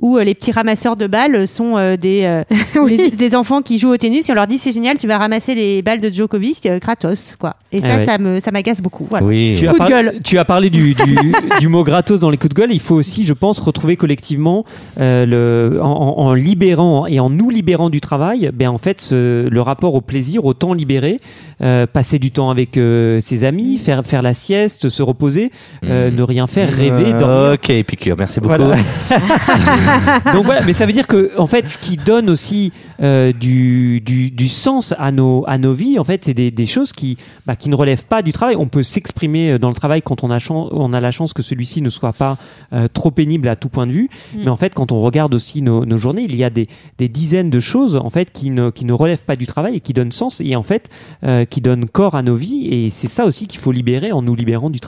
où 0.00 0.16
euh, 0.18 0.24
les 0.24 0.34
petits 0.34 0.52
ramasseurs 0.52 0.96
de 0.96 1.06
balles 1.06 1.46
sont 1.48 1.76
euh, 1.76 1.96
des, 1.96 2.22
euh, 2.24 2.44
Oui. 2.80 2.96
des, 2.96 3.10
des 3.10 3.34
enfants 3.36 3.62
qui 3.62 3.78
jouent 3.78 3.92
au 3.92 3.96
tennis 3.96 4.28
et 4.28 4.32
on 4.32 4.34
leur 4.34 4.46
dit 4.46 4.58
c'est 4.58 4.72
génial, 4.72 4.98
tu 4.98 5.06
vas 5.08 5.18
ramasser 5.18 5.54
les 5.54 5.82
balles 5.82 6.00
de 6.00 6.10
Djokovic 6.10 6.66
euh, 6.66 6.78
gratos. 6.78 7.36
Quoi. 7.38 7.56
Et 7.72 7.80
ça, 7.80 7.86
Ah 7.90 7.96
ouais. 7.98 8.04
ça 8.04 8.18
me 8.18 8.40
ça 8.40 8.50
m'agace 8.50 8.80
beaucoup. 8.80 9.06
Voilà. 9.08 9.26
Oui. 9.26 9.56
Tu 9.58 9.66
as, 9.66 9.70
Coup 9.70 9.74
de 9.74 9.78
par- 9.78 9.88
gueule. 9.88 10.20
tu 10.24 10.38
as 10.38 10.44
parlé 10.44 10.70
du, 10.70 10.94
du, 10.94 11.16
du 11.60 11.68
mot 11.68 11.82
gratos 11.84 12.20
dans 12.20 12.30
les 12.30 12.36
coups 12.36 12.54
de 12.54 12.60
gueule. 12.60 12.72
Il 12.72 12.80
faut 12.80 12.94
aussi, 12.94 13.24
je 13.24 13.32
pense, 13.32 13.58
retrouver 13.58 13.96
collectivement 13.96 14.64
euh, 15.00 15.26
le, 15.26 15.80
en, 15.82 15.86
en- 15.88 16.18
en 16.26 16.34
libérant 16.34 17.06
et 17.06 17.20
en 17.20 17.30
nous 17.30 17.50
libérant 17.50 17.90
du 17.90 18.00
travail, 18.00 18.50
ben 18.54 18.68
en 18.68 18.78
fait, 18.78 19.00
ce- 19.00 19.48
le 19.48 19.60
rapport 19.60 19.94
au 19.94 20.00
plaisir, 20.00 20.44
au 20.44 20.54
temps 20.54 20.72
libéré, 20.74 21.20
euh, 21.62 21.86
passer 21.86 22.18
du 22.18 22.30
temps 22.30 22.50
avec 22.50 22.76
euh, 22.76 23.20
ses 23.20 23.44
amis, 23.44 23.78
faire 23.78 24.04
faire 24.04 24.22
la 24.22 24.34
sieste, 24.34 24.88
se 24.96 25.02
reposer, 25.02 25.50
euh, 25.84 26.10
ne 26.10 26.22
rien 26.22 26.46
faire, 26.46 26.72
rêver, 26.72 27.12
Euh, 27.12 27.18
dormir. 27.18 27.54
Ok, 27.54 27.70
Épicure, 27.70 28.16
merci 28.18 28.40
beaucoup. 28.40 28.56
Voilà. 28.56 28.76
Donc 30.32 30.44
voilà, 30.44 30.60
mais 30.66 30.72
ça 30.72 30.86
veut 30.86 30.92
dire 30.92 31.06
que 31.06 31.30
en 31.38 31.46
fait, 31.46 31.68
ce 31.68 31.78
qui 31.78 31.96
donne 31.96 32.30
aussi 32.30 32.72
euh, 33.02 33.32
du, 33.32 34.00
du, 34.00 34.30
du 34.30 34.48
sens 34.48 34.94
à 34.98 35.12
nos 35.12 35.44
à 35.46 35.58
nos 35.58 35.72
vies, 35.74 35.98
en 35.98 36.04
fait, 36.04 36.24
c'est 36.24 36.34
des, 36.34 36.50
des 36.50 36.66
choses 36.66 36.92
qui 36.92 37.16
bah, 37.46 37.56
qui 37.56 37.68
ne 37.68 37.74
relèvent 37.76 38.06
pas 38.06 38.22
du 38.22 38.32
travail. 38.32 38.56
On 38.56 38.66
peut 38.68 38.82
s'exprimer 38.82 39.58
dans 39.58 39.68
le 39.68 39.74
travail 39.74 40.02
quand 40.02 40.24
on 40.24 40.30
a 40.30 40.38
chan- 40.38 40.68
on 40.72 40.92
a 40.92 41.00
la 41.00 41.10
chance 41.10 41.32
que 41.32 41.42
celui-ci 41.42 41.82
ne 41.82 41.90
soit 41.90 42.12
pas 42.12 42.36
euh, 42.72 42.88
trop 42.92 43.10
pénible 43.10 43.48
à 43.48 43.56
tout 43.56 43.68
point 43.68 43.86
de 43.86 43.92
vue. 43.92 44.08
Mais 44.36 44.48
en 44.48 44.56
fait, 44.56 44.74
quand 44.74 44.92
on 44.92 45.00
regarde 45.00 45.34
aussi 45.34 45.62
nos, 45.62 45.84
nos 45.84 45.98
journées, 45.98 46.24
il 46.28 46.34
y 46.36 46.44
a 46.44 46.50
des, 46.50 46.66
des 46.98 47.08
dizaines 47.08 47.50
de 47.50 47.60
choses 47.60 47.96
en 47.96 48.10
fait 48.10 48.32
qui 48.32 48.50
ne 48.50 48.70
qui 48.70 48.84
ne 48.84 48.92
relèvent 48.92 49.24
pas 49.24 49.36
du 49.36 49.46
travail 49.46 49.76
et 49.76 49.80
qui 49.80 49.92
donnent 49.92 50.12
sens 50.12 50.40
et 50.44 50.56
en 50.56 50.62
fait 50.62 50.88
euh, 51.24 51.44
qui 51.44 51.60
donnent 51.60 51.86
corps 51.86 52.14
à 52.14 52.22
nos 52.22 52.34
vies. 52.36 52.68
Et 52.70 52.90
c'est 52.90 53.08
ça 53.08 53.24
aussi 53.26 53.46
qu'il 53.46 53.60
faut 53.60 53.72
libérer 53.72 54.12
en 54.12 54.22
nous 54.22 54.34
libérant 54.34 54.70
du 54.70 54.80
travail. 54.80 54.85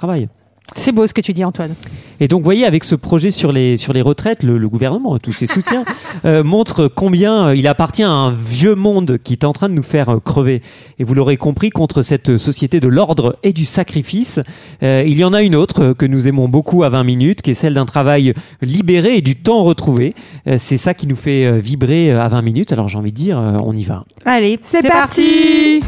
C'est 0.75 0.93
beau 0.93 1.07
ce 1.07 1.15
que 1.15 1.23
tu 1.23 1.33
dis, 1.33 1.45
Antoine. 1.45 1.75
Et 2.21 2.29
donc, 2.29 2.41
vous 2.41 2.45
voyez, 2.45 2.67
avec 2.67 2.85
ce 2.85 2.95
projet 2.95 3.31
sur 3.31 3.53
les, 3.53 3.79
sur 3.79 3.95
les 3.95 4.03
retraites, 4.03 4.43
le, 4.43 4.59
le 4.59 4.69
gouvernement, 4.69 5.19
tous 5.19 5.33
ses 5.33 5.47
soutiens, 5.47 5.85
euh, 6.27 6.45
montre 6.45 6.89
combien 6.89 7.49
euh, 7.49 7.57
il 7.57 7.67
appartient 7.67 8.03
à 8.03 8.11
un 8.11 8.31
vieux 8.31 8.75
monde 8.75 9.17
qui 9.17 9.33
est 9.33 9.45
en 9.45 9.55
train 9.55 9.71
de 9.71 9.75
nous 9.75 9.83
faire 9.83 10.11
euh, 10.11 10.21
crever. 10.21 10.61
Et 10.99 11.05
vous 11.05 11.15
l'aurez 11.15 11.39
compris, 11.39 11.71
contre 11.71 12.03
cette 12.03 12.37
société 12.37 12.81
de 12.81 12.89
l'ordre 12.89 13.39
et 13.43 13.55
du 13.55 13.65
sacrifice, 13.65 14.41
euh, 14.83 15.05
il 15.07 15.17
y 15.19 15.25
en 15.25 15.33
a 15.33 15.43
une 15.43 15.57
autre 15.57 15.95
que 15.95 16.05
nous 16.05 16.29
aimons 16.29 16.49
beaucoup 16.49 16.83
à 16.83 16.91
20 16.91 17.03
minutes, 17.03 17.41
qui 17.41 17.53
est 17.53 17.55
celle 17.55 17.75
d'un 17.75 17.87
travail 17.87 18.35
libéré 18.61 19.17
et 19.17 19.23
du 19.23 19.37
temps 19.37 19.65
retrouvé. 19.65 20.15
Euh, 20.49 20.57
C'est 20.59 20.77
ça 20.77 20.93
qui 20.93 21.07
nous 21.07 21.17
fait 21.17 21.59
vibrer 21.61 22.11
à 22.11 22.29
20 22.29 22.43
minutes. 22.43 22.73
Alors, 22.73 22.89
j'ai 22.89 22.99
envie 22.99 23.13
de 23.13 23.17
dire, 23.17 23.39
euh, 23.39 23.57
on 23.65 23.75
y 23.75 23.85
va. 23.85 24.05
Allez, 24.27 24.59
C'est 24.61 24.87
parti 24.87 25.81